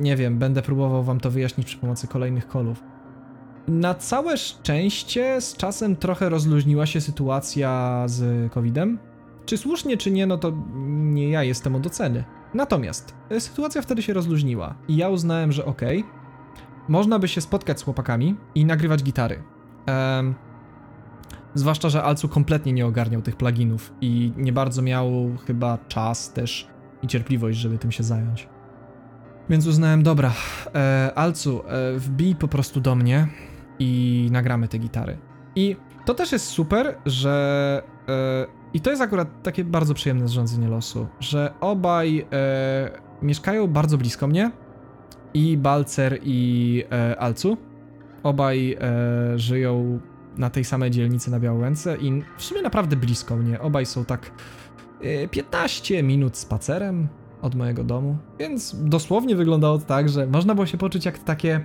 [0.00, 2.84] nie wiem, będę próbował wam to wyjaśnić przy pomocy kolejnych kolów.
[3.68, 8.98] Na całe szczęście z czasem trochę rozluźniła się sytuacja z COVID-em.
[9.44, 10.52] Czy słusznie, czy nie, no to
[10.86, 12.24] nie ja jestem od oceny.
[12.54, 16.04] Natomiast e, sytuacja wtedy się rozluźniła i ja uznałem, że okej,
[16.88, 19.42] można by się spotkać z chłopakami i nagrywać gitary.
[19.86, 20.34] Em,
[21.54, 25.12] zwłaszcza, że Alcu kompletnie nie ogarniał tych pluginów i nie bardzo miał
[25.46, 26.68] chyba czas też
[27.02, 28.48] i cierpliwość, żeby tym się zająć.
[29.50, 30.32] Więc uznałem, dobra,
[30.74, 33.28] e, Alcu, e, wbij po prostu do mnie
[33.78, 35.18] i nagramy te gitary.
[35.56, 37.82] I to też jest super, że.
[38.08, 42.90] E, I to jest akurat takie bardzo przyjemne zrządzenie losu, że obaj e,
[43.22, 44.50] mieszkają bardzo blisko mnie.
[45.34, 47.56] I Balcer, i e, Alcu.
[48.22, 50.00] Obaj e, żyją
[50.36, 53.60] na tej samej dzielnicy na Białęce i w sumie naprawdę blisko mnie.
[53.60, 54.30] Obaj są tak
[55.00, 57.08] e, 15 minut spacerem
[57.42, 61.60] od mojego domu, więc dosłownie wyglądało to tak, że można było się poczuć jak takie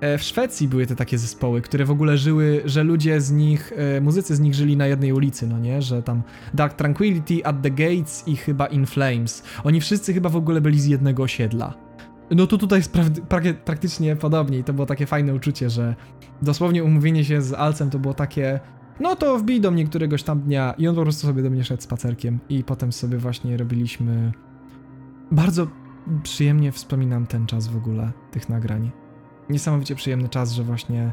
[0.00, 3.72] E, W Szwecji były te takie zespoły, które w ogóle żyły, że ludzie z nich,
[3.76, 5.82] e, muzycy z nich żyli na jednej ulicy, no nie?
[5.82, 6.22] Że tam
[6.54, 9.42] Dark Tranquility, At the Gates i chyba In Flames.
[9.64, 11.85] Oni wszyscy chyba w ogóle byli z jednego osiedla.
[12.30, 15.94] No to tutaj jest pra- pra- praktycznie podobnie i to było takie fajne uczucie, że
[16.42, 18.60] dosłownie umówienie się z Alcem to było takie
[19.00, 21.64] no to wbij do mnie któregoś tam dnia i on po prostu sobie do mnie
[21.64, 24.32] szedł spacerkiem i potem sobie właśnie robiliśmy...
[25.30, 25.66] Bardzo
[26.22, 28.90] przyjemnie wspominam ten czas w ogóle, tych nagrań.
[29.50, 31.12] Niesamowicie przyjemny czas, że właśnie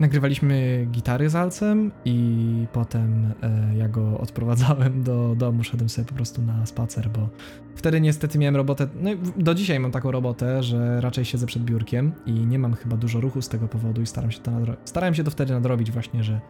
[0.00, 6.14] nagrywaliśmy gitary z Alcem i potem e, ja go odprowadzałem do domu, szedłem sobie po
[6.14, 7.28] prostu na spacer, bo
[7.76, 12.12] wtedy niestety miałem robotę, no do dzisiaj mam taką robotę, że raczej siedzę przed biurkiem
[12.26, 15.14] i nie mam chyba dużo ruchu z tego powodu i staram się to nadro- starałem
[15.14, 16.40] się to wtedy nadrobić właśnie, że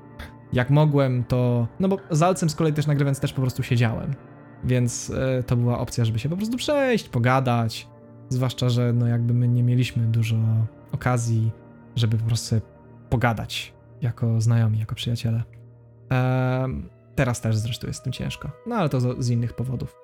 [0.52, 4.14] jak mogłem to, no bo z Alcem z kolei też nagrywając też po prostu siedziałem,
[4.64, 7.88] więc e, to była opcja, żeby się po prostu przejść, pogadać,
[8.28, 10.36] Zwłaszcza, że no jakby my nie mieliśmy dużo
[10.92, 11.50] okazji,
[11.96, 12.56] żeby po prostu
[13.10, 15.42] pogadać jako znajomi, jako przyjaciele.
[16.10, 18.50] Em, teraz też zresztą jest z tym ciężko.
[18.66, 19.96] No ale to z, z innych powodów.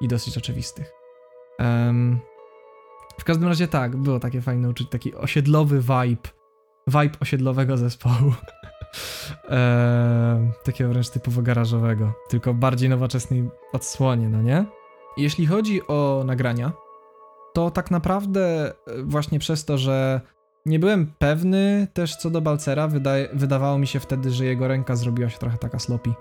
[0.00, 0.92] I dosyć oczywistych.
[1.58, 2.18] Em,
[3.18, 6.28] w każdym razie tak, było takie fajne uczucie, taki osiedlowy vibe.
[6.86, 8.34] Vibe osiedlowego zespołu.
[9.48, 12.12] Em, takiego wręcz typowo garażowego.
[12.28, 14.64] Tylko bardziej nowoczesnej odsłonie, no nie?
[15.16, 16.72] Jeśli chodzi o nagrania,
[17.54, 20.20] to tak naprawdę e, właśnie przez to, że
[20.66, 22.88] nie byłem pewny też co do Balcera,
[23.32, 26.14] wydawało mi się wtedy, że jego ręka zrobiła się trochę taka sloppy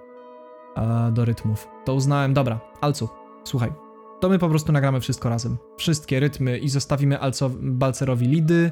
[0.76, 1.68] a, do rytmów.
[1.86, 3.10] To uznałem, dobra, Alcu,
[3.44, 3.74] słuchaj,
[4.20, 5.58] to my po prostu nagramy wszystko razem.
[5.78, 8.72] Wszystkie rytmy i zostawimy Alco, Balcerowi lidy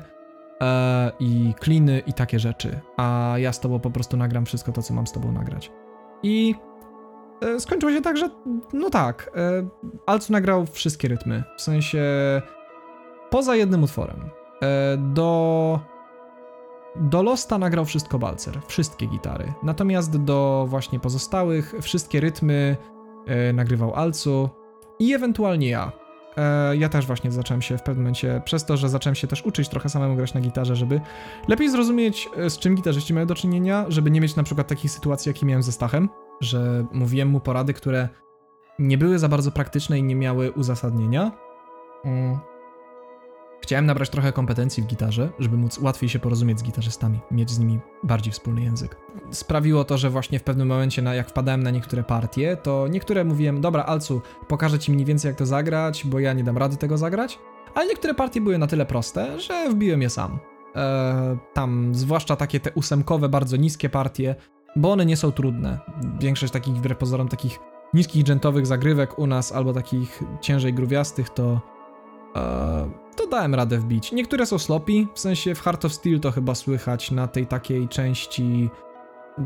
[0.61, 4.81] e, i kliny i takie rzeczy, a ja z tobą po prostu nagram wszystko to,
[4.81, 5.71] co mam z tobą nagrać.
[6.23, 6.55] I
[7.41, 8.29] e, skończyło się tak, że
[8.73, 9.67] no tak, e,
[10.05, 12.01] Alcu nagrał wszystkie rytmy, w sensie
[13.29, 14.40] poza jednym utworem.
[14.63, 15.79] E, do
[16.95, 19.53] do Losta nagrał wszystko Balcer, wszystkie gitary.
[19.63, 22.77] Natomiast do właśnie pozostałych wszystkie rytmy
[23.27, 24.49] e, nagrywał Alcu
[24.99, 25.91] i ewentualnie ja.
[26.37, 29.45] E, ja też właśnie zacząłem się w pewnym momencie, przez to, że zacząłem się też
[29.45, 31.01] uczyć trochę samemu grać na gitarze, żeby
[31.47, 35.29] lepiej zrozumieć, z czym gitarzyści mają do czynienia, żeby nie mieć na przykład takich sytuacji,
[35.29, 36.09] jakie miałem ze Stachem,
[36.41, 38.09] że mówiłem mu porady, które
[38.79, 41.31] nie były za bardzo praktyczne i nie miały uzasadnienia.
[43.61, 47.59] Chciałem nabrać trochę kompetencji w gitarze, żeby móc łatwiej się porozumieć z gitarzystami, mieć z
[47.59, 48.97] nimi bardziej wspólny język.
[49.31, 53.61] Sprawiło to, że właśnie w pewnym momencie, jak wpadałem na niektóre partie, to niektóre mówiłem,
[53.61, 56.97] dobra, Alcu, pokażę ci mniej więcej jak to zagrać, bo ja nie dam rady tego
[56.97, 57.39] zagrać,
[57.75, 60.39] ale niektóre partie były na tyle proste, że wbiłem je sam.
[60.75, 64.35] Eee, tam, zwłaszcza takie te ósemkowe, bardzo niskie partie,
[64.75, 65.79] bo one nie są trudne.
[66.19, 67.59] Większość takich, wbrew pozorom, takich
[67.93, 71.61] niskich dżentowych zagrywek u nas, albo takich ciężej gruwiastych, to
[72.35, 74.11] e, to dałem radę wbić.
[74.11, 77.87] Niektóre są sloppy, w sensie w Heart of Steel to chyba słychać na tej takiej
[77.87, 78.69] części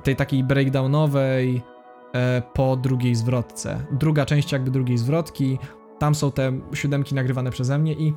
[0.04, 1.62] tej takiej breakdownowej
[2.14, 3.86] e, po drugiej zwrotce.
[3.92, 5.60] Druga część jakby drugiej zwrotki,
[6.00, 8.14] tam są te siódemki nagrywane przeze mnie i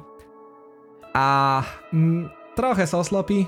[1.14, 1.62] a
[1.92, 3.44] mm, trochę są sloppy.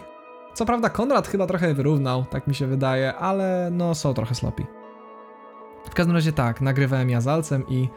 [0.54, 4.66] Co prawda Konrad chyba trochę wyrównał, tak mi się wydaje, ale no są trochę sloppy.
[5.90, 7.88] W każdym razie tak, nagrywałem ja z Alcem i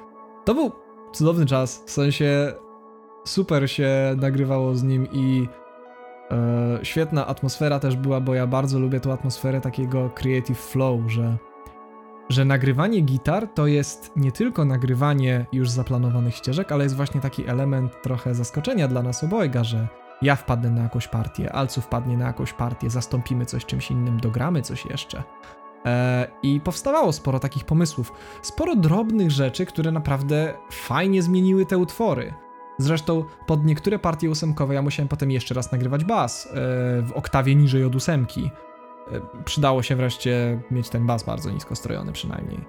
[0.45, 0.71] to był
[1.13, 2.53] cudowny czas, w sensie
[3.23, 5.47] super się nagrywało z nim i
[6.31, 11.37] e, świetna atmosfera też była, bo ja bardzo lubię tą atmosferę takiego creative flow, że,
[12.29, 17.47] że nagrywanie gitar to jest nie tylko nagrywanie już zaplanowanych ścieżek, ale jest właśnie taki
[17.47, 19.87] element trochę zaskoczenia dla nas obojga, że
[20.21, 24.61] ja wpadnę na jakąś partię, Alcu wpadnie na jakąś partię, zastąpimy coś czymś innym, dogramy
[24.61, 25.23] coś jeszcze.
[25.85, 32.33] E, I powstawało sporo takich pomysłów, sporo drobnych rzeczy, które naprawdę fajnie zmieniły te utwory.
[32.77, 36.51] Zresztą pod niektóre partie ósemkowe ja musiałem potem jeszcze raz nagrywać bas e,
[37.01, 38.51] w oktawie niżej od ósemki.
[39.11, 42.65] E, przydało się wreszcie mieć ten bas bardzo nisko strojony przynajmniej.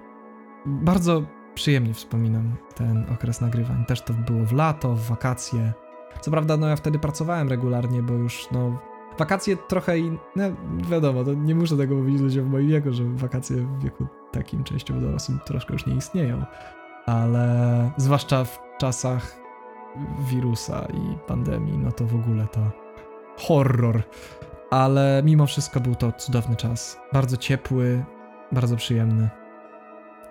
[0.65, 1.23] Bardzo
[1.53, 3.85] przyjemnie wspominam ten okres nagrywań.
[3.85, 5.73] Też to było w lato, w wakacje.
[6.21, 8.79] Co prawda, no ja wtedy pracowałem regularnie, bo już no
[9.17, 10.43] wakacje trochę i no,
[10.89, 14.63] wiadomo, to nie muszę tego mówić ludziom w moim wieku, że wakacje w wieku takim
[14.63, 16.45] częściowo dorosłym troszkę już nie istnieją.
[17.05, 19.44] Ale zwłaszcza w czasach
[20.19, 22.59] wirusa i pandemii, no to w ogóle to
[23.37, 24.03] horror.
[24.71, 26.99] Ale mimo wszystko był to cudowny czas.
[27.13, 28.05] Bardzo ciepły,
[28.51, 29.29] bardzo przyjemny.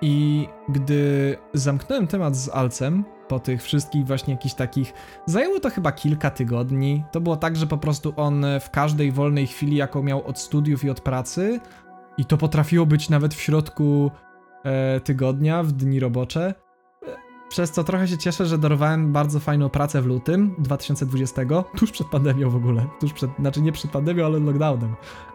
[0.00, 4.92] I gdy zamknąłem temat z Alcem, po tych wszystkich właśnie jakichś takich.
[5.26, 7.04] Zajęło to chyba kilka tygodni.
[7.12, 10.84] To było tak, że po prostu on w każdej wolnej chwili, jaką miał od studiów
[10.84, 11.60] i od pracy,
[12.18, 14.10] i to potrafiło być nawet w środku
[14.64, 16.54] e, tygodnia, w dni robocze.
[17.48, 21.42] Przez co trochę się cieszę, że dorwałem bardzo fajną pracę w lutym 2020,
[21.76, 22.86] tuż przed pandemią w ogóle.
[23.00, 24.94] Tuż przed, znaczy nie przed pandemią, ale lockdownem.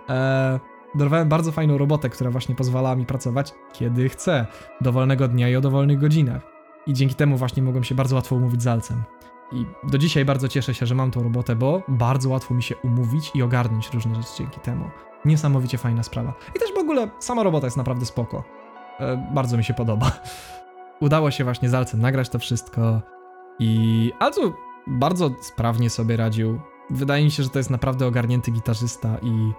[0.10, 0.60] E,
[0.96, 4.48] dorwałem bardzo fajną robotę, która właśnie pozwala mi pracować kiedy chcę,
[4.82, 6.42] dowolnego dnia i o dowolnych godzinach.
[6.88, 9.04] I dzięki temu właśnie mogłem się bardzo łatwo umówić z Alcem.
[9.52, 12.76] I do dzisiaj bardzo cieszę się, że mam tą robotę, bo bardzo łatwo mi się
[12.76, 14.86] umówić i ogarnąć różne rzeczy dzięki temu.
[15.26, 16.34] Niesamowicie fajna sprawa.
[16.56, 18.44] I też w ogóle sama robota jest naprawdę spoko.
[19.00, 20.12] E, bardzo mi się podoba.
[21.02, 23.02] Udało się właśnie z Alcem nagrać to wszystko
[23.60, 24.54] i Alcu
[24.88, 26.60] bardzo sprawnie sobie radził.
[26.90, 29.52] Wydaje mi się, że to jest naprawdę ogarnięty gitarzysta i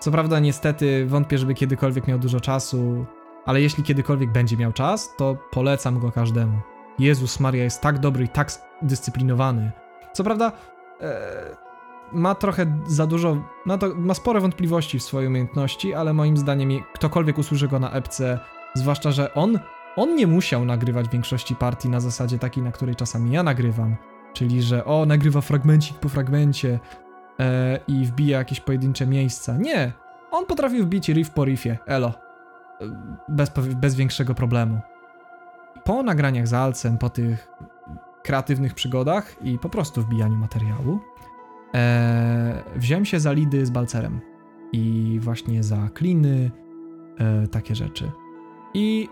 [0.00, 3.06] co prawda niestety wątpię, żeby kiedykolwiek miał dużo czasu
[3.44, 6.58] ale jeśli kiedykolwiek będzie miał czas, to polecam go każdemu.
[6.98, 8.52] Jezus Maria jest tak dobry i tak
[8.82, 9.72] dyscyplinowany.
[10.12, 10.52] Co prawda,
[11.00, 11.56] e,
[12.12, 13.36] ma trochę za dużo,
[13.66, 17.90] ma, to, ma spore wątpliwości w swojej umiejętności, ale moim zdaniem ktokolwiek usłyszy go na
[17.90, 18.38] epce,
[18.74, 19.58] zwłaszcza, że on,
[19.96, 23.96] on nie musiał nagrywać większości partii na zasadzie takiej, na której czasami ja nagrywam.
[24.32, 26.78] Czyli, że o, nagrywa fragmencik po fragmencie
[27.40, 29.56] e, i wbija jakieś pojedyncze miejsca.
[29.56, 29.92] Nie,
[30.30, 32.12] on potrafił wbić riff po riffie, elo
[33.28, 34.80] bez, bez większego problemu.
[35.84, 37.48] Po nagraniach z Alcem, po tych
[38.22, 41.00] kreatywnych przygodach i po prostu wbijaniu materiału,
[41.74, 44.20] e, wziąłem się za lidy z Balcerem
[44.72, 46.50] i właśnie za kliny,
[47.18, 48.10] e, takie rzeczy.
[48.74, 49.08] I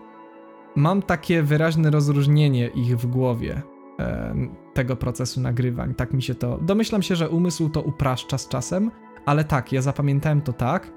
[0.75, 3.61] mam takie wyraźne rozróżnienie ich w głowie
[3.99, 4.35] e,
[4.73, 5.95] tego procesu nagrywań.
[5.95, 6.57] Tak mi się to.
[6.57, 8.91] Domyślam się, że umysł to upraszcza z czasem,
[9.25, 10.93] ale tak, ja zapamiętałem to tak,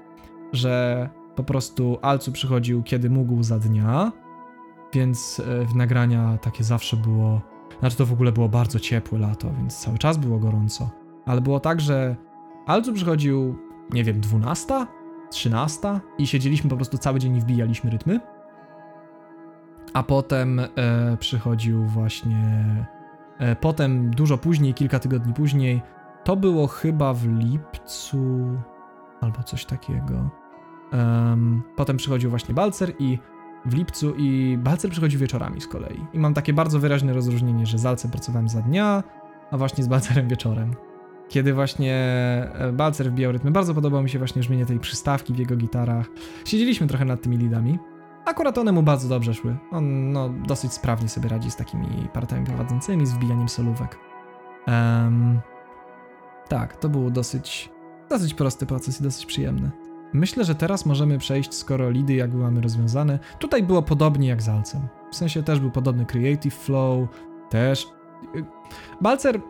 [0.53, 4.11] że po prostu Alcu przychodził kiedy mógł za dnia,
[4.93, 7.41] więc e, w nagrania takie zawsze było.
[7.79, 10.89] Znaczy to w ogóle było bardzo ciepłe lato, więc cały czas było gorąco.
[11.25, 12.15] Ale było tak, że
[12.65, 13.55] Alcu przychodził,
[13.93, 14.85] nie wiem, 12,
[15.31, 18.34] 13 i siedzieliśmy po prostu cały dzień i wbijaliśmy rytmy.
[19.93, 20.67] A potem e,
[21.19, 22.65] przychodził właśnie.
[23.39, 25.81] E, potem dużo później, kilka tygodni później,
[26.23, 28.57] to było chyba w lipcu
[29.21, 30.29] albo coś takiego.
[31.75, 33.19] Potem przychodził właśnie Balcer i
[33.65, 36.05] w lipcu i Balcer przychodził wieczorami z kolei.
[36.13, 39.03] I mam takie bardzo wyraźne rozróżnienie, że z Alcem pracowałem za dnia,
[39.51, 40.75] a właśnie z Balcerem wieczorem.
[41.29, 41.95] Kiedy właśnie
[42.53, 46.05] e, Balcer wbijał rytmy, bardzo podobało mi się właśnie brzmienie tej przystawki w jego gitarach.
[46.45, 47.79] Siedzieliśmy trochę nad tymi lidami.
[48.25, 49.57] Akurat one mu bardzo dobrze szły.
[49.71, 53.99] On no, dosyć sprawnie sobie radzi z takimi partami prowadzącymi, z wbijaniem solówek.
[54.67, 55.39] Um,
[56.47, 57.69] tak, to był dosyć,
[58.09, 59.71] dosyć prosty proces i dosyć przyjemny.
[60.13, 63.19] Myślę, że teraz możemy przejść, skoro lidy jakby mamy rozwiązane.
[63.39, 64.81] Tutaj było podobnie jak z Alcem.
[65.11, 67.07] W sensie też był podobny creative flow,
[67.49, 67.87] też...
[68.35, 68.45] Y,
[69.01, 69.41] Balcer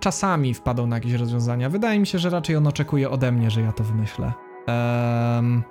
[0.00, 1.70] czasami wpadał na jakieś rozwiązania.
[1.70, 4.32] Wydaje mi się, że raczej on oczekuje ode mnie, że ja to wymyślę.
[4.68, 5.62] Um,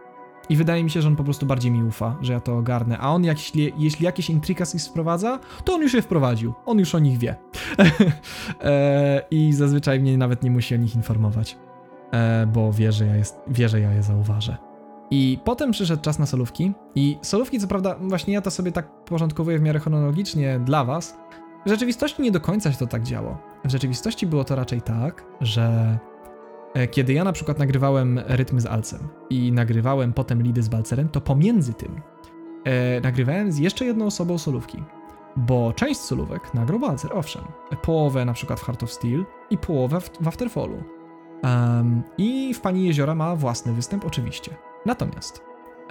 [0.49, 2.97] I wydaje mi się, że on po prostu bardziej mi ufa, że ja to ogarnę.
[2.97, 6.53] A on, jeśli, jeśli jakieś intricacies wprowadza, to on już je wprowadził.
[6.65, 7.35] On już o nich wie.
[8.61, 11.57] e, I zazwyczaj mnie nawet nie musi o nich informować.
[12.11, 14.57] E, bo wie, że ja, jest, wie, że ja je zauważę.
[15.11, 16.73] I potem przyszedł czas na solówki.
[16.95, 21.18] I solówki, co prawda, właśnie ja to sobie tak porządkowuję w miarę chronologicznie dla was.
[21.65, 23.38] W rzeczywistości nie do końca się to tak działo.
[23.65, 25.97] W rzeczywistości było to raczej tak, że
[26.91, 31.22] kiedy ja na przykład nagrywałem rytmy z Alcem i nagrywałem potem lidy z Balcerem, to
[31.22, 32.02] pomiędzy tym
[32.64, 34.84] e, nagrywałem z jeszcze jedną osobą solówki.
[35.35, 37.43] Bo część solówek nagrał Balcer, owszem.
[37.81, 40.84] Połowę na przykład w Heart of Steel i połowę w, w Afterfallu.
[41.43, 44.56] Um, I w Pani Jeziora ma własny występ, oczywiście.
[44.85, 45.41] Natomiast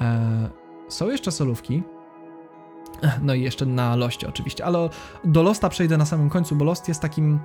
[0.00, 0.50] e,
[0.88, 1.82] są jeszcze solówki,
[3.22, 4.88] no i jeszcze na Loście oczywiście, ale
[5.24, 7.38] do Losta przejdę na samym końcu, bo Lost jest takim...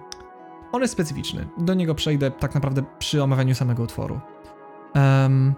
[0.71, 1.47] On jest specyficzny.
[1.57, 4.19] Do niego przejdę tak naprawdę przy omawianiu samego utworu.
[4.95, 5.53] Um,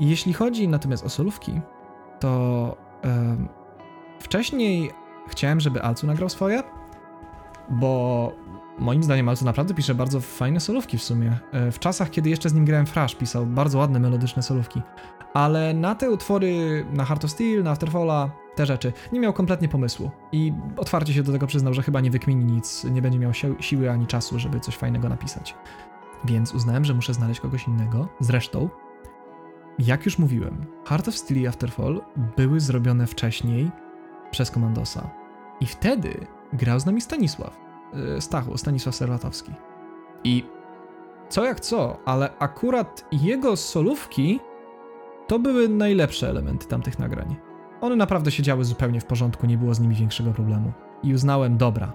[0.00, 1.60] jeśli chodzi natomiast o solówki,
[2.20, 3.48] to um,
[4.20, 4.90] wcześniej
[5.28, 6.62] chciałem, żeby Alcu nagrał swoje,
[7.68, 8.32] bo
[8.78, 11.38] moim zdaniem Alcu naprawdę pisze bardzo fajne solówki w sumie.
[11.52, 14.82] E, w czasach, kiedy jeszcze z nim grałem Frash, pisał bardzo ładne, melodyczne solówki.
[15.34, 19.68] Ale na te utwory, na Heart of Steel, na Afterfalla, te rzeczy, nie miał kompletnie
[19.68, 20.10] pomysłu.
[20.32, 23.46] I otwarcie się do tego przyznał, że chyba nie wykmini nic, nie będzie miał si
[23.60, 25.54] siły ani czasu, żeby coś fajnego napisać.
[26.24, 28.08] Więc uznałem, że muszę znaleźć kogoś innego.
[28.20, 28.68] Zresztą,
[29.78, 32.00] jak już mówiłem, Heart of Steel i Afterfall
[32.36, 33.70] były zrobione wcześniej
[34.30, 35.10] przez Komandosa.
[35.60, 37.60] I wtedy grał z nami Stanisław.
[37.94, 39.52] Yy, Stachu, Stanisław Serwatowski.
[40.24, 40.44] I
[41.28, 44.40] co jak co, ale akurat jego solówki
[45.26, 47.47] to były najlepsze elementy tamtych nagrań.
[47.80, 50.72] One naprawdę siedziały zupełnie w porządku, nie było z nimi większego problemu.
[51.02, 51.92] I uznałem, dobra.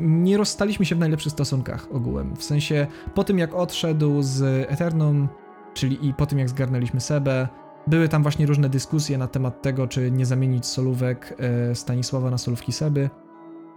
[0.00, 2.36] Nie rozstaliśmy się w najlepszych stosunkach ogółem.
[2.36, 5.28] W sensie, po tym jak odszedł z Eternum,
[5.74, 7.48] czyli i po tym jak zgarnęliśmy Sebę,
[7.86, 12.38] były tam właśnie różne dyskusje na temat tego, czy nie zamienić solówek e, Stanisława na
[12.38, 13.10] solówki Seby.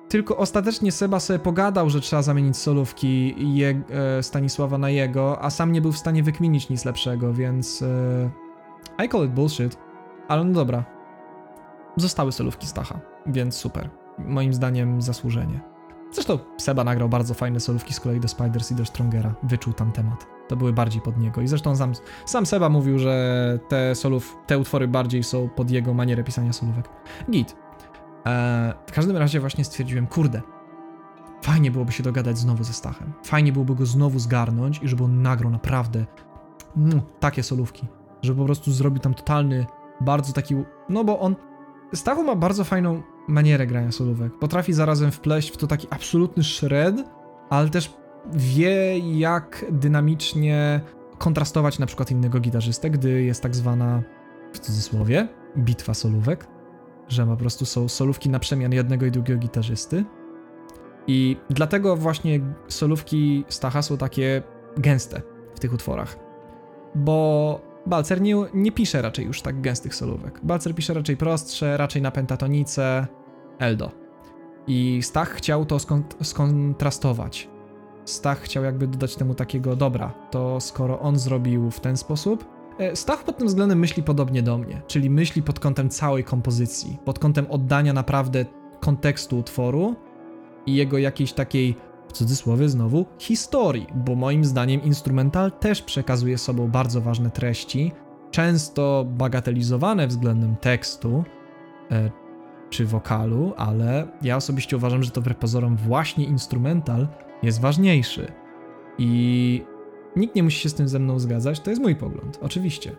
[0.10, 5.50] Tylko ostatecznie Seba sobie pogadał, że trzeba zamienić solówki je, e, Stanisława na jego, a
[5.50, 9.78] sam nie był w stanie wykminić nic lepszego, więc e, I call it bullshit.
[10.28, 11.01] Ale no dobra.
[11.98, 13.90] Zostały solówki Stacha, więc super.
[14.18, 15.60] Moim zdaniem zasłużenie.
[16.12, 19.34] Zresztą Seba nagrał bardzo fajne solówki z kolei do Spiders i do Strongera.
[19.44, 20.28] Wyczuł tam temat.
[20.48, 21.42] To były bardziej pod niego.
[21.42, 21.94] I zresztą sam,
[22.26, 26.90] sam Seba mówił, że te solów, te utwory bardziej są pod jego manierę pisania solówek.
[27.32, 27.56] Git.
[28.26, 30.42] Eee, w każdym razie właśnie stwierdziłem, kurde,
[31.42, 33.14] fajnie byłoby się dogadać znowu ze Stachem.
[33.24, 36.06] Fajnie byłoby go znowu zgarnąć i żeby on nagrał naprawdę
[36.76, 37.88] no, takie solówki.
[38.22, 39.66] Żeby po prostu zrobił tam totalny,
[40.02, 40.56] bardzo taki,
[40.90, 41.36] no bo on,
[41.94, 44.40] Stachu ma bardzo fajną manierę grania solówek.
[44.40, 46.96] Potrafi zarazem wpleść w to taki absolutny shred,
[47.50, 47.94] ale też
[48.34, 50.82] wie jak dynamicznie
[51.18, 54.04] kontrastować na przykład innego gitarzystę, gdy jest tak zwana,
[54.54, 55.28] w cudzysłowie,
[55.58, 56.48] bitwa solówek,
[57.08, 60.06] że po prostu są solówki na przemian jednego i drugiego gitarzysty.
[61.08, 64.44] I dlatego właśnie solówki Stacha są takie
[64.78, 65.22] gęste
[65.56, 66.20] w tych utworach.
[66.96, 70.40] Bo Balcer nie, nie pisze raczej już tak gęstych solówek.
[70.44, 73.08] Balcer pisze raczej prostsze, raczej na pentatonice,
[73.60, 73.92] Eldo.
[74.68, 77.50] I Stach chciał to skont skontrastować.
[78.06, 82.46] Stach chciał jakby dodać temu takiego dobra, to skoro on zrobił w ten sposób,
[82.80, 86.98] e, Stach pod tym względem myśli podobnie do mnie, czyli myśli pod kątem całej kompozycji,
[87.06, 88.46] pod kątem oddania naprawdę
[88.80, 89.96] kontekstu utworu
[90.66, 91.76] i jego jakiejś takiej,
[92.12, 97.92] w cudzysłowie znowu, historii, bo moim zdaniem instrumental też przekazuje sobą bardzo ważne treści,
[98.32, 101.24] często bagatelizowane względem tekstu,
[101.92, 102.12] e,
[102.70, 107.08] czy wokalu, ale ja osobiście uważam, że to wbrew pozorom właśnie instrumental
[107.44, 108.32] jest ważniejszy.
[108.98, 109.64] I
[110.16, 112.92] nikt nie musi się z tym ze mną zgadzać, to jest mój pogląd, oczywiście.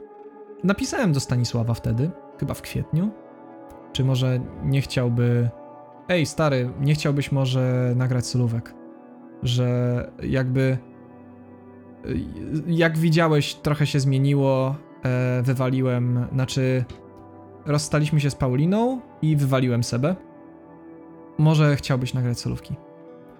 [0.64, 2.10] Napisałem do Stanisława wtedy,
[2.40, 3.10] chyba w kwietniu,
[3.92, 5.50] czy może nie chciałby.
[6.08, 8.81] Ej, stary, nie chciałbyś może nagrać solówek?
[9.42, 10.78] Że jakby.
[12.66, 14.76] Jak widziałeś, trochę się zmieniło.
[15.04, 16.84] E, wywaliłem, znaczy.
[17.66, 20.16] Rozstaliśmy się z Pauliną i wywaliłem Sebę.
[21.38, 22.76] Może chciałbyś nagrać solówki?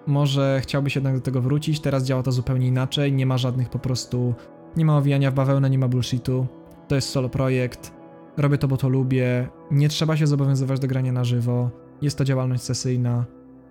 [0.07, 3.79] Może chciałbyś jednak do tego wrócić, teraz działa to zupełnie inaczej, nie ma żadnych po
[3.79, 4.33] prostu,
[4.77, 6.47] nie ma owijania w bawełnę, nie ma bullshitu,
[6.87, 7.93] to jest solo projekt,
[8.37, 11.69] robię to, bo to lubię, nie trzeba się zobowiązywać do grania na żywo,
[12.01, 13.25] jest to działalność sesyjna,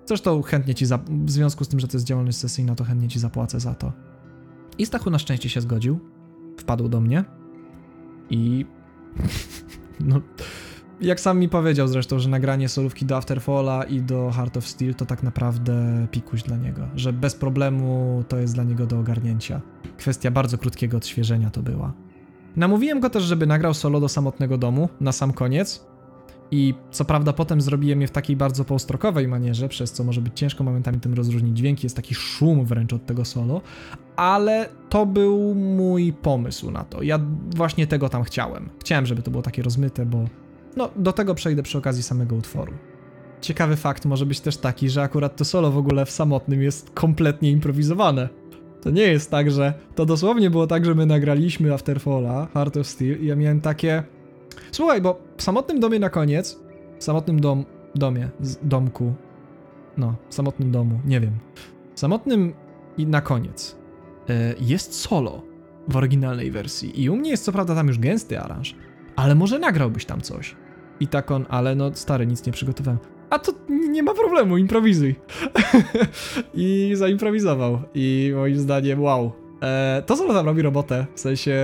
[0.06, 3.18] zresztą chętnie ci, w związku z tym, że to jest działalność sesyjna, to chętnie ci
[3.18, 3.92] zapłacę za to.
[4.78, 6.00] I Stachu na szczęście się zgodził,
[6.58, 7.24] wpadł do mnie
[8.30, 8.66] i
[10.00, 10.20] no
[11.00, 14.94] jak sam mi powiedział zresztą, że nagranie solówki do Afterfalla i do Heart of Steel
[14.94, 19.60] to tak naprawdę pikuś dla niego, że bez problemu to jest dla niego do ogarnięcia.
[19.98, 21.92] Kwestia bardzo krótkiego odświeżenia to była.
[22.56, 25.86] Namówiłem go też, żeby nagrał solo do samotnego domu na sam koniec
[26.52, 30.32] I co prawda potem zrobiłem je w takiej bardzo polstrokowej manierze, przez co może być
[30.38, 33.60] ciężko momentami tym rozróżnić dźwięki, jest taki szum wręcz od tego solo,
[34.16, 37.02] ale to był mój pomysł na to.
[37.02, 37.20] Ja
[37.56, 38.68] właśnie tego tam chciałem.
[38.80, 40.24] Chciałem, żeby to było takie rozmyte, bo
[40.76, 42.72] no, do tego przejdę przy okazji samego utworu.
[43.40, 46.90] Ciekawy fakt może być też taki, że akurat to solo w ogóle w samotnym jest
[46.90, 48.28] kompletnie improwizowane.
[48.82, 52.86] To nie jest tak, że to dosłownie było tak, że my nagraliśmy Afterfalla, Heart of
[52.86, 54.02] Steel i ja miałem takie
[54.72, 56.60] Słuchaj, bo w samotnym domie na koniec,
[56.98, 58.28] w samotnym dom, domie,
[58.62, 59.14] domku,
[59.96, 61.38] no, w samotnym domu, nie wiem.
[61.94, 62.54] W samotnym
[62.98, 63.76] i na koniec
[64.28, 65.42] e, jest solo
[65.88, 68.74] w oryginalnej wersji i u mnie jest co prawda tam już gęsty aranż,
[69.16, 70.56] ale może nagrałbyś tam coś.
[71.00, 72.98] I tak on, ale no stary, nic nie przygotowałem.
[73.30, 75.14] A to nie ma problemu, improwizuj.
[76.54, 77.82] I zaimprowizował.
[77.94, 79.32] I moim zdaniem, wow.
[79.62, 81.06] E, to solo tam robi robotę.
[81.14, 81.60] W sensie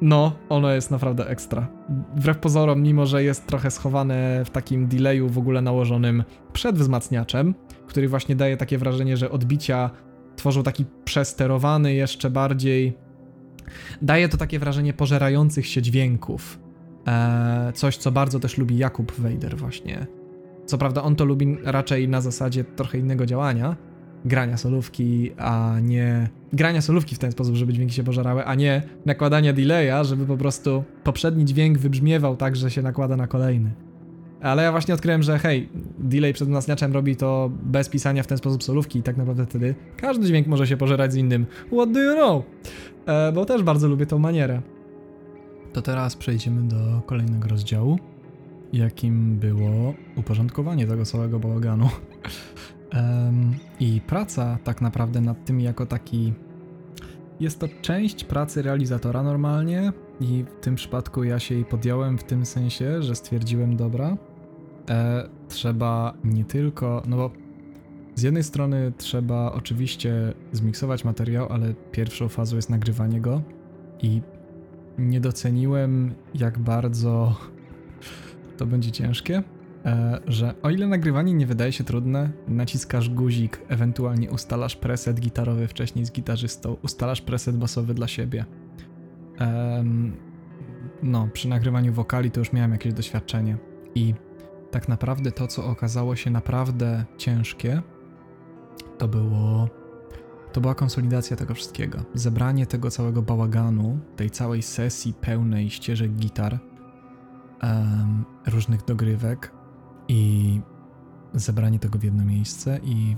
[0.00, 1.68] no, ono jest naprawdę ekstra.
[2.16, 7.54] Wbrew pozorom, mimo że jest trochę schowane w takim delayu w ogóle nałożonym przed wzmacniaczem,
[7.86, 9.90] który właśnie daje takie wrażenie, że odbicia
[10.36, 12.96] tworzą taki przesterowany jeszcze bardziej.
[14.02, 16.58] Daje to takie wrażenie pożerających się dźwięków.
[17.06, 20.06] Eee, coś, co bardzo też lubi Jakub Wejder właśnie.
[20.66, 23.76] Co prawda on to lubi raczej na zasadzie trochę innego działania,
[24.24, 28.82] grania solówki, a nie grania solówki w ten sposób, żeby dźwięki się pożerały, a nie
[29.06, 33.70] nakładania delaya, żeby po prostu poprzedni dźwięk wybrzmiewał tak, że się nakłada na kolejny.
[34.40, 35.68] Ale ja właśnie odkryłem, że hej,
[35.98, 39.74] delay przed wzmacniaczem robi to bez pisania w ten sposób solówki i tak naprawdę wtedy
[39.96, 41.46] każdy dźwięk może się pożerać z innym.
[41.72, 42.44] What do you know?
[43.06, 44.62] E, bo też bardzo lubię tą manierę.
[45.72, 47.98] To teraz przejdziemy do kolejnego rozdziału,
[48.72, 51.88] jakim było uporządkowanie tego całego bałaganu.
[53.80, 56.32] I praca tak naprawdę nad tym jako taki.
[57.40, 62.24] Jest to część pracy realizatora normalnie, i w tym przypadku ja się jej podjąłem w
[62.24, 64.16] tym sensie, że stwierdziłem, dobra,
[64.90, 67.02] e, trzeba nie tylko.
[67.06, 67.30] No bo
[68.14, 73.42] z jednej strony trzeba oczywiście zmiksować materiał, ale pierwszą fazą jest nagrywanie go
[74.02, 74.22] i
[74.98, 77.36] nie doceniłem, jak bardzo
[78.56, 79.42] to będzie ciężkie.
[79.88, 85.68] E, że o ile nagrywanie nie wydaje się trudne, naciskasz guzik, ewentualnie ustalasz preset gitarowy
[85.68, 88.44] wcześniej z gitarzystą, ustalasz preset basowy dla siebie.
[91.02, 93.56] no, przy nagrywaniu wokali to już miałem jakieś doświadczenie
[93.94, 94.14] i
[94.70, 97.82] tak naprawdę to, co okazało się naprawdę ciężkie,
[98.98, 99.68] to było
[100.52, 101.98] to była konsolidacja tego wszystkiego.
[102.14, 106.58] Zebranie tego całego bałaganu, tej całej sesji pełnej ścieżek gitar,
[107.62, 109.57] um, różnych dogrywek,
[110.08, 110.60] i
[111.34, 113.16] zebranie tego w jedno miejsce i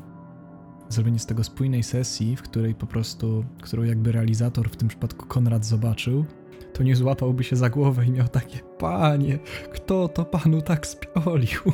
[0.89, 5.27] zrobienie z tego spójnej sesji, w której po prostu, którą jakby realizator, w tym przypadku
[5.27, 6.25] Konrad zobaczył,
[6.73, 9.39] to nie złapałby się za głowę i miał takie, panie,
[9.73, 11.61] kto to panu tak spiolił?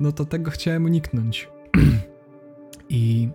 [0.00, 1.48] No to tego chciałem uniknąć.
[2.88, 3.28] I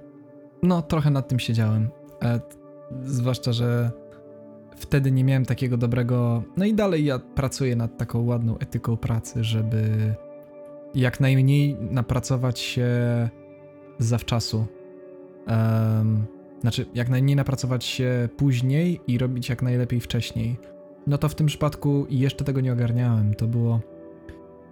[0.63, 1.89] no, trochę nad tym siedziałem.
[2.23, 2.39] E,
[3.03, 3.91] zwłaszcza, że
[4.75, 6.43] wtedy nie miałem takiego dobrego.
[6.57, 10.15] No i dalej ja pracuję nad taką ładną etyką pracy, żeby
[10.95, 12.89] jak najmniej napracować się
[13.99, 14.65] zawczasu.
[15.47, 16.25] Um,
[16.61, 20.57] znaczy, jak najmniej napracować się później i robić jak najlepiej wcześniej.
[21.07, 23.33] No to w tym przypadku jeszcze tego nie ogarniałem.
[23.33, 23.79] To było.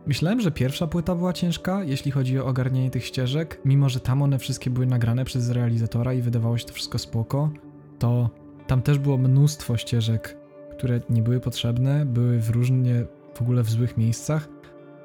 [0.08, 4.22] Myślałem, że pierwsza płyta była ciężka, jeśli chodzi o ogarnianie tych ścieżek, mimo że tam
[4.22, 7.52] one wszystkie były nagrane przez realizatora i wydawało się to wszystko spoko,
[8.00, 8.30] to
[8.68, 10.38] tam też było mnóstwo ścieżek,
[10.72, 14.50] które nie były potrzebne, były w różnie, w ogóle w złych miejscach.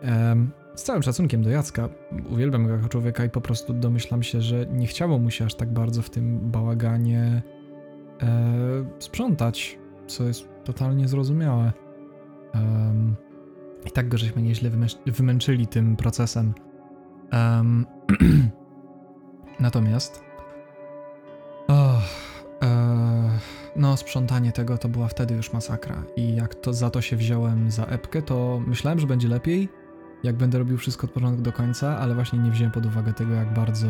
[0.03, 1.89] Um, z całym szacunkiem do Jacka,
[2.31, 5.55] uwielbiam go jako człowieka i po prostu domyślam się, że nie chciało mu się aż
[5.55, 7.43] tak bardzo w tym bałaganie
[8.23, 11.73] e, sprzątać, co jest totalnie zrozumiałe.
[12.55, 13.17] Um,
[13.87, 14.71] I tak go żeśmy nieźle
[15.07, 16.55] wymęczyli tym procesem.
[17.33, 17.87] Um,
[19.61, 20.25] natomiast
[21.69, 22.03] oh,
[22.63, 23.39] e,
[23.77, 26.03] no, sprzątanie tego to była wtedy już masakra.
[26.17, 29.82] I jak to za to się wziąłem za epkę, to myślałem, że będzie lepiej
[30.23, 33.35] jak będę robił wszystko od początku do końca, ale właśnie nie wziąłem pod uwagę tego,
[33.35, 33.89] jak bardzo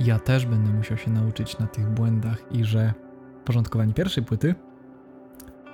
[0.00, 2.94] ja też będę musiał się nauczyć na tych błędach i że
[3.44, 4.54] porządkowanie pierwszej płyty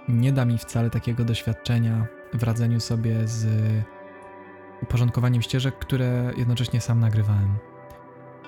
[0.09, 3.47] nie da mi wcale takiego doświadczenia w radzeniu sobie z
[4.89, 7.57] porządkowaniem ścieżek, które jednocześnie sam nagrywałem.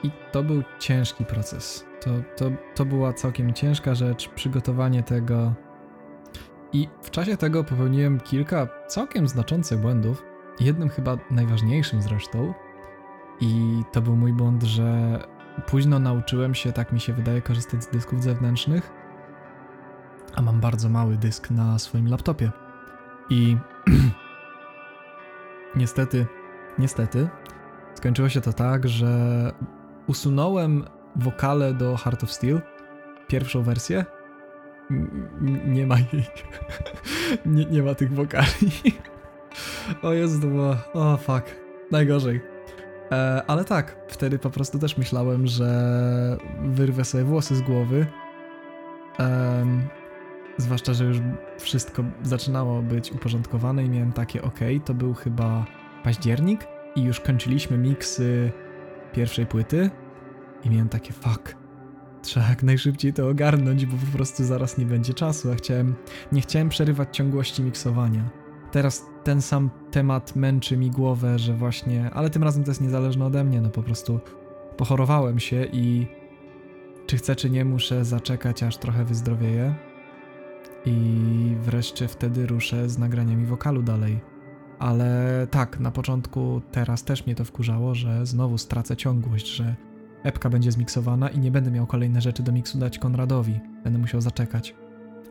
[0.03, 1.85] I to był ciężki proces.
[2.01, 5.55] To, to, to była całkiem ciężka rzecz, przygotowanie tego.
[6.73, 10.25] I w czasie tego popełniłem kilka całkiem znaczących błędów,
[10.61, 12.55] jednym chyba najważniejszym zresztą.
[13.41, 15.19] I to był mój błąd, że
[15.67, 18.93] późno nauczyłem się, tak mi się wydaje, korzystać z dysków zewnętrznych,
[20.35, 22.51] a mam bardzo mały dysk na swoim laptopie.
[23.31, 23.57] I
[25.77, 26.27] niestety,
[26.79, 27.29] niestety,
[27.95, 29.53] skończyło się to tak, że
[30.07, 30.85] usunąłem
[31.17, 32.61] wokale do Heart of Steel,
[33.29, 34.05] pierwszą wersję.
[35.67, 36.27] Nie ma jej.
[37.47, 38.71] nie, nie ma tych wokali.
[40.03, 40.77] O jest to.
[41.01, 41.57] O fuck.
[41.91, 42.41] Najgorzej.
[43.13, 48.07] E, ale tak, wtedy po prostu też myślałem, że wyrwę sobie włosy z głowy.
[49.19, 49.83] Em,
[50.57, 51.19] zwłaszcza, że już
[51.59, 55.67] wszystko zaczynało być uporządkowane i miałem takie ok, to był chyba
[56.05, 56.67] październik
[56.97, 58.53] i już kończyliśmy miksy
[59.13, 59.91] pierwszej płyty
[60.65, 61.57] i miałem takie fuck.
[62.23, 65.95] Trzeba jak najszybciej to ogarnąć, bo po prostu zaraz nie będzie czasu, a chciałem,
[66.33, 68.48] nie chciałem przerywać ciągłości miksowania.
[68.73, 73.27] Teraz ten sam temat męczy mi głowę, że właśnie, ale tym razem to jest niezależne
[73.27, 74.21] ode mnie, no po prostu
[74.77, 76.07] pochorowałem się i
[77.07, 79.75] czy chcę, czy nie, muszę zaczekać, aż trochę wyzdrowieję
[80.85, 84.21] i wreszcie wtedy ruszę z nagraniami wokalu dalej.
[84.79, 89.77] Ale tak, na początku teraz też mnie to wkurzało, że znowu stracę ciągłość, że
[90.23, 93.61] epka będzie zmiksowana i nie będę miał kolejne rzeczy do miksu dać Konradowi.
[93.85, 94.75] Będę musiał zaczekać.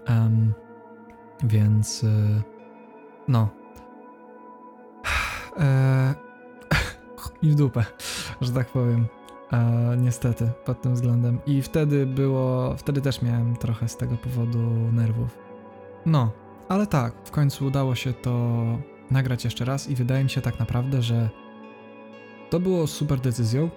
[0.10, 0.54] Um,
[1.44, 2.04] więc...
[2.04, 2.57] y,
[3.28, 3.50] no.
[5.58, 6.14] Eee,
[7.42, 7.86] I w dupę,
[8.42, 9.08] że tak powiem.
[9.52, 11.40] Eee, niestety, pod tym względem.
[11.46, 12.76] I wtedy było...
[12.78, 14.60] Wtedy też miałem trochę z tego powodu
[14.92, 15.38] nerwów.
[16.06, 16.32] No,
[16.70, 18.66] ale tak, w końcu udało się to
[19.12, 21.30] nagrać jeszcze raz i wydaje mi się tak naprawdę, że
[22.50, 23.70] to było super decyzją,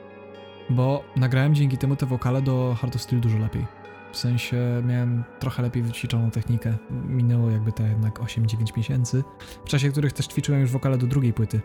[0.70, 3.79] bo nagrałem dzięki temu te wokale do Hard of Steel dużo lepiej.
[4.12, 6.74] W sensie miałem trochę lepiej wyćwiczoną technikę.
[6.90, 9.24] Minęło jakby te jednak 8-9 miesięcy,
[9.64, 11.60] w czasie których też ćwiczyłem już wokale do drugiej płyty.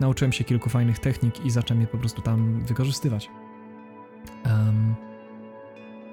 [0.00, 3.30] Nauczyłem się kilku fajnych technik i zacząłem je po prostu tam wykorzystywać.
[4.44, 4.94] Em,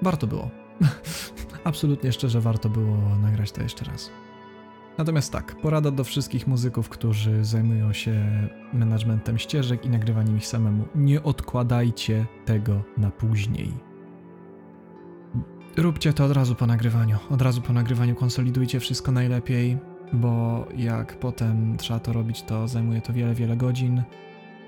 [0.02, 0.50] warto było.
[1.64, 4.10] Absolutnie szczerze warto było nagrać to jeszcze raz.
[4.98, 10.84] Natomiast tak, porada do wszystkich muzyków, którzy zajmują się managementem ścieżek i nagrywaniem ich samemu.
[10.94, 13.95] Nie odkładajcie tego na później.
[15.76, 17.18] Róbcie to od razu po nagrywaniu.
[17.30, 19.78] Od razu po nagrywaniu konsolidujcie wszystko najlepiej,
[20.12, 24.02] bo jak potem trzeba to robić, to zajmuje to wiele, wiele godzin.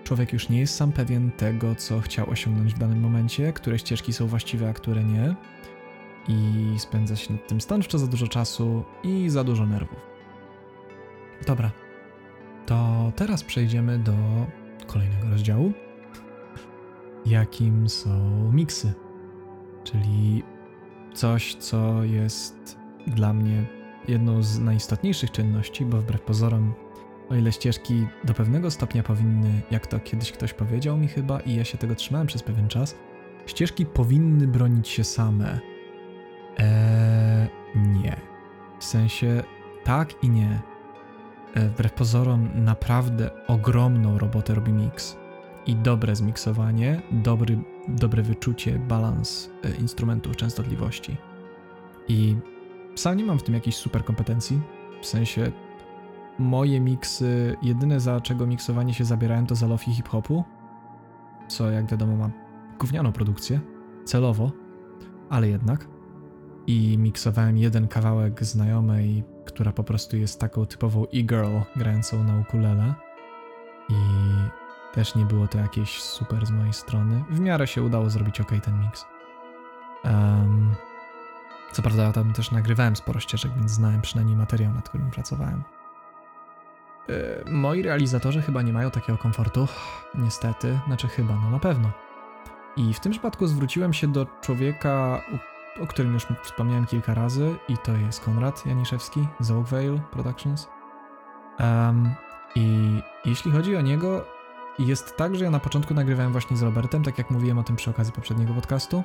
[0.05, 4.13] Człowiek już nie jest sam pewien tego, co chciał osiągnąć w danym momencie, które ścieżki
[4.13, 5.35] są właściwe, a które nie.
[6.29, 9.99] I spędza się nad tym stanowczo za dużo czasu i za dużo nerwów.
[11.47, 11.71] Dobra,
[12.67, 14.15] to teraz przejdziemy do
[14.87, 15.73] kolejnego rozdziału,
[17.27, 18.11] jakim są
[18.53, 18.93] miksy.
[19.85, 20.43] Czyli
[21.19, 23.65] coś, co jest dla mnie
[24.09, 26.75] jedną z najistotniejszych czynności, bo wbrew pozorom,
[27.31, 31.55] o ile ścieżki do pewnego stopnia powinny, jak to kiedyś ktoś powiedział mi chyba, i
[31.55, 32.95] ja się tego trzymałem przez pewien czas,
[33.47, 35.59] ścieżki powinny bronić się same.
[36.59, 38.17] Eee, nie.
[38.79, 39.43] W sensie
[39.85, 40.63] tak i nie.
[41.55, 45.17] E, Wbrew pozorom, naprawdę ogromną robotę robi mix.
[45.67, 47.59] I dobre zmiksowanie, dobry,
[47.89, 51.17] dobre wyczucie, balans e, instrumentów, częstotliwości.
[52.09, 52.37] I
[52.95, 54.61] sam nie mam w tym jakiejś super kompetencji.
[55.03, 55.53] W sensie,
[56.39, 60.45] moje miksy, jedyne za czego miksowanie się zabierałem, to za lofi hip-hopu,
[61.49, 62.31] co jak wiadomo ma
[62.79, 63.61] gównianą produkcję,
[64.05, 64.53] celowo,
[65.31, 65.89] ale jednak.
[66.67, 72.95] I miksowałem jeden kawałek znajomej, która po prostu jest taką typową e-girl grającą na ukulele.
[73.89, 73.95] I
[74.93, 77.25] też nie było to jakieś super z mojej strony.
[77.31, 79.07] W miarę się udało zrobić ok ten mix.
[80.05, 80.75] Em,
[81.73, 85.63] co prawda ja tam też nagrywałem sporo ścieżek, więc znałem przynajmniej materiał, nad którym pracowałem.
[87.09, 89.69] E, moi realizatorzy chyba nie mają takiego komfortu,
[90.15, 91.91] niestety, znaczy chyba, no na pewno.
[92.77, 95.23] I w tym przypadku zwróciłem się do człowieka,
[95.81, 100.69] o którym już wspomniałem kilka razy, i to jest Konrad Janiszewski z Oakvale Productions.
[101.59, 102.15] Em,
[102.55, 104.38] I jeśli chodzi o niego,
[104.79, 107.77] jest tak, że ja na początku nagrywałem właśnie z Robertem, tak jak mówiłem o tym
[107.77, 109.05] przy okazji poprzedniego podcastu.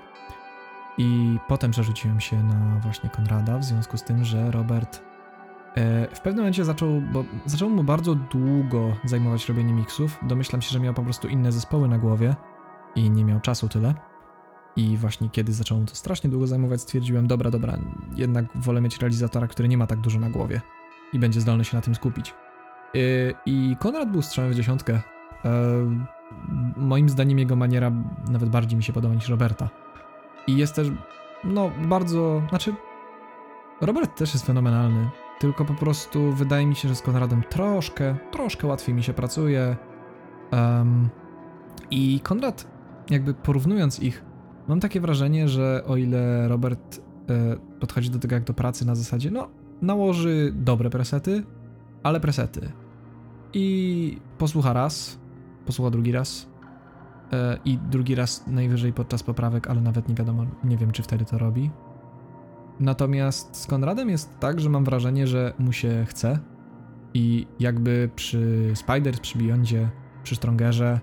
[0.97, 5.01] I potem przerzuciłem się na właśnie Konrada, w związku z tym, że Robert
[5.75, 10.19] e, w pewnym momencie zaczął, bo zaczął mu bardzo długo zajmować robienie miksów.
[10.21, 12.35] Domyślam się, że miał po prostu inne zespoły na głowie
[12.95, 13.93] i nie miał czasu tyle.
[14.75, 17.77] I właśnie kiedy zaczęło mu to strasznie długo zajmować, stwierdziłem, dobra, dobra,
[18.15, 20.61] jednak wolę mieć realizatora, który nie ma tak dużo na głowie
[21.13, 22.33] i będzie zdolny się na tym skupić.
[22.93, 25.01] Yy, I Konrad był strzałem w dziesiątkę.
[26.77, 27.91] Moim zdaniem jego maniera
[28.31, 29.69] nawet bardziej mi się podoba niż Roberta.
[30.47, 30.87] I jest też,
[31.43, 32.73] no, bardzo, znaczy,
[33.81, 35.09] Robert też jest fenomenalny,
[35.39, 39.77] tylko po prostu wydaje mi się, że z Konradem troszkę, troszkę łatwiej mi się pracuje.
[40.51, 41.09] Em,
[41.91, 42.67] I Konrad,
[43.09, 44.25] jakby porównując ich,
[44.67, 48.95] mam takie wrażenie, że o ile Robert e, podchodzi do tego jak do pracy na
[48.95, 49.49] zasadzie, no,
[49.81, 51.43] nałoży dobre presety,
[52.03, 52.71] ale presety.
[53.53, 55.19] i posłucha raz,
[55.65, 56.49] posłucha drugi raz
[57.33, 61.25] e, i drugi raz najwyżej podczas poprawek, ale nawet nie wiadomo, nie wiem czy wtedy
[61.25, 61.71] to robi.
[62.79, 66.39] Natomiast z Konradem jest tak, że mam wrażenie, że mu się chce
[67.13, 69.89] i jakby przy Spiders, przy Beyondzie,
[70.23, 70.99] przy Strongerze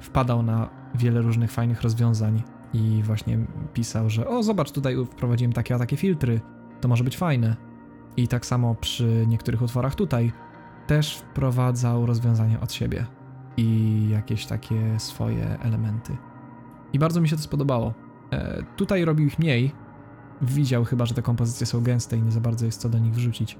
[0.00, 2.42] wpadał na wiele różnych fajnych rozwiązań
[2.72, 3.38] i właśnie
[3.74, 6.40] pisał, że o zobacz tutaj wprowadziłem takie a takie filtry,
[6.80, 7.56] to może być fajne.
[8.16, 10.32] I tak samo przy niektórych utworach tutaj
[10.86, 13.06] też wprowadzał rozwiązania od siebie
[13.56, 16.16] i jakieś takie swoje elementy.
[16.92, 17.94] I bardzo mi się to spodobało.
[18.32, 19.72] E, tutaj robił ich mniej.
[20.42, 23.14] Widział chyba, że te kompozycje są gęste i nie za bardzo jest co do nich
[23.14, 23.58] wrzucić.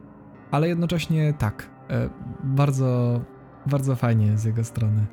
[0.51, 2.11] Ale jednocześnie tak, e,
[2.45, 3.21] bardzo,
[3.67, 5.07] bardzo fajnie z jego strony.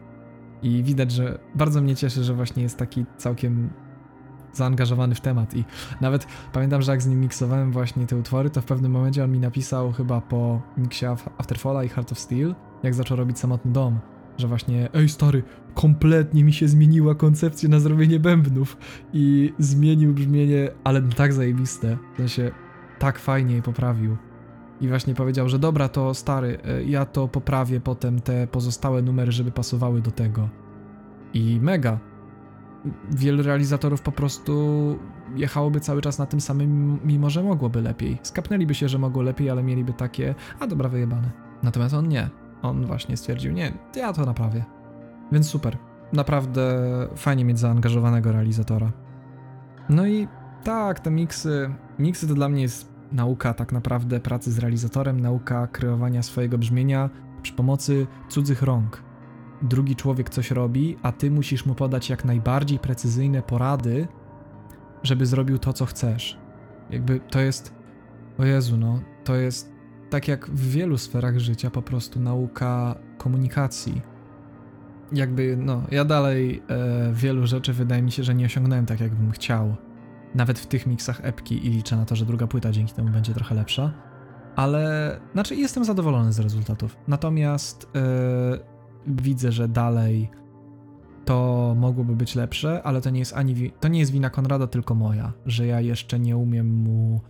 [0.62, 3.70] I widać, że bardzo mnie cieszy, że właśnie jest taki całkiem
[4.54, 5.66] zaangażowany w temat i
[6.02, 9.32] nawet pamiętam, że jak z nim miksowałem właśnie te utwory, to w pewnym momencie on
[9.32, 11.06] mi napisał chyba po miksie
[11.38, 14.00] Afterfalla i Heart of Steel, jak zaczął robić Samotny Dom,
[14.38, 15.44] że właśnie ej stary,
[15.74, 18.78] kompletnie mi się zmieniła koncepcja na zrobienie bębnów
[19.14, 22.52] i zmienił brzmienie, ale tak zajebiste, w sensie
[23.00, 24.18] tak fajnie je poprawił.
[24.82, 29.32] I właśnie powiedział, że dobra, to stary, e, ja to poprawię potem te pozostałe numery,
[29.32, 30.50] żeby pasowały do tego.
[31.34, 32.00] I mega,
[33.12, 34.54] wielu realizatorów po prostu
[35.36, 38.18] jechałoby cały czas na tym samym, mimo że mogłoby lepiej.
[38.24, 41.32] Skapnęliby się, że mogło lepiej, ale mieliby takie, a dobra, wyjebane.
[41.64, 42.30] Natomiast on nie.
[42.62, 44.66] On właśnie stwierdził, nie, ja to naprawię.
[45.32, 45.78] Więc super.
[46.14, 46.80] Naprawdę
[47.16, 48.92] fajnie mieć zaangażowanego realizatora.
[49.90, 50.28] No i
[50.64, 51.70] tak, te miksy.
[52.00, 57.10] Miksy to dla mnie jest nauka tak naprawdę pracy z realizatorem, nauka kreowania swojego brzmienia
[57.42, 59.08] przy pomocy cudzych rąk
[59.62, 64.08] drugi człowiek coś robi, a ty musisz mu podać jak najbardziej precyzyjne porady,
[65.04, 66.38] żeby zrobił to, co chcesz.
[66.90, 67.74] Jakby to jest.
[68.38, 69.77] O Jezu, no, to jest
[70.10, 74.02] tak jak w wielu sferach życia, po prostu nauka komunikacji.
[75.12, 79.32] Jakby, no, ja dalej e, wielu rzeczy wydaje mi się, że nie osiągnąłem tak, jakbym
[79.32, 79.76] chciał.
[80.36, 83.34] Nawet w tych miksach epki i liczę na to, że druga płyta dzięki temu będzie
[83.34, 83.94] trochę lepsza.
[84.56, 86.98] Ale, znaczy, jestem zadowolony z rezultatów.
[87.08, 88.00] Natomiast e,
[89.08, 90.30] widzę, że dalej
[91.26, 94.96] to mogłoby być lepsze, ale to nie jest ani to nie jest wina Konrada, tylko
[94.96, 97.22] moja, że ja jeszcze nie umiem mu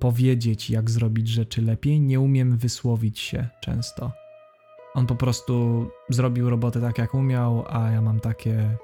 [0.00, 4.12] powiedzieć, jak zrobić rzeczy lepiej, nie umiem wysłowić się często.
[4.94, 8.76] On po prostu zrobił robotę tak, jak umiał, a ja mam takie.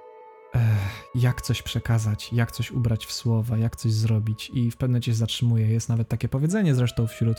[0.54, 4.92] Ech, jak coś przekazać, jak coś ubrać w słowa, jak coś zrobić, i w pewnym
[4.92, 5.68] momencie się zatrzymuję.
[5.68, 7.36] Jest nawet takie powiedzenie zresztą wśród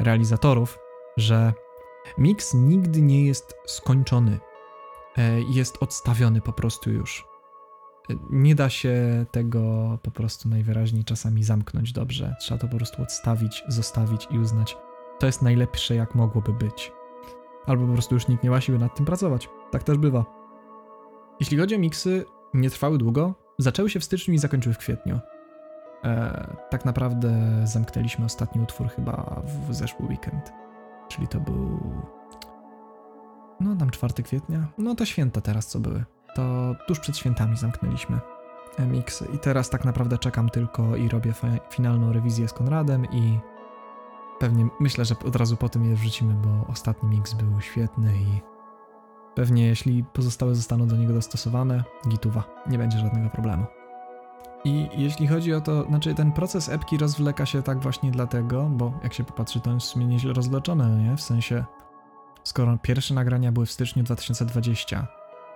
[0.00, 0.78] realizatorów,
[1.16, 1.52] że
[2.18, 4.38] Mix nigdy nie jest skończony.
[5.18, 7.33] E, jest odstawiony po prostu już.
[8.30, 12.36] Nie da się tego po prostu najwyraźniej czasami zamknąć dobrze.
[12.40, 14.76] Trzeba to po prostu odstawić, zostawić i uznać.
[15.18, 16.92] To jest najlepsze, jak mogłoby być.
[17.66, 19.48] Albo po prostu już nikt nie ma siły nad tym pracować.
[19.70, 20.24] Tak też bywa.
[21.40, 22.24] Jeśli chodzi o miksy,
[22.54, 23.34] nie trwały długo.
[23.58, 25.20] Zaczęły się w styczniu i zakończyły w kwietniu.
[26.04, 30.52] E, tak naprawdę zamknęliśmy ostatni utwór chyba w zeszły weekend
[31.08, 31.80] czyli to był.
[33.60, 34.66] No, tam 4 kwietnia.
[34.78, 36.04] No, to święta teraz, co były.
[36.34, 38.20] To tuż przed świętami zamknęliśmy
[38.78, 39.28] miksy.
[39.34, 41.32] I teraz tak naprawdę czekam tylko i robię
[41.70, 43.38] finalną rewizję z Konradem i
[44.38, 48.40] pewnie myślę, że od razu po tym je wrzucimy, bo ostatni mix był świetny i
[49.34, 53.66] pewnie jeśli pozostałe zostaną do niego dostosowane, gituwa, nie będzie żadnego problemu.
[54.64, 58.92] I jeśli chodzi o to, znaczy ten proces epki rozwleka się tak właśnie dlatego, bo
[59.02, 61.16] jak się popatrzy, to jest w sumie nieźle rozleczone, nie?
[61.16, 61.64] W sensie,
[62.44, 65.06] skoro pierwsze nagrania były w styczniu 2020,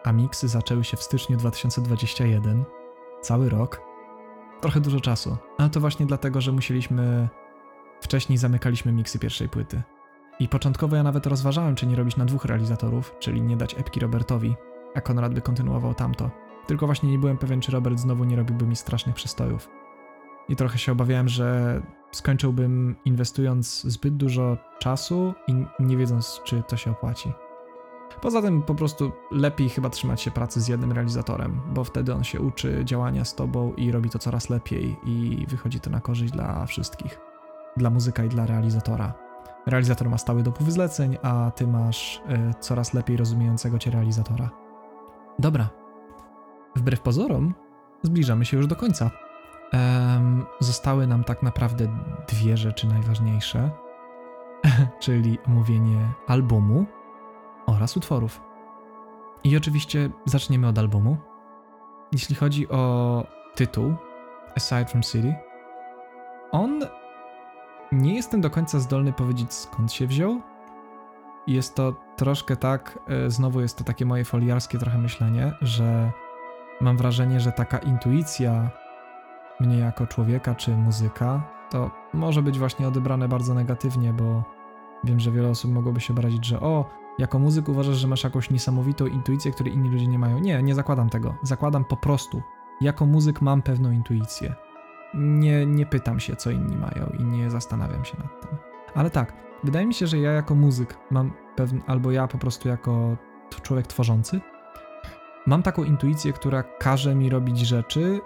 [0.04, 2.64] a miksy zaczęły się w styczniu 2021,
[3.22, 3.82] cały rok,
[4.60, 5.36] trochę dużo czasu.
[5.58, 7.28] Ale to właśnie dlatego, że musieliśmy.
[8.00, 9.82] Wcześniej zamykaliśmy miksy pierwszej płyty.
[10.40, 14.00] I początkowo ja nawet rozważałem, czy nie robić na dwóch realizatorów, czyli nie dać epki
[14.00, 14.54] Robertowi,
[14.94, 16.30] a Konrad by kontynuował tamto.
[16.66, 19.68] Tylko właśnie nie byłem pewien, czy Robert znowu nie robiłby mi strasznych przystojów.
[20.48, 21.80] I trochę się obawiałem, że
[22.12, 27.32] skończyłbym inwestując zbyt dużo czasu i nie wiedząc, czy to się opłaci.
[28.20, 32.24] Poza tym po prostu lepiej chyba trzymać się pracy z jednym realizatorem, bo wtedy on
[32.24, 36.32] się uczy działania z tobą i robi to coraz lepiej i wychodzi to na korzyść
[36.32, 37.20] dla wszystkich.
[37.76, 39.14] Dla muzyka i dla realizatora.
[39.66, 44.50] Realizator ma stały dopływ zleceń, a ty masz y, coraz lepiej rozumiejącego cię realizatora.
[45.38, 45.68] Dobra,
[46.76, 47.54] wbrew pozorom,
[48.02, 49.10] zbliżamy się już do końca.
[50.60, 51.88] Zostały nam tak naprawdę
[52.28, 53.70] dwie rzeczy najważniejsze,
[55.00, 56.86] czyli omówienie albumu
[57.68, 58.40] oraz utworów.
[59.44, 61.16] I oczywiście zaczniemy od albumu.
[62.12, 63.24] Jeśli chodzi o
[63.54, 63.94] tytuł
[64.56, 65.34] Aside from City,
[66.52, 66.80] on
[67.92, 70.40] nie jestem do końca zdolny powiedzieć skąd się wziął.
[71.46, 76.12] jest to troszkę tak, e, znowu jest to takie moje foliarskie trochę myślenie, że
[76.80, 78.70] mam wrażenie, że taka intuicja
[79.60, 84.42] mnie jako człowieka czy muzyka, to może być właśnie odebrane bardzo negatywnie, bo
[85.04, 86.84] wiem, że wiele osób mogłoby się obrazić, że o,
[87.18, 90.38] jako muzyk uważasz, że masz jakąś niesamowitą intuicję, której inni ludzie nie mają.
[90.38, 91.34] Nie, nie zakładam tego.
[91.42, 92.42] Zakładam po prostu.
[92.80, 94.54] Jako muzyk mam pewną intuicję.
[95.14, 98.58] Nie, nie pytam się, co inni mają i nie zastanawiam się nad tym.
[98.94, 99.32] Ale tak,
[99.64, 103.16] wydaje mi się, że ja jako muzyk mam pewien, albo ja po prostu jako
[103.62, 104.40] człowiek tworzący,
[105.46, 108.20] mam taką intuicję, która każe mi robić rzeczy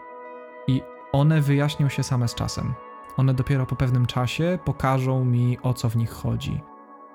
[0.67, 0.83] i
[1.13, 2.75] one wyjaśnią się same z czasem.
[3.17, 6.61] One dopiero po pewnym czasie pokażą mi, o co w nich chodzi.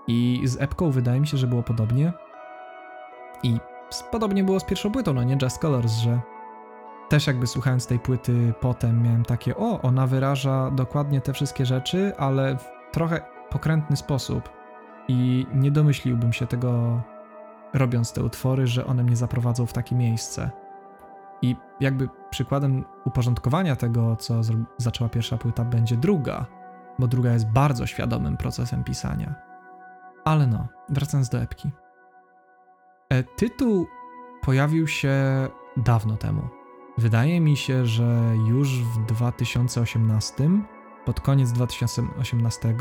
[0.07, 2.13] I z epką wydaje mi się, że było podobnie.
[3.43, 3.57] I
[4.11, 6.21] podobnie było z pierwszą płytą, no nie Just Colors, że
[7.09, 12.13] też jakby słuchając tej płyty potem miałem takie, o, ona wyraża dokładnie te wszystkie rzeczy,
[12.17, 14.49] ale w trochę pokrętny sposób.
[15.07, 17.01] I nie domyśliłbym się tego,
[17.73, 20.51] robiąc te utwory, że one mnie zaprowadzą w takie miejsce.
[21.41, 24.41] I jakby przykładem uporządkowania tego, co
[24.77, 26.45] zaczęła pierwsza płyta, będzie druga,
[26.99, 29.46] bo druga jest bardzo świadomym procesem pisania.
[30.27, 31.71] Ale no, wracając do epki.
[33.09, 33.87] E, tytuł
[34.41, 35.13] pojawił się
[35.77, 36.41] dawno temu.
[36.97, 40.49] Wydaje mi się, że już w 2018,
[41.05, 42.75] pod koniec 2018,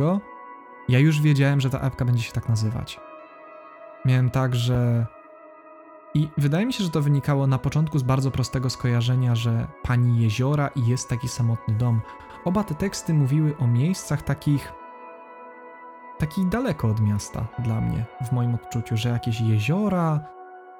[0.89, 3.01] ja już wiedziałem, że ta epka będzie się tak nazywać.
[4.05, 5.06] Miałem tak, że.
[6.14, 10.23] I wydaje mi się, że to wynikało na początku z bardzo prostego skojarzenia, że pani
[10.23, 12.01] jeziora i jest taki samotny dom.
[12.44, 14.86] Oba te teksty mówiły o miejscach takich.
[16.19, 20.21] Takich daleko od miasta dla mnie, w moim odczuciu, że jakieś jeziora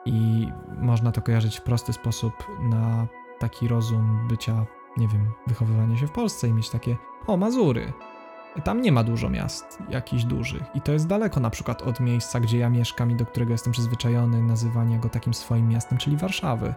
[0.05, 0.49] i
[0.79, 2.33] można to kojarzyć w prosty sposób
[2.71, 3.07] na
[3.39, 6.97] taki rozum bycia, nie wiem, wychowywania się w Polsce i mieć takie,
[7.27, 7.93] o, Mazury.
[8.65, 12.41] Tam nie ma dużo miast jakichś dużych i to jest daleko na przykład od miejsca,
[12.41, 16.75] gdzie ja mieszkam i do którego jestem przyzwyczajony nazywania go takim swoim miastem, czyli Warszawy.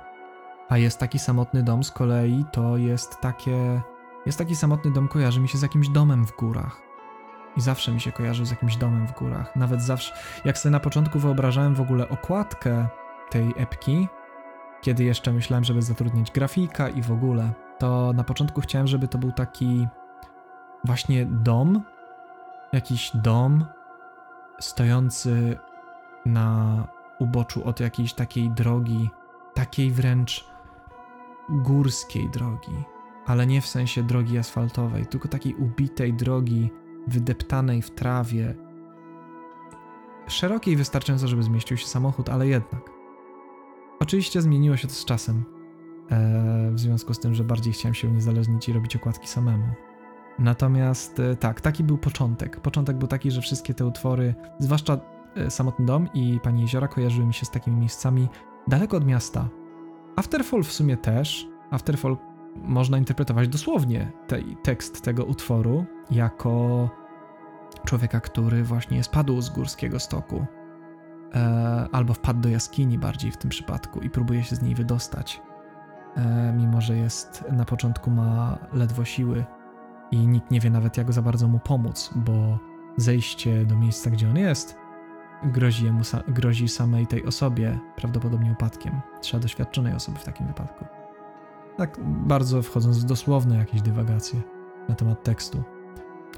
[0.70, 3.82] A jest taki samotny dom z kolei, to jest takie...
[4.26, 6.89] Jest taki samotny dom, kojarzy mi się z jakimś domem w górach.
[7.58, 9.56] I zawsze mi się kojarzył z jakimś domem w górach.
[9.56, 10.14] Nawet zawsze,
[10.46, 12.88] jak sobie na początku wyobrażałem w ogóle okładkę
[13.30, 14.08] tej epki,
[14.82, 19.18] kiedy jeszcze myślałem, żeby zatrudnić grafika i w ogóle, to na początku chciałem, żeby to
[19.18, 19.88] był taki
[20.84, 21.82] właśnie dom,
[22.74, 23.66] jakiś dom
[24.60, 25.58] stojący
[26.26, 26.88] na
[27.20, 29.10] uboczu od jakiejś takiej drogi,
[29.54, 30.46] takiej wręcz
[31.50, 32.84] górskiej drogi,
[33.26, 36.72] ale nie w sensie drogi asfaltowej, tylko takiej ubitej drogi,
[37.08, 38.56] wydeptanej w trawie,
[40.28, 42.92] szerokiej wystarczająco, żeby zmieścił się samochód, ale jednak.
[44.00, 45.44] Oczywiście zmieniło się to z czasem,
[46.12, 49.68] e, w związku z tym, że bardziej chciałem się uniezależnić i robić okładki samemu.
[50.40, 52.60] Natomiast e, tak, taki był początek.
[52.60, 55.00] Początek był taki, że wszystkie te utwory, zwłaszcza
[55.36, 58.28] e, Samotny Dom i Pani Jeziora, kojarzyły mi się z takimi miejscami
[58.68, 59.50] daleko od miasta.
[60.16, 61.48] Afterfall w sumie też.
[61.72, 62.18] Afterfall
[62.64, 66.90] można interpretować dosłownie te, tekst tego utworu jako
[67.86, 70.46] człowieka, który właśnie spadł z górskiego stoku
[71.34, 75.42] e, albo wpadł do jaskini bardziej w tym przypadku i próbuje się z niej wydostać.
[76.16, 79.46] E, mimo, że jest na początku ma ledwo siły
[80.12, 82.60] i nikt nie wie nawet jak za bardzo mu pomóc, bo
[82.98, 84.76] zejście do miejsca, gdzie on jest,
[85.44, 89.02] grozi, jemu, grozi samej tej osobie prawdopodobnie upadkiem.
[89.22, 90.99] Trzeba doświadczonej osoby w takim wypadku.
[91.80, 94.42] Tak bardzo wchodząc w dosłowne jakieś dywagacje
[94.90, 95.64] na temat tekstu.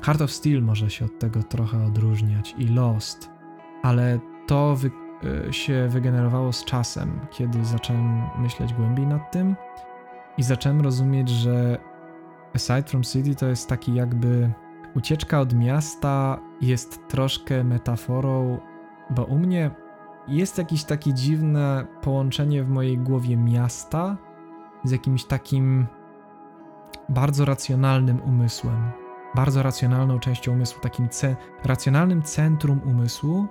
[0.01, 3.29] Heart of Steel może się od tego trochę odróżniać i Lost,
[3.83, 4.91] ale to wy
[5.47, 9.55] e, się wygenerowało z czasem, kiedy zacząłem myśleć głębiej nad tym
[10.37, 11.77] i zacząłem rozumieć, że
[12.55, 14.53] Aside from City to jest taki jakby
[14.95, 18.59] ucieczka od miasta jest troszkę metaforą,
[19.09, 19.71] bo u mnie
[20.27, 24.17] jest jakieś takie dziwne połączenie w mojej głowie miasta
[24.83, 25.87] z jakimś takim
[27.09, 28.91] bardzo racjonalnym umysłem,
[29.35, 33.47] bardzo racjonalną częścią umysłu, takim ce racjonalnym centrum umysłu,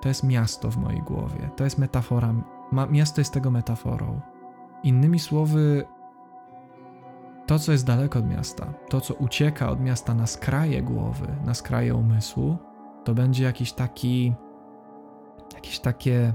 [0.00, 1.50] to jest miasto w mojej głowie.
[1.56, 2.34] To jest metafora.
[2.72, 4.20] Ma, miasto jest tego metaforą.
[4.82, 5.84] Innymi słowy,
[7.46, 11.54] to, co jest daleko od miasta, to, co ucieka od miasta na skraje głowy, na
[11.54, 12.56] skraje umysłu,
[13.04, 14.34] to będzie jakiś taki.
[15.62, 16.34] Jakieś takie.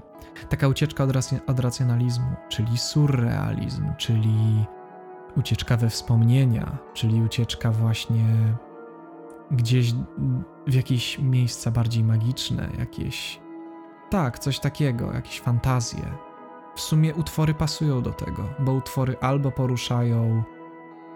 [0.49, 1.11] Taka ucieczka od,
[1.47, 4.65] od racjonalizmu, czyli surrealizm, czyli
[5.37, 8.25] ucieczka we wspomnienia, czyli ucieczka właśnie
[9.51, 9.93] gdzieś
[10.67, 13.39] w jakieś miejsca bardziej magiczne, jakieś
[14.09, 16.11] tak, coś takiego, jakieś fantazje.
[16.75, 20.43] W sumie utwory pasują do tego, bo utwory albo poruszają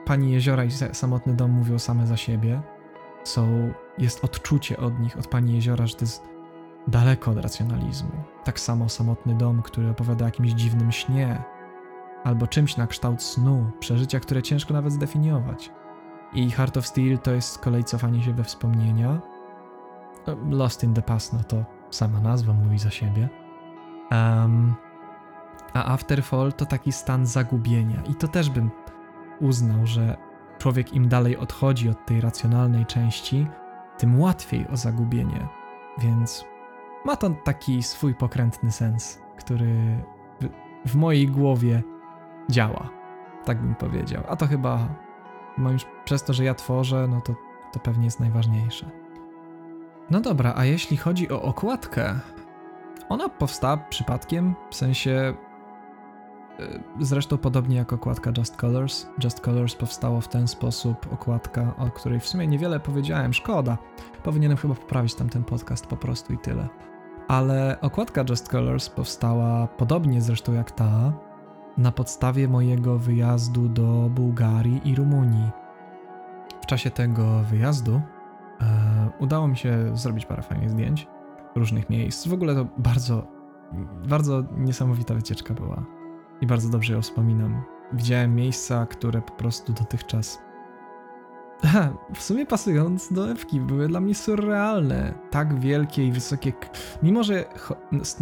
[0.05, 2.61] Pani Jeziora i Samotny Dom mówią same za siebie.
[3.23, 6.30] Są, jest odczucie od nich, od Pani Jeziora, że to jest
[6.87, 8.11] daleko od racjonalizmu.
[8.43, 11.43] Tak samo samotny dom, który opowiada o jakimś dziwnym śnie,
[12.23, 15.71] albo czymś na kształt snu, przeżycia, które ciężko nawet zdefiniować.
[16.33, 19.21] I Heart of Steel to jest z kolei cofanie się we wspomnienia.
[20.49, 23.29] Lost in the Past, no to sama nazwa mówi za siebie.
[24.11, 24.75] Um,
[25.73, 28.01] a Afterfall to taki stan zagubienia.
[28.09, 28.71] I to też bym
[29.41, 30.17] uznał, że
[30.57, 33.47] człowiek im dalej odchodzi od tej racjonalnej części,
[33.97, 35.47] tym łatwiej o zagubienie.
[35.97, 36.45] Więc
[37.05, 40.03] ma to taki swój pokrętny sens, który
[40.85, 41.83] w, mojej głowie
[42.49, 42.89] działa.
[43.45, 44.23] Tak bym powiedział.
[44.29, 44.87] A to chyba
[45.57, 47.35] już przez to, że ja tworzę, no to,
[47.73, 48.89] to pewnie jest najważniejsze.
[50.11, 52.19] No dobra, a jeśli chodzi o okładkę,
[53.09, 55.33] ona powstała przypadkiem, w sensie
[56.59, 59.07] y, Zresztą podobnie jak okładka Just Colors.
[59.23, 63.77] Just Colors powstało w ten sposób, okładka, o której w sumie niewiele powiedziałem, szkoda.
[64.23, 66.69] Powinienem chyba poprawić tamten podcast po prostu i tyle.
[67.31, 71.13] Ale okładka Just Colors powstała podobnie zresztą jak ta,
[71.77, 75.49] na podstawie mojego wyjazdu do Bułgarii i Rumunii.
[76.61, 78.01] W czasie tego wyjazdu
[78.61, 81.07] e, udało mi się zrobić parę fajnych zdjęć
[81.55, 82.27] różnych miejsc.
[82.27, 83.27] W ogóle to bardzo,
[84.07, 85.85] bardzo niesamowita wycieczka była
[86.41, 87.61] i bardzo dobrze ją wspominam.
[87.93, 90.39] Widziałem miejsca, które po prostu dotychczas
[92.15, 95.13] w sumie pasując do ewki, były dla mnie surrealne.
[95.31, 96.53] Tak wielkie i wysokie.
[97.03, 97.45] Mimo, że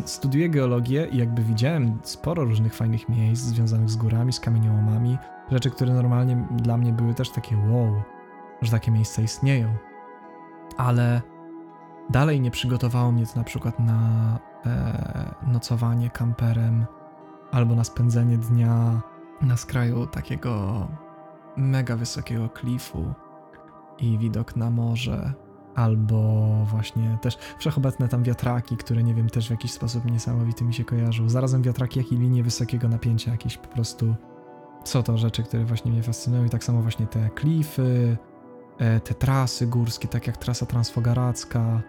[0.06, 5.18] studiuję geologię i jakby widziałem sporo różnych fajnych miejsc związanych z górami, z kamieniołomami,
[5.52, 8.02] rzeczy, które normalnie dla mnie były też takie wow,
[8.62, 9.76] że takie miejsca istnieją.
[10.78, 11.22] Ale
[12.10, 14.00] dalej nie przygotowało mnie to na przykład na
[14.66, 16.86] e, nocowanie kamperem
[17.52, 19.02] albo na spędzenie dnia
[19.42, 20.88] na skraju takiego
[21.58, 23.14] mega wysokiego klifu
[24.02, 25.34] i widok na morze,
[25.76, 30.74] albo właśnie też wszechobecne tam wiatraki, które nie wiem, też w jakiś sposób niesamowity mi
[30.74, 31.30] się kojarzą.
[31.30, 34.16] Zarazem wiatraki, jak i linie wysokiego napięcia, jakieś po prostu
[34.84, 38.18] co to rzeczy, które właśnie mnie fascynują i tak samo właśnie te klify,
[38.78, 41.82] e, te trasy górskie, tak jak trasa transfogaracka.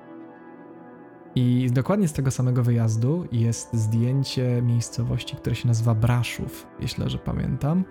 [1.35, 7.19] I dokładnie z tego samego wyjazdu jest zdjęcie miejscowości, które się nazywa Braszów, jeśli dobrze
[7.19, 7.85] pamiętam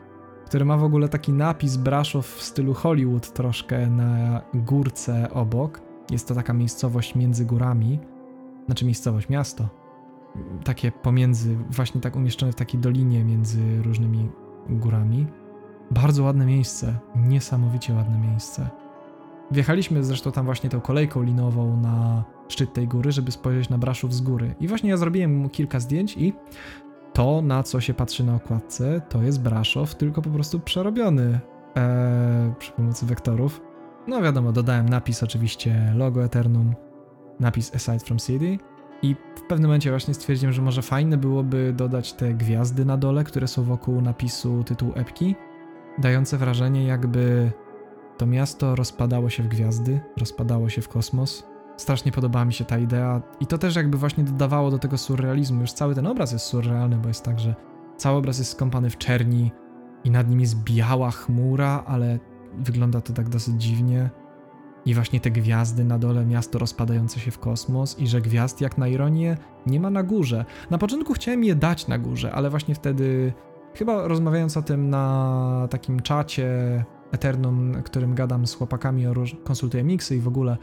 [0.50, 5.82] który ma w ogóle taki napis Braszow w stylu Hollywood troszkę na górce obok.
[6.12, 8.00] Jest to taka miejscowość między górami,
[8.66, 9.70] znaczy miejscowość, miasto.
[10.64, 14.30] Takie pomiędzy, właśnie tak umieszczone w takiej dolinie między różnymi
[14.70, 15.28] górami.
[15.92, 18.70] Bardzo ładne miejsce, niesamowicie ładne miejsce.
[19.52, 24.14] Wjechaliśmy zresztą tam właśnie tą kolejką linową na szczyt tej góry, żeby spojrzeć na Braszów
[24.14, 24.56] z góry.
[24.60, 26.34] I właśnie ja zrobiłem mu kilka zdjęć i
[27.20, 31.40] to, na co się patrzy na okładce, to jest Braszow, tylko po prostu przerobiony
[31.76, 33.62] ee, przy pomocy wektorów.
[34.08, 36.76] No wiadomo, dodałem napis oczywiście logo Eternum,
[37.40, 38.58] napis Aside from City
[39.02, 43.24] i w pewnym momencie właśnie stwierdziłem, że może fajne byłoby dodać te gwiazdy na dole,
[43.24, 45.36] które są wokół napisu tytułu epki,
[45.98, 47.52] dające wrażenie jakby
[48.18, 51.49] to miasto rozpadało się w gwiazdy, rozpadało się w kosmos,
[51.80, 55.62] strasznie podobała mi się ta idea i to też jakby właśnie dodawało do tego surrealizmu.
[55.62, 57.56] Już cały ten obraz jest surrealny, bo jest tak, że
[57.98, 59.52] cały obraz jest skąpany w czerni
[60.04, 62.20] i nad nim jest biała chmura, ale
[62.58, 64.10] wygląda to tak dosyć dziwnie.
[64.86, 68.78] I właśnie te gwiazdy na dole, miasto rozpadające się w kosmos i że gwiazd jak
[68.78, 70.46] na ironię nie ma na górze.
[70.70, 73.34] Na początku chciałem je dać na górze, ale właśnie wtedy,
[73.74, 76.50] chyba rozmawiając o tym na takim czacie
[77.12, 79.06] Eternum, którym gadam z chłopakami,
[79.44, 80.58] konsultuję miksy i w ogóle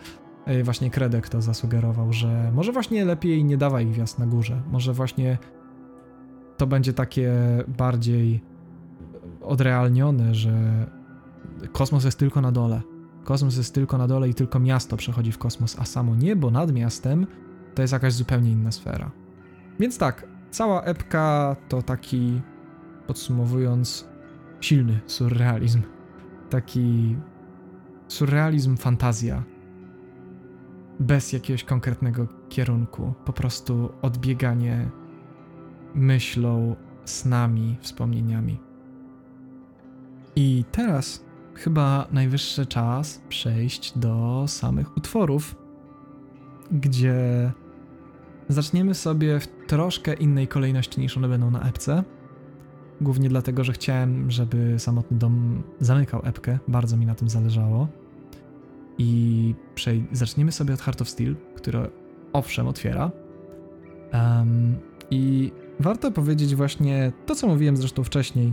[0.64, 4.62] właśnie Kredek to zasugerował, że może właśnie lepiej nie dawaj gwiazd na górze.
[4.70, 5.38] Może właśnie
[6.56, 7.32] to będzie takie
[7.78, 8.42] bardziej
[9.42, 10.86] odrealnione, że
[11.72, 12.82] kosmos jest tylko na dole.
[13.24, 16.72] Kosmos jest tylko na dole i tylko miasto przechodzi w kosmos, a samo niebo nad
[16.72, 17.26] miastem
[17.74, 19.10] to jest jakaś zupełnie inna sfera.
[19.80, 22.40] Więc tak, cała epka to taki,
[23.06, 24.08] podsumowując,
[24.60, 25.82] silny surrealizm.
[26.50, 27.16] Taki
[28.08, 29.42] surrealizm, fantazja,
[31.00, 34.90] bez jakiegoś konkretnego kierunku, po prostu odbieganie
[35.94, 38.60] myślą, snami, wspomnieniami.
[40.36, 41.24] I teraz
[41.54, 45.56] chyba najwyższy czas przejść do samych utworów,
[46.72, 47.52] gdzie
[48.48, 52.04] zaczniemy sobie w troszkę innej kolejności niż one będą na epce.
[53.00, 57.88] Głównie dlatego, że chciałem, żeby samotny dom zamykał epkę, bardzo mi na tym zależało.
[58.98, 59.54] I
[60.12, 61.88] zaczniemy sobie od Heart of Steel, które
[62.32, 63.10] owszem otwiera.
[64.12, 64.76] Um,
[65.10, 68.52] I warto powiedzieć właśnie to, co mówiłem zresztą wcześniej,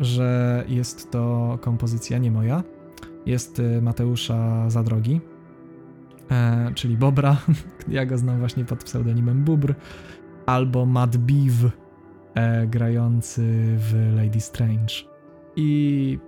[0.00, 2.62] że jest to kompozycja nie moja,
[3.26, 5.20] jest y, Mateusza Zadrogi.
[6.30, 7.36] e, czyli Bobra,
[7.88, 9.74] ja go znam właśnie pod pseudonimem Bubr,
[10.46, 11.70] albo Matt Beeve,
[12.34, 13.42] e, grający
[13.76, 14.94] w Lady Strange.
[15.56, 16.18] I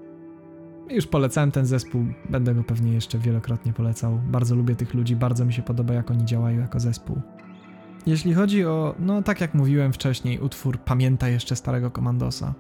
[0.95, 4.21] już polecałem ten zespół, będę go pewnie jeszcze wielokrotnie polecał.
[4.27, 7.21] Bardzo lubię tych ludzi, bardzo mi się podoba, jak oni działają jako zespół.
[8.07, 12.55] Jeśli chodzi o, no tak jak mówiłem wcześniej, utwór Pamięta jeszcze starego Komandosa.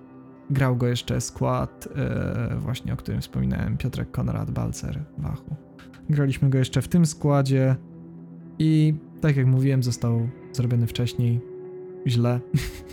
[0.50, 5.56] Grał go jeszcze skład, e, właśnie o którym wspominałem, Piotrek Konrad Balcer Wachu.
[6.10, 7.76] Graliśmy go jeszcze w tym składzie
[8.58, 11.40] i tak jak mówiłem, został zrobiony wcześniej
[12.06, 12.40] źle.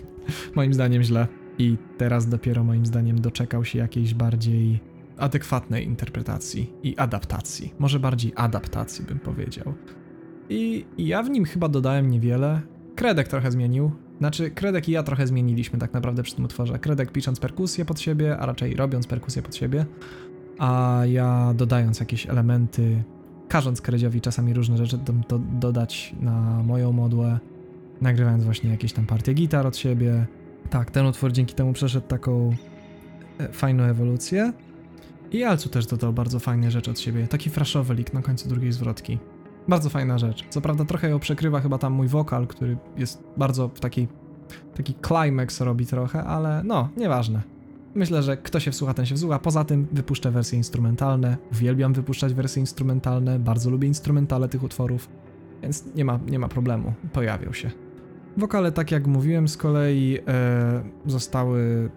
[0.56, 1.28] moim zdaniem źle.
[1.60, 4.80] I teraz dopiero moim zdaniem doczekał się jakiejś bardziej
[5.18, 7.73] adekwatnej interpretacji i adaptacji.
[7.80, 9.73] Może bardziej adaptacji bym powiedział.
[10.49, 12.61] I ja w nim chyba dodałem niewiele.
[12.95, 13.91] Kredek trochę zmienił.
[14.18, 16.80] Znaczy, Kredek i ja trochę zmieniliśmy tak naprawdę przy tym utworze.
[16.80, 19.85] Kredek pisząc perkusję pod siebie, a raczej robiąc perkusję pod siebie,
[20.57, 23.03] a ja dodając jakieś elementy,
[23.48, 27.39] każąc Kredziowi czasami różne rzeczy do, do, dodać na moją modłę,
[28.02, 30.26] nagrywając właśnie jakieś tam partie gitar od siebie.
[30.69, 32.56] Tak, ten utwór dzięki temu przeszedł taką
[33.39, 34.53] e, fajną ewolucję.
[35.32, 37.28] I Alcu też dodał bardzo fajne rzeczy od siebie.
[37.28, 39.20] Taki fraszowy lik na końcu drugiej zwrotki.
[39.68, 40.45] Bardzo fajna rzecz.
[40.49, 44.08] Co prawda trochę ją przekrywa chyba tam mój wokal, który jest bardzo w taki,
[44.76, 47.41] taki climax robi trochę, ale no, nieważne.
[47.95, 49.40] Myślę, że kto się wsłucha, ten się wsłucha.
[49.40, 51.38] Poza tym wypuszczę wersje instrumentalne.
[51.52, 53.40] Uwielbiam wypuszczać wersje instrumentalne.
[53.40, 55.10] Bardzo lubię instrumentale tych utworów,
[55.62, 56.94] więc nie ma, nie ma problemu.
[57.14, 57.72] Pojawią się.
[58.38, 61.90] Wokale, tak jak mówiłem, z kolei e, zostały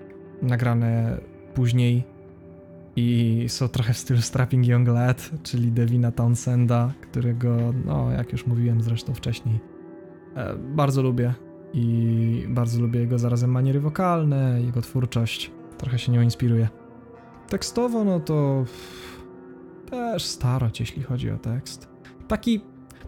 [0.43, 1.21] nagrane
[1.55, 2.05] później
[3.01, 8.47] i są trochę w stylu Strapping Young Lad, czyli Devina Townsenda, którego, no jak już
[8.47, 9.61] mówiłem zresztą wcześniej,
[10.37, 11.35] e, bardzo lubię
[11.73, 16.69] i bardzo lubię jego zarazem maniery wokalne, jego twórczość, trochę się nią inspiruję.
[17.49, 18.65] Tekstowo, no to
[19.91, 21.89] też starość, jeśli chodzi o tekst.
[22.29, 22.61] Taki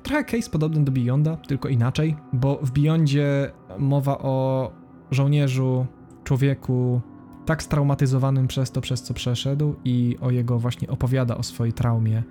[0.03, 4.71] trochę case podobny do Beyonda, tylko inaczej, bo w Beyondzie mowa o
[5.11, 5.87] żołnierzu,
[6.25, 7.01] człowieku,
[7.47, 12.23] tak straumatyzowanym przez to, przez co przeszedł i o jego właśnie opowiada o swojej traumie,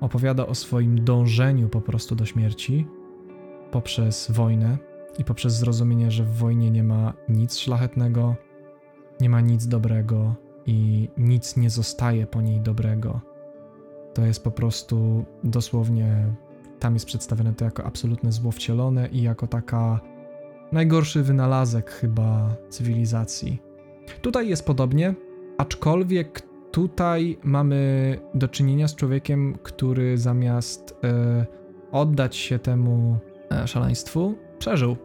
[0.00, 2.86] opowiada o swoim dążeniu po prostu do śmierci
[3.70, 4.78] poprzez wojnę
[5.18, 8.36] i poprzez zrozumienie, że w wojnie nie ma nic szlachetnego,
[9.20, 10.34] nie ma nic dobrego
[10.66, 13.20] i nic nie zostaje po niej dobrego.
[14.14, 16.34] To jest po prostu dosłownie,
[16.78, 20.00] tam jest przedstawione to jako absolutne zło wcielone i jako taka
[20.72, 23.71] najgorszy wynalazek chyba cywilizacji
[24.22, 25.14] Tutaj jest podobnie,
[25.58, 26.42] aczkolwiek
[26.72, 31.46] tutaj mamy do czynienia z człowiekiem, który zamiast e,
[31.92, 33.18] oddać się temu
[33.50, 34.96] e, szaleństwu, przeżył.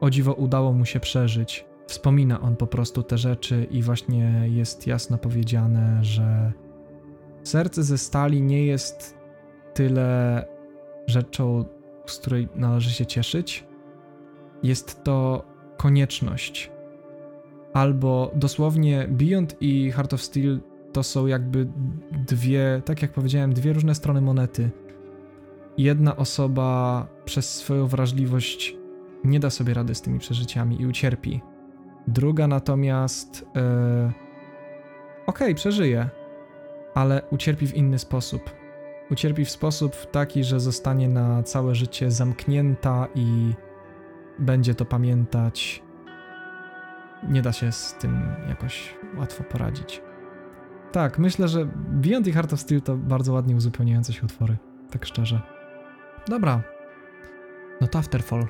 [0.00, 1.66] O dziwo udało mu się przeżyć.
[1.86, 6.52] Wspomina on po prostu te rzeczy i właśnie jest jasno powiedziane, że
[7.42, 9.18] serce ze stali nie jest
[9.74, 10.44] tyle
[11.06, 11.64] rzeczą,
[12.06, 13.66] z której należy się cieszyć.
[14.62, 15.44] Jest to
[15.76, 16.73] konieczność
[17.74, 20.60] albo dosłownie Beyond i Heart of Steel
[20.92, 21.66] to są jakby
[22.12, 24.70] dwie, tak jak powiedziałem, dwie różne strony monety.
[25.78, 28.76] Jedna osoba przez swoją wrażliwość
[29.24, 31.40] nie da sobie rady z tymi przeżyciami i ucierpi.
[32.08, 34.12] Druga natomiast, e,
[35.26, 36.08] okej, okay, przeżyje,
[36.94, 38.50] ale ucierpi w inny sposób.
[39.10, 43.52] Ucierpi w sposób taki, że zostanie na całe życie zamknięta i
[44.38, 45.82] będzie to pamiętać
[47.28, 50.02] nie da się z tym jakoś łatwo poradzić.
[50.92, 54.56] Tak, myślę, że Beyond i Heart of Steel to bardzo ładnie uzupełniające się utwory,
[54.90, 55.40] tak szczerze.
[56.28, 56.62] Dobra.
[57.80, 58.46] No to Afterfall.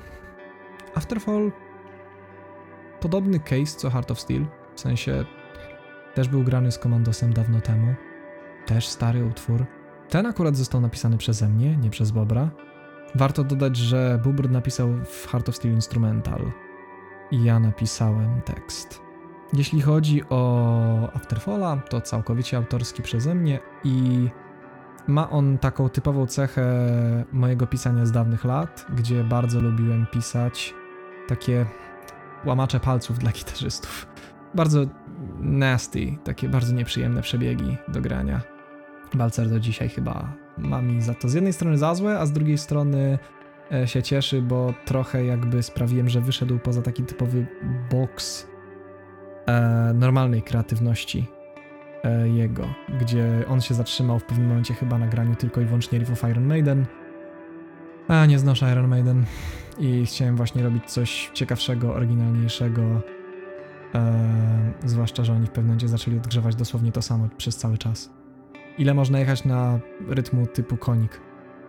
[0.95, 1.51] Afterfall
[2.99, 4.45] podobny case co Heart of Steel,
[4.75, 5.25] w sensie
[6.13, 7.95] też był grany z Komandosem dawno temu.
[8.65, 9.65] Też stary utwór.
[10.09, 12.49] Ten akurat został napisany przeze mnie, nie przez Bobra.
[13.15, 16.51] Warto dodać, że Bubr napisał w Heart of Steel Instrumental,
[17.31, 19.01] i ja napisałem tekst.
[19.53, 24.29] Jeśli chodzi o Afterfalla, to całkowicie autorski przeze mnie i
[25.07, 26.65] ma on taką typową cechę
[27.31, 30.73] mojego pisania z dawnych lat, gdzie bardzo lubiłem pisać
[31.27, 31.65] takie
[32.45, 34.07] łamacze palców dla gitarzystów.
[34.53, 34.79] Bardzo
[35.39, 38.41] nasty, takie bardzo nieprzyjemne przebiegi do grania.
[39.13, 42.31] Balcer do dzisiaj chyba ma mi za to z jednej strony za złe, a z
[42.31, 43.19] drugiej strony
[43.85, 47.45] się cieszy, bo trochę jakby sprawiłem, że wyszedł poza taki typowy
[47.91, 48.47] box
[49.47, 51.27] e, normalnej kreatywności
[52.03, 52.67] e, jego,
[53.01, 56.29] gdzie on się zatrzymał w pewnym momencie chyba na graniu tylko i wyłącznie riff of
[56.29, 56.85] Iron Maiden.
[58.07, 59.25] A nie znoszę Iron Maiden
[59.77, 63.01] i chciałem właśnie robić coś ciekawszego, oryginalniejszego.
[63.95, 68.09] E, zwłaszcza, że oni w pewnym momencie zaczęli odgrzewać dosłownie to samo przez cały czas.
[68.77, 71.21] Ile można jechać na rytmu typu konik?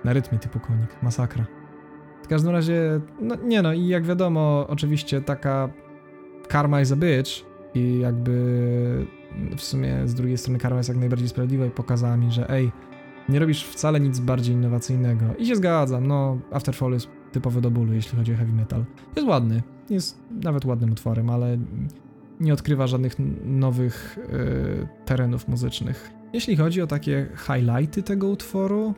[0.04, 1.55] Na rytmie typu konik, masakra.
[2.26, 5.68] W każdym razie, no nie no, i jak wiadomo, oczywiście taka
[6.48, 7.30] karma is a bitch
[7.74, 9.06] i jakby
[9.56, 12.72] w sumie z drugiej strony karma jest jak najbardziej sprawiedliwa i pokazała mi, że ej,
[13.28, 15.24] nie robisz wcale nic bardziej innowacyjnego.
[15.38, 18.84] I się zgadzam, no Afterfall jest typowy do bólu, jeśli chodzi o heavy metal.
[19.16, 21.58] Jest ładny, jest nawet ładnym utworem, ale
[22.40, 26.10] nie odkrywa żadnych nowych yy, terenów muzycznych.
[26.32, 28.94] Jeśli chodzi o takie highlighty tego utworu,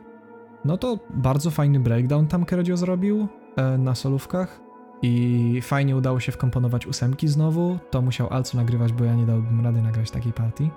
[0.65, 4.61] no to bardzo fajny breakdown tam Kerodio zrobił e, na solówkach
[5.01, 7.79] i fajnie udało się wkomponować ósemki znowu.
[7.91, 10.69] To musiał Alcu nagrywać, bo ja nie dałbym rady nagrać takiej partii.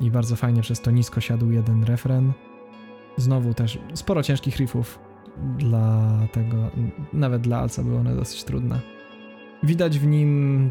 [0.00, 2.32] I bardzo fajnie przez to nisko siadł jeden refren.
[3.16, 4.98] Znowu też sporo ciężkich riffów
[5.58, 6.56] dla tego,
[7.12, 8.80] nawet dla Alca były one dosyć trudne.
[9.62, 10.70] Widać w nim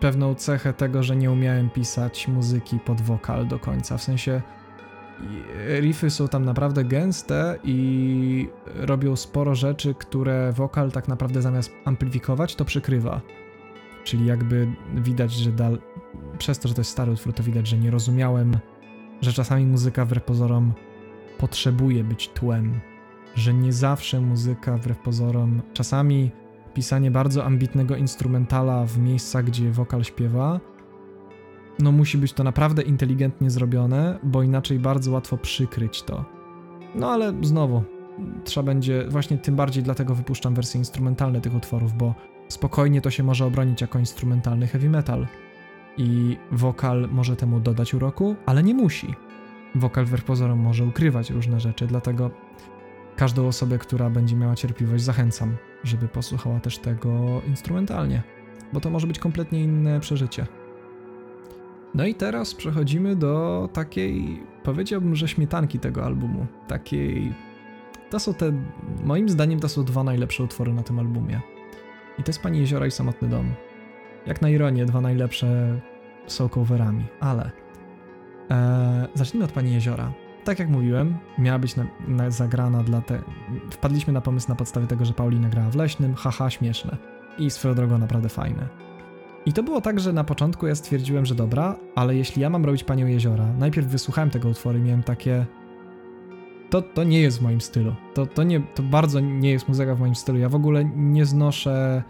[0.00, 4.42] pewną cechę tego, że nie umiałem pisać muzyki pod wokal do końca, w sensie
[5.80, 12.54] riffy są tam naprawdę gęste i robią sporo rzeczy, które wokal tak naprawdę zamiast amplifikować,
[12.56, 13.20] to przykrywa.
[14.04, 15.78] Czyli jakby widać, że dal...
[16.38, 18.56] przez to, że to jest stary utwór, to widać, że nie rozumiałem,
[19.20, 20.72] że czasami muzyka wbrew pozorom
[21.38, 22.80] potrzebuje być tłem.
[23.34, 26.30] Że nie zawsze muzyka wbrew pozorom, czasami
[26.74, 30.60] pisanie bardzo ambitnego instrumentala w miejscach, gdzie wokal śpiewa,
[31.78, 36.24] no musi być to naprawdę inteligentnie zrobione, bo inaczej bardzo łatwo przykryć to.
[36.94, 37.82] No ale znowu,
[38.44, 42.14] trzeba będzie, właśnie tym bardziej dlatego wypuszczam wersje instrumentalne tych utworów, bo
[42.48, 45.26] spokojnie to się może obronić jako instrumentalny heavy metal.
[45.96, 49.14] I wokal może temu dodać uroku, ale nie musi.
[49.74, 52.30] Wokal wbrew pozorom może ukrywać różne rzeczy, dlatego
[53.16, 58.22] każdą osobę, która będzie miała cierpliwość, zachęcam, żeby posłuchała też tego instrumentalnie,
[58.72, 60.46] bo to może być kompletnie inne przeżycie.
[61.94, 66.46] No i teraz przechodzimy do takiej, powiedziałbym, że śmietanki tego albumu.
[66.68, 67.34] Takiej.
[68.10, 68.52] To są te,
[69.04, 71.40] moim zdaniem, to są dwa najlepsze utwory na tym albumie.
[72.18, 73.54] I to jest Pani Jeziora i Samotny Dom.
[74.26, 75.80] Jak na ironię, dwa najlepsze
[76.26, 77.50] są coverami, ale.
[78.50, 80.12] Eee, zacznijmy od Pani Jeziora.
[80.44, 83.22] Tak jak mówiłem, miała być na, na, zagrana dla te.
[83.70, 86.96] Wpadliśmy na pomysł na podstawie tego, że Paulina grała w leśnym, haha, śmieszne.
[87.38, 88.83] I swoją drogą naprawdę fajne.
[89.46, 92.64] I to było tak, że na początku ja stwierdziłem, że dobra, ale jeśli ja mam
[92.64, 95.46] robić Panią Jeziora, najpierw wysłuchałem tego utworu i miałem takie...
[96.70, 97.94] To, to nie jest w moim stylu.
[98.14, 100.38] To, to, nie, to bardzo nie jest muzyka w moim stylu.
[100.38, 102.02] Ja w ogóle nie znoszę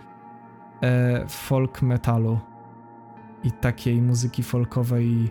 [0.82, 2.39] e, folk metalu
[3.44, 5.31] i takiej muzyki folkowej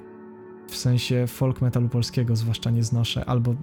[0.68, 3.56] w sensie folk metalu polskiego zwłaszcza nie znoszę, albo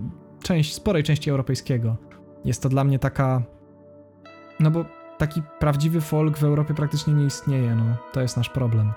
[0.42, 1.96] część, sporej części europejskiego.
[2.44, 3.42] Jest to dla mnie taka...
[4.60, 4.84] No bo
[5.20, 7.84] taki prawdziwy folk w Europie praktycznie nie istnieje, no.
[8.12, 8.92] To jest nasz problem.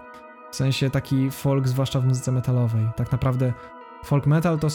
[0.52, 2.88] W sensie taki folk, zwłaszcza w muzyce metalowej.
[2.96, 3.54] Tak naprawdę
[4.04, 4.68] folk metal to,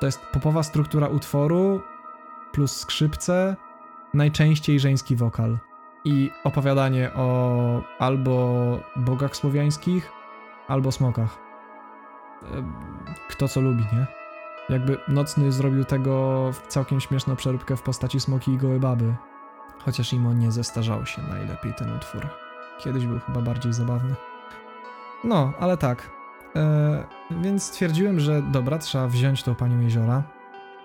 [0.00, 1.80] to jest popowa struktura utworu
[2.52, 3.56] plus skrzypce,
[4.14, 5.58] najczęściej żeński wokal.
[6.04, 10.12] I opowiadanie o albo bogach słowiańskich,
[10.68, 11.38] albo smokach.
[13.28, 14.06] Kto co lubi, nie?
[14.68, 19.14] Jakby Nocny zrobił tego całkiem śmieszną przeróbkę w postaci smoki i gołe baby.
[19.84, 22.28] Chociaż Imo nie zestarzał się najlepiej ten utwór.
[22.78, 24.14] Kiedyś był chyba bardziej zabawny.
[25.24, 26.10] No, ale tak.
[26.56, 30.22] E, więc stwierdziłem, że dobra, trzeba wziąć tą panią jeziora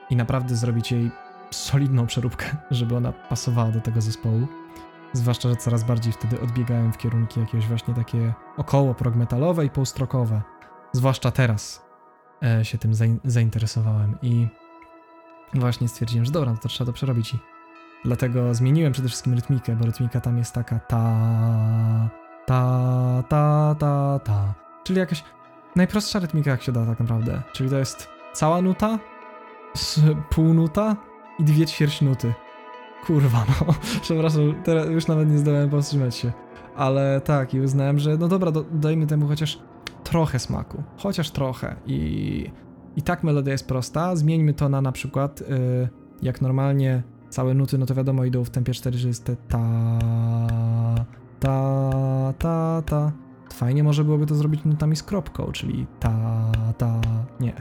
[0.10, 1.12] i naprawdę zrobić jej
[1.52, 4.48] solidną przeróbkę, żeby ona pasowała do tego zespołu.
[5.14, 10.42] Zwłaszcza, że coraz bardziej wtedy odbiegałem w kierunki jakieś właśnie takie około progmetalowe i półstrokowe.
[10.92, 11.86] Zwłaszcza teraz
[12.44, 12.94] e, się tym
[13.24, 14.48] zainteresowałem i
[15.54, 17.40] właśnie stwierdziłem, że dobra, to trzeba to przerobić i
[18.06, 22.10] Dlatego zmieniłem przede wszystkim rytmikę, bo rytmika tam jest taka ta,
[22.46, 24.54] ta, ta, ta, ta.
[24.84, 25.24] Czyli jakaś
[25.76, 27.42] najprostsza rytmika, jak się da tak naprawdę.
[27.54, 29.00] Czyli to jest cała nuta,
[30.30, 30.96] pół nuta
[31.40, 32.34] i dwie ćwierć nuty.
[33.06, 33.74] Kurwa, no.
[34.02, 36.32] Przepraszam, teraz już nawet nie zdołałem powstrzymać się.
[36.76, 39.60] Ale tak, i uznałem, że no dobra, do, dajmy temu chociaż
[40.04, 40.84] trochę smaku.
[40.98, 41.76] Chociaż trochę.
[41.86, 42.52] I,
[42.96, 44.16] i tak melodia jest prosta.
[44.16, 45.90] Zmieńmy to na na przykład, yy,
[46.22, 47.04] jak normalnie
[47.38, 50.00] Całe nuty, no to wiadomo, idą w tempie 4, że jest te ta,
[51.40, 53.12] ta, ta, ta.
[53.54, 56.16] Fajnie może byłoby to zrobić nutami z kropką, czyli ta,
[56.78, 57.02] ta,
[57.40, 57.54] nie.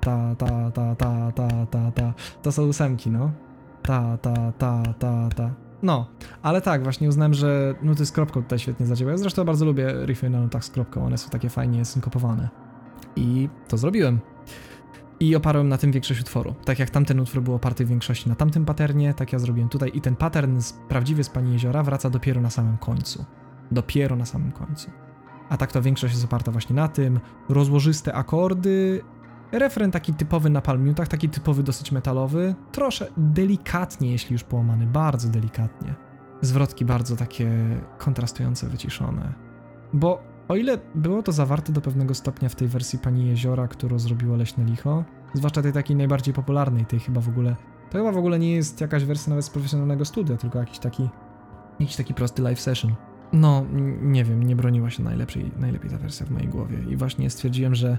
[0.00, 2.14] Ta, ta, ta, ta, ta, ta, ta.
[2.42, 3.30] To są ósemki, no.
[3.82, 5.50] Ta, ta, ta, ta, ta.
[5.82, 6.06] No,
[6.42, 9.18] ale tak, właśnie uznałem, że nuty z kropką tutaj świetnie zadziałają.
[9.18, 12.48] Zresztą bardzo lubię riffy na nutach z kropką, one są takie fajnie synkopowane.
[13.16, 14.20] I to zrobiłem
[15.22, 16.54] i oparłem na tym większość utworu.
[16.64, 19.90] Tak jak tamten utwór był oparty w większości na tamtym paternie, tak ja zrobiłem tutaj
[19.94, 23.24] i ten pattern z, prawdziwy z Pani Jeziora wraca dopiero na samym końcu.
[23.70, 24.90] Dopiero na samym końcu.
[25.48, 27.20] A tak to większość jest oparta właśnie na tym.
[27.48, 29.02] Rozłożyste akordy
[29.52, 35.28] Refren taki typowy na palmiutach, taki typowy dosyć metalowy, trosze delikatnie, jeśli już połamany, bardzo
[35.28, 35.94] delikatnie.
[36.40, 37.50] Zwrotki bardzo takie
[37.98, 39.32] kontrastujące, wyciszone.
[39.92, 43.98] Bo o ile było to zawarte do pewnego stopnia w tej wersji Pani Jeziora, którą
[43.98, 45.04] zrobiło Leśne Licho,
[45.34, 47.56] zwłaszcza tej takiej najbardziej popularnej, tej chyba w ogóle,
[47.90, 51.08] to chyba w ogóle nie jest jakaś wersja nawet z profesjonalnego studia, tylko jakiś taki,
[51.80, 52.94] jakiś taki prosty live session.
[53.32, 53.66] No,
[54.02, 57.74] nie wiem, nie broniła się najlepiej, najlepiej ta wersja w mojej głowie i właśnie stwierdziłem,
[57.74, 57.98] że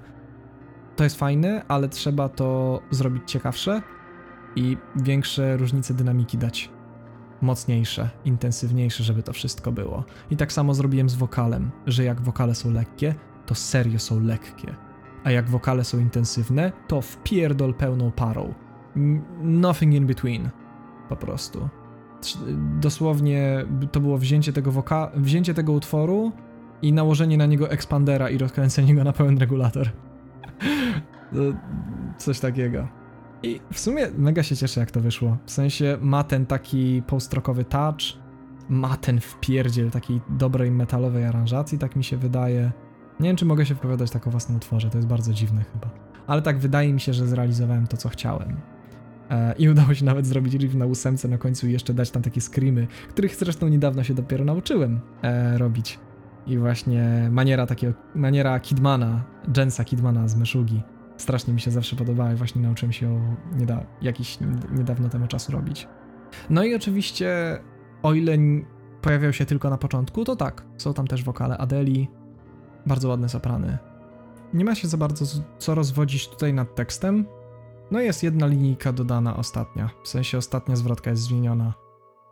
[0.96, 3.82] to jest fajne, ale trzeba to zrobić ciekawsze
[4.56, 6.70] i większe różnice dynamiki dać.
[7.44, 10.04] Mocniejsze, intensywniejsze, żeby to wszystko było.
[10.32, 13.16] I tak samo zrobiłem z wokalem, że jak wokale są lekkie,
[13.46, 14.76] to serio są lekkie.
[15.24, 18.54] A jak wokale są intensywne, to wpierdol pełną parą.
[19.42, 20.50] Nothing in between.
[21.10, 21.70] Po prostu.
[22.80, 26.32] Dosłownie to było wzięcie tego, woka- wzięcie tego utworu
[26.82, 29.90] i nałożenie na niego ekspandera i rozkręcenie go na pełen regulator.
[32.18, 32.88] Coś takiego.
[33.44, 35.38] I w sumie mega się cieszę, jak to wyszło.
[35.46, 38.00] W sensie ma ten taki postrokowy touch,
[38.70, 42.72] ma ten wpierdziel takiej dobrej metalowej aranżacji, tak mi się wydaje.
[43.20, 45.90] Nie wiem, czy mogę się wypowiadać tak o własnym utworze, to jest bardzo dziwne chyba.
[46.28, 48.58] Ale tak wydaje mi się, że zrealizowałem to, co chciałem.
[49.30, 52.22] E, I udało się nawet zrobić riff na ósemce na końcu i jeszcze dać tam
[52.22, 56.00] takie screamy, których zresztą niedawno się dopiero nauczyłem e, robić.
[56.48, 59.24] I właśnie maniera takiego, maniera Kidmana,
[59.58, 60.82] Jensa Kidmana z Meshugi.
[61.18, 64.38] Strasznie mi się zawsze podobała i właśnie nauczyłem się ją nieda, jakiś
[64.72, 65.88] niedawno temu czasu robić.
[66.50, 67.60] No i oczywiście,
[68.04, 68.38] o ile
[69.02, 72.08] pojawiał się tylko na początku, to tak, są tam też wokale Adeli,
[72.86, 73.78] bardzo ładne soprany.
[74.54, 75.26] Nie ma się za bardzo
[75.58, 77.26] co rozwodzić tutaj nad tekstem.
[77.92, 81.74] No jest jedna linijka dodana ostatnia, w sensie ostatnia zwrotka jest zmieniona.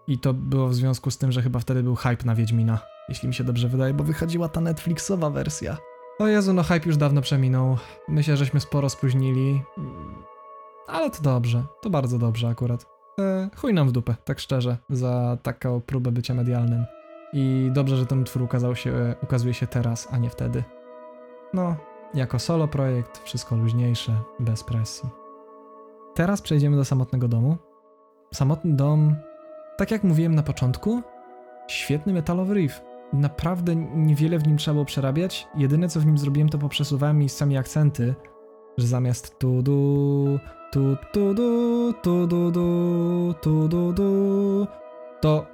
[0.08, 2.80] I to było w związku z tym, że chyba wtedy był hype na Wiedźmina
[3.12, 5.78] jeśli mi się dobrze wydaje, bo wychodziła ta Netflixowa wersja.
[6.22, 7.78] O Jezu, no hype już dawno przeminął.
[8.08, 9.62] Myślę, żeśmy sporo spóźnili.
[10.88, 12.86] Ale to dobrze, to bardzo dobrze akurat.
[13.20, 16.86] E, chuj nam w dupę, tak szczerze, za taką próbę bycia medialnym.
[17.34, 20.64] I dobrze, że ten utwór ukazał się, ukazuje się teraz, a nie wtedy.
[21.54, 21.76] No,
[22.14, 25.10] jako solo projekt, wszystko luźniejsze, bez presji.
[26.16, 27.58] Teraz przejdziemy do samotnego domu.
[28.34, 29.16] Samotny dom,
[29.78, 31.02] tak jak mówiłem na początku,
[31.68, 32.82] świetny metalowy riff
[33.14, 35.48] naprawdę niewiele w nim trzeba było przerabiać.
[35.56, 38.16] Jedyne co w nim zrobiłem, to poprzesuwałem miejscami akcenty,
[38.78, 40.40] że zamiast tu du,
[40.72, 44.68] tu tu du, tu du du, tu du du,
[45.22, 45.46] to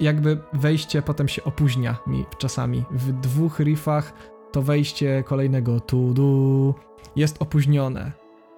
[0.00, 2.84] jakby wejście potem się opóźnia mi czasami.
[2.90, 4.12] W dwóch riffach
[4.52, 6.74] to wejście kolejnego tu du
[7.16, 8.12] jest opóźnione.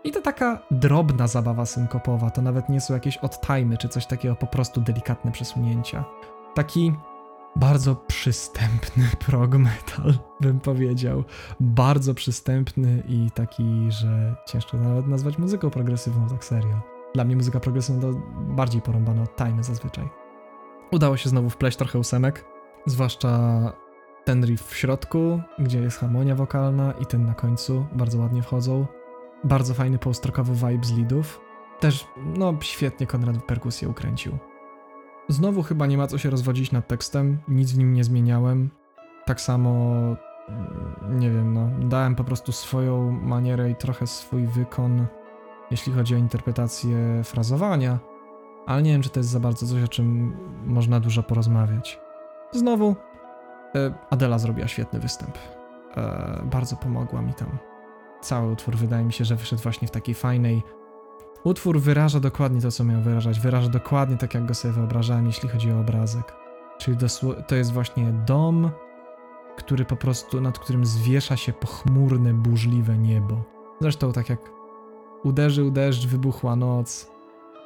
[0.05, 4.37] I to taka drobna zabawa synkopowa, to nawet nie są jakieś odtajmy czy coś takiego,
[4.37, 6.05] po prostu delikatne przesunięcia.
[6.55, 6.93] Taki
[7.57, 11.25] bardzo przystępny prog metal, bym powiedział.
[11.61, 16.81] Bardzo przystępny i taki, że ciężko nawet nazwać muzyką progresywną, tak serio.
[17.15, 20.09] Dla mnie muzyka progresywna to bardziej porąbana od tajmy zazwyczaj.
[20.93, 22.45] Udało się znowu wpleść trochę ósemek,
[22.87, 23.73] zwłaszcza
[24.25, 28.87] ten riff w środku, gdzie jest harmonia wokalna i ten na końcu, bardzo ładnie wchodzą.
[29.45, 31.41] Bardzo fajny postrokowy vibe z leadów.
[31.81, 32.07] Też,
[32.37, 34.39] no, świetnie Konrad perkusję ukręcił.
[35.31, 38.71] Znowu chyba nie ma co się rozwodzić nad tekstem, nic w nim nie zmieniałem.
[39.25, 39.71] Tak samo,
[40.49, 45.07] mm, nie wiem, no, dałem po prostu swoją manierę i trochę swój wykon,
[45.71, 47.99] jeśli chodzi o interpretację frazowania,
[48.67, 50.37] ale nie wiem, czy to jest za bardzo coś, o czym
[50.67, 52.01] można dużo porozmawiać.
[52.53, 52.97] Znowu,
[53.75, 55.39] e, Adela zrobiła świetny występ.
[55.97, 57.59] E, bardzo pomogła mi tam.
[58.21, 60.63] Cały utwór wydaje mi się, że wyszedł właśnie w takiej fajnej,
[61.45, 63.41] Utwór wyraża dokładnie to, co miał wyrażać.
[63.41, 66.33] Wyraża dokładnie tak, jak go sobie wyobrażałem, jeśli chodzi o obrazek.
[66.79, 66.97] Czyli
[67.47, 68.71] to jest właśnie dom,
[69.57, 73.43] który po prostu, nad którym zwiesza się pochmurne, burzliwe niebo.
[73.81, 74.41] Zresztą tak jak
[75.25, 77.11] uderzył deszcz, wybuchła noc,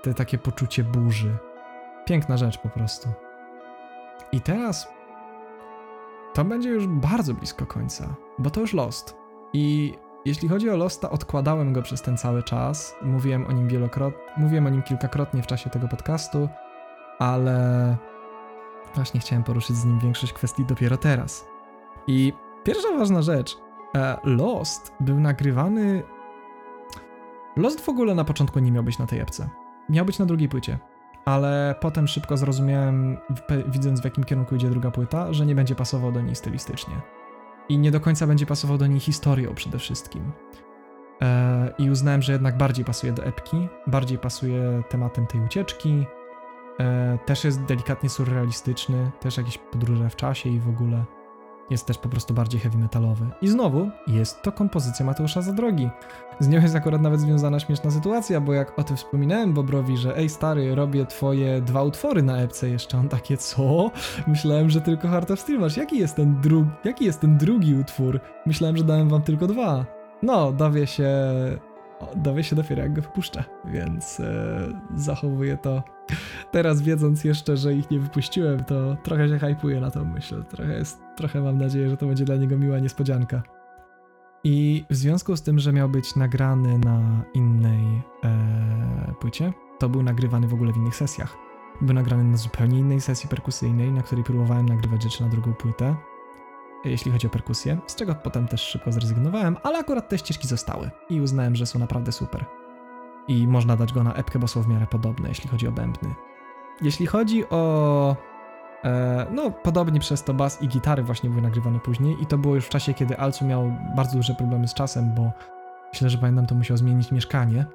[0.03, 1.37] te takie poczucie burzy.
[2.07, 3.09] Piękna rzecz po prostu.
[4.33, 4.89] I teraz
[6.35, 9.17] to będzie już bardzo blisko końca, bo to już Lost.
[9.53, 9.95] I
[10.25, 12.97] jeśli chodzi o Losta, odkładałem go przez ten cały czas.
[13.03, 16.49] Mówiłem o nim wielokrotnie, mówiłem o nim kilkakrotnie w czasie tego podcastu,
[17.19, 17.97] ale
[18.95, 21.49] właśnie chciałem poruszyć z nim większość kwestii dopiero teraz.
[22.07, 22.33] I
[22.65, 23.59] pierwsza ważna rzecz.
[23.97, 26.03] E, Lost był nagrywany.
[27.57, 29.49] Lost w ogóle na początku nie miał być na tej epce.
[29.89, 30.79] Miał być na drugiej płycie.
[31.25, 33.19] Ale potem szybko zrozumiałem,
[33.69, 36.95] widząc w jakim kierunku idzie druga płyta, że nie będzie pasował do niej stylistycznie
[37.69, 40.33] i nie do końca będzie pasował do niej historią przede wszystkim.
[41.23, 46.07] E, I uznałem, że jednak bardziej pasuje do epki, bardziej pasuje tematem tej ucieczki.
[46.81, 51.05] E, też jest delikatnie surrealistyczny, też jakieś podróże w czasie i w ogóle.
[51.71, 53.27] Jest też po prostu bardziej heavy metalowy.
[53.43, 55.91] I znowu jest to kompozycja Mateusza Zadrogi.
[56.41, 60.17] Z nią jest akurat nawet związana śmieszna sytuacja, bo jak o tym wspominałem Bobrowi, że
[60.17, 63.91] ej stary, robię twoje dwa utwory na epce jeszcze, on takie co?
[64.27, 65.77] Myślałem, że tylko Heart of Steel masz.
[65.77, 68.21] Jaki jest ten drugi, jaki jest ten drugi utwór?
[68.47, 69.87] Myślałem, że dałem wam tylko dwa.
[70.23, 71.11] No, dowie się,
[72.17, 75.83] dowie się dopiero jak go wypuszczę, więc e, zachowuję to
[76.51, 80.45] teraz wiedząc jeszcze, że ich nie wypuściłem, to trochę się hypuję na tą myśl.
[80.45, 83.43] Trochę, jest, trochę mam nadzieję, że to będzie dla niego miła niespodzianka.
[84.45, 90.03] I w związku z tym, że miał być nagrany na innej e, płycie, to był
[90.03, 91.37] nagrywany w ogóle w innych sesjach.
[91.81, 95.97] Był nagrany na zupełnie innej sesji perkusyjnej, na której próbowałem nagrywać rzeczy na drugą płytę,
[96.85, 100.91] jeśli chodzi o perkusję, z czego potem też szybko zrezygnowałem, ale akurat te ścieżki zostały
[101.11, 102.45] i uznałem, że są naprawdę super
[103.29, 106.15] i można dać go na epkę, bo są w miarę podobne, jeśli chodzi o bębny.
[106.83, 108.17] Jeśli chodzi o...
[108.85, 112.55] E, no, podobnie przez to bas i gitary właśnie były nagrywane później i to było
[112.55, 115.31] już w czasie, kiedy Alcu miał bardzo duże problemy z czasem, bo
[115.93, 117.67] myślę, że pamiętam, to musiał zmienić mieszkanie.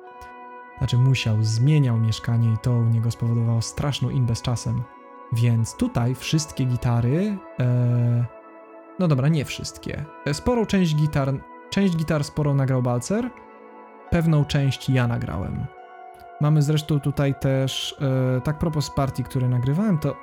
[0.78, 4.84] Znaczy musiał, zmieniał mieszkanie i to u niego spowodowało straszną imbę z czasem.
[5.34, 7.38] Więc tutaj wszystkie gitary...
[7.60, 8.39] E,
[9.00, 10.06] no dobra, nie wszystkie.
[10.26, 11.34] E, sporą część gitar...
[11.70, 13.30] Część gitar sporą nagrał Balcer,
[14.10, 15.66] pewną część ja nagrałem.
[16.42, 17.96] Mamy zresztą tutaj też,
[18.38, 20.16] e, tak propos partii, które nagrywałem, to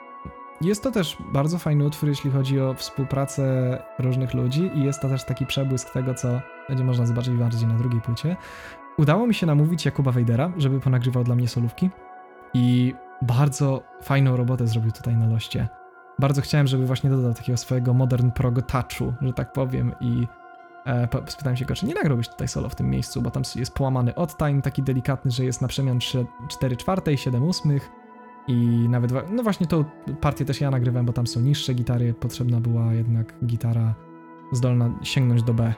[0.60, 5.08] jest to też bardzo fajny utwór, jeśli chodzi o współpracę różnych ludzi i jest to
[5.08, 8.36] też taki przebłysk tego, co będzie można zobaczyć bardziej na drugiej płycie.
[8.98, 11.90] Udało mi się namówić Jakuba Wejdera, żeby ponagrywał dla mnie solówki
[12.54, 15.68] i bardzo fajną robotę zrobił tutaj na loście.
[16.18, 20.26] Bardzo chciałem, żeby właśnie dodał takiego swojego modern prog touchu, że tak powiem i
[20.86, 23.74] E, spytałem się go, czy nie nagrałbyś tutaj solo w tym miejscu, bo tam jest
[23.74, 25.98] połamany odd-time, taki delikatny, że jest na przemian
[26.48, 27.90] 4 czwarte, 7 ósmych
[28.48, 28.56] i
[28.88, 29.84] nawet, no właśnie tą
[30.20, 33.94] partię też ja nagrywałem, bo tam są niższe gitary, potrzebna była jednak gitara
[34.52, 35.74] zdolna sięgnąć do B.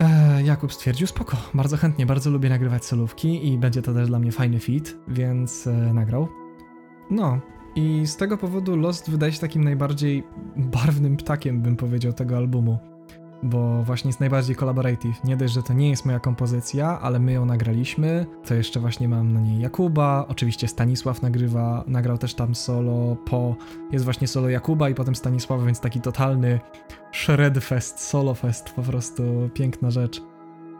[0.00, 4.18] E, Jakub stwierdził, spoko, bardzo chętnie, bardzo lubię nagrywać solówki i będzie to też dla
[4.18, 6.28] mnie fajny fit, więc e, nagrał.
[7.10, 7.38] No,
[7.76, 10.24] i z tego powodu Lost wydaje się takim najbardziej
[10.56, 12.78] barwnym ptakiem, bym powiedział, tego albumu.
[13.42, 15.24] Bo właśnie jest najbardziej collaborative.
[15.24, 19.08] Nie dość, że to nie jest moja kompozycja, ale my ją nagraliśmy, to jeszcze właśnie
[19.08, 19.60] mam na niej?
[19.60, 23.56] Jakuba, oczywiście Stanisław nagrywa, nagrał też tam solo, po
[23.92, 26.60] jest właśnie solo Jakuba i potem Stanisława, więc taki totalny
[27.12, 29.22] shredfest, solofest, po prostu
[29.54, 30.22] piękna rzecz.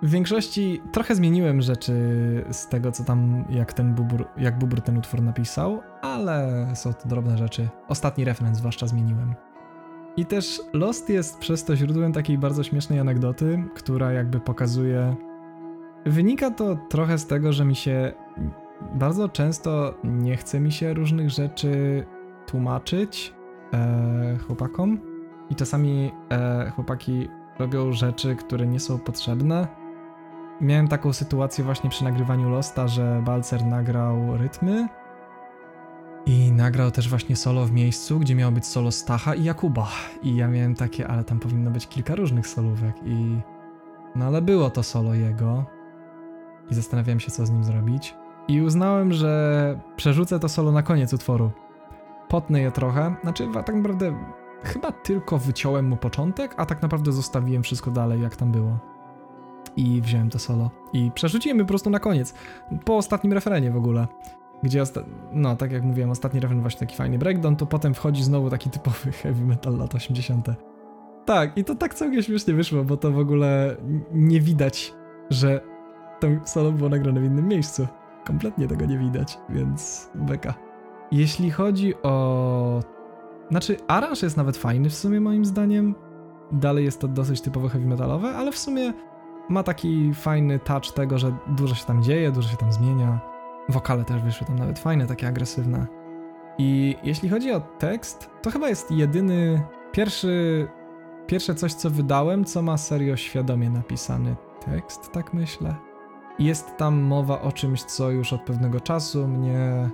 [0.03, 1.95] W większości trochę zmieniłem rzeczy
[2.51, 7.09] z tego, co tam, jak ten bubur, jak bubur ten utwór napisał, ale są to
[7.09, 7.69] drobne rzeczy.
[7.89, 9.35] Ostatni referenc zwłaszcza zmieniłem.
[10.17, 15.17] I też Lost jest przez to źródłem takiej bardzo śmiesznej anegdoty, która jakby pokazuje.
[16.07, 18.13] Wynika to trochę z tego, że mi się
[18.95, 22.05] bardzo często nie chce mi się różnych rzeczy
[22.47, 23.35] tłumaczyć
[23.73, 25.01] e, chłopakom.
[25.51, 29.78] I czasami e, chłopaki robią rzeczy, które nie są potrzebne.
[30.61, 34.89] Miałem taką sytuację właśnie przy nagrywaniu Losta, że Balcer nagrał rytmy,
[36.29, 39.89] i nagrał też właśnie solo w miejscu, gdzie miało być solo Stacha i Jakuba.
[40.23, 43.41] I ja miałem takie, ale tam powinno być kilka różnych solówek i...
[44.17, 45.65] No ale było to solo jego.
[46.71, 48.15] I zastanawiałem się, co z nim zrobić.
[48.49, 51.51] I uznałem, że przerzucę to solo na koniec utworu.
[52.29, 54.15] Potnę je trochę, znaczy tak naprawdę
[54.65, 58.79] chyba tylko wyciąłem mu początek, a tak naprawdę zostawiłem wszystko dalej, jak tam było.
[59.79, 60.71] I wziąłem to solo.
[60.93, 62.35] I przerzuciłem je po prostu na koniec.
[62.85, 64.07] Po ostatnim refrenie w ogóle
[64.63, 64.83] gdzie,
[65.33, 68.71] no tak jak mówiłem, ostatni refren właśnie taki fajny breakdown, to potem wchodzi znowu taki
[68.71, 70.49] typowy heavy metal lat 80.
[71.25, 73.77] Tak, i to tak całkiem śmiesznie wyszło, bo to w ogóle
[74.13, 74.95] nie widać,
[75.31, 75.61] że
[76.21, 77.87] to solo było nagrane w innym miejscu.
[78.25, 80.55] Kompletnie tego nie widać, więc beka.
[81.13, 82.81] Jeśli chodzi o...
[83.51, 85.95] Znaczy, aranż jest nawet fajny w sumie moim zdaniem.
[86.53, 88.93] Dalej jest to dosyć typowo heavy metalowe, ale w sumie
[89.49, 93.21] ma taki fajny touch tego, że dużo się tam dzieje, dużo się tam zmienia.
[93.69, 95.87] Wokale też wyszły tam nawet fajne, takie agresywne.
[96.59, 99.63] I jeśli chodzi o tekst, to chyba jest jedyny,
[99.93, 100.69] pierwszy,
[101.27, 105.75] pierwsze coś, co wydałem, co ma serio świadomie napisany tekst, tak myślę.
[106.39, 109.91] Jest tam mowa o czymś, co już od pewnego czasu mnie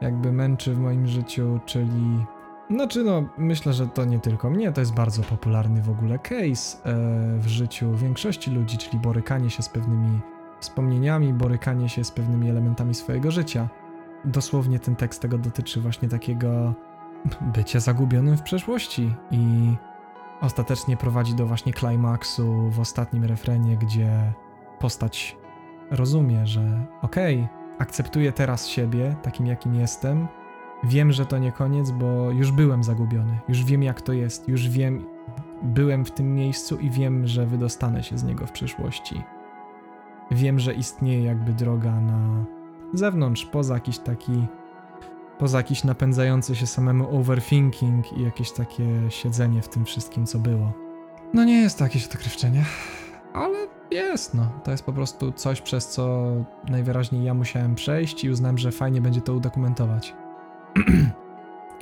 [0.00, 2.24] jakby męczy w moim życiu, czyli.
[2.72, 6.78] Znaczy, no, myślę, że to nie tylko mnie, to jest bardzo popularny w ogóle case
[6.84, 10.20] e, w życiu większości ludzi, czyli borykanie się z pewnymi
[10.60, 13.68] wspomnieniami, borykanie się z pewnymi elementami swojego życia.
[14.24, 16.74] Dosłownie ten tekst tego dotyczy właśnie takiego
[17.40, 19.74] bycia zagubionym w przeszłości i
[20.40, 24.32] ostatecznie prowadzi do właśnie klimaksu w ostatnim refrenie, gdzie
[24.78, 25.36] postać
[25.90, 30.28] rozumie, że okej, okay, akceptuję teraz siebie takim jakim jestem.
[30.84, 34.68] Wiem, że to nie koniec, bo już byłem zagubiony, już wiem jak to jest, już
[34.68, 35.04] wiem
[35.62, 39.22] byłem w tym miejscu i wiem, że wydostanę się z niego w przyszłości.
[40.30, 42.44] Wiem, że istnieje jakby droga na
[42.94, 44.46] zewnątrz, poza jakiś taki,
[45.38, 50.72] poza jakiś napędzający się samemu overthinking i jakieś takie siedzenie w tym wszystkim, co było.
[51.34, 52.64] No nie jest to jakieś odkrywczenie,
[53.32, 53.58] ale
[53.90, 54.50] jest, no.
[54.64, 56.32] To jest po prostu coś, przez co
[56.68, 60.14] najwyraźniej ja musiałem przejść i uznałem, że fajnie będzie to udokumentować.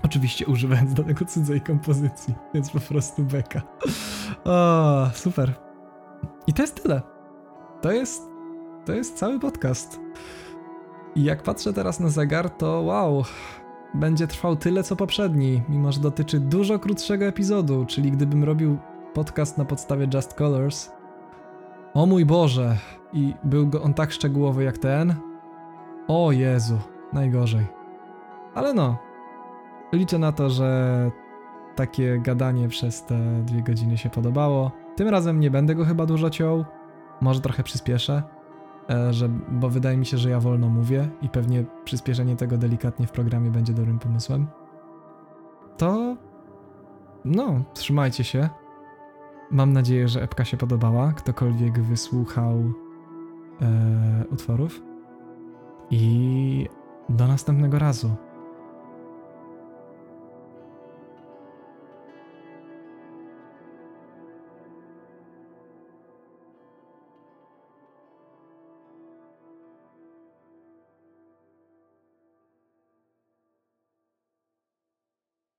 [0.04, 3.62] Oczywiście używając do tego cudzej kompozycji, więc po prostu beka.
[4.44, 5.54] O, super.
[6.46, 7.02] I to jest tyle.
[7.80, 8.22] To jest,
[8.84, 10.00] to jest cały podcast.
[11.14, 13.24] I jak patrzę teraz na zegar, to wow,
[13.94, 18.78] będzie trwał tyle co poprzedni, mimo że dotyczy dużo krótszego epizodu, czyli gdybym robił
[19.14, 20.90] podcast na podstawie Just Colors.
[21.94, 22.76] O mój Boże!
[23.12, 25.14] I był go on tak szczegółowy jak ten?
[26.08, 26.78] O Jezu,
[27.12, 27.79] najgorzej.
[28.54, 28.98] Ale no,
[29.92, 31.10] liczę na to, że
[31.76, 34.72] takie gadanie przez te dwie godziny się podobało.
[34.96, 36.64] Tym razem nie będę go chyba dużo ciął.
[37.20, 38.22] Może trochę przyspieszę,
[38.90, 43.06] e, że, bo wydaje mi się, że ja wolno mówię i pewnie przyspieszenie tego delikatnie
[43.06, 44.46] w programie będzie dobrym pomysłem.
[45.76, 46.16] To.
[47.24, 48.48] No, trzymajcie się.
[49.50, 51.12] Mam nadzieję, że epka się podobała.
[51.12, 52.56] Ktokolwiek wysłuchał
[53.62, 54.82] e, utworów.
[55.90, 56.66] I
[57.08, 58.16] do następnego razu.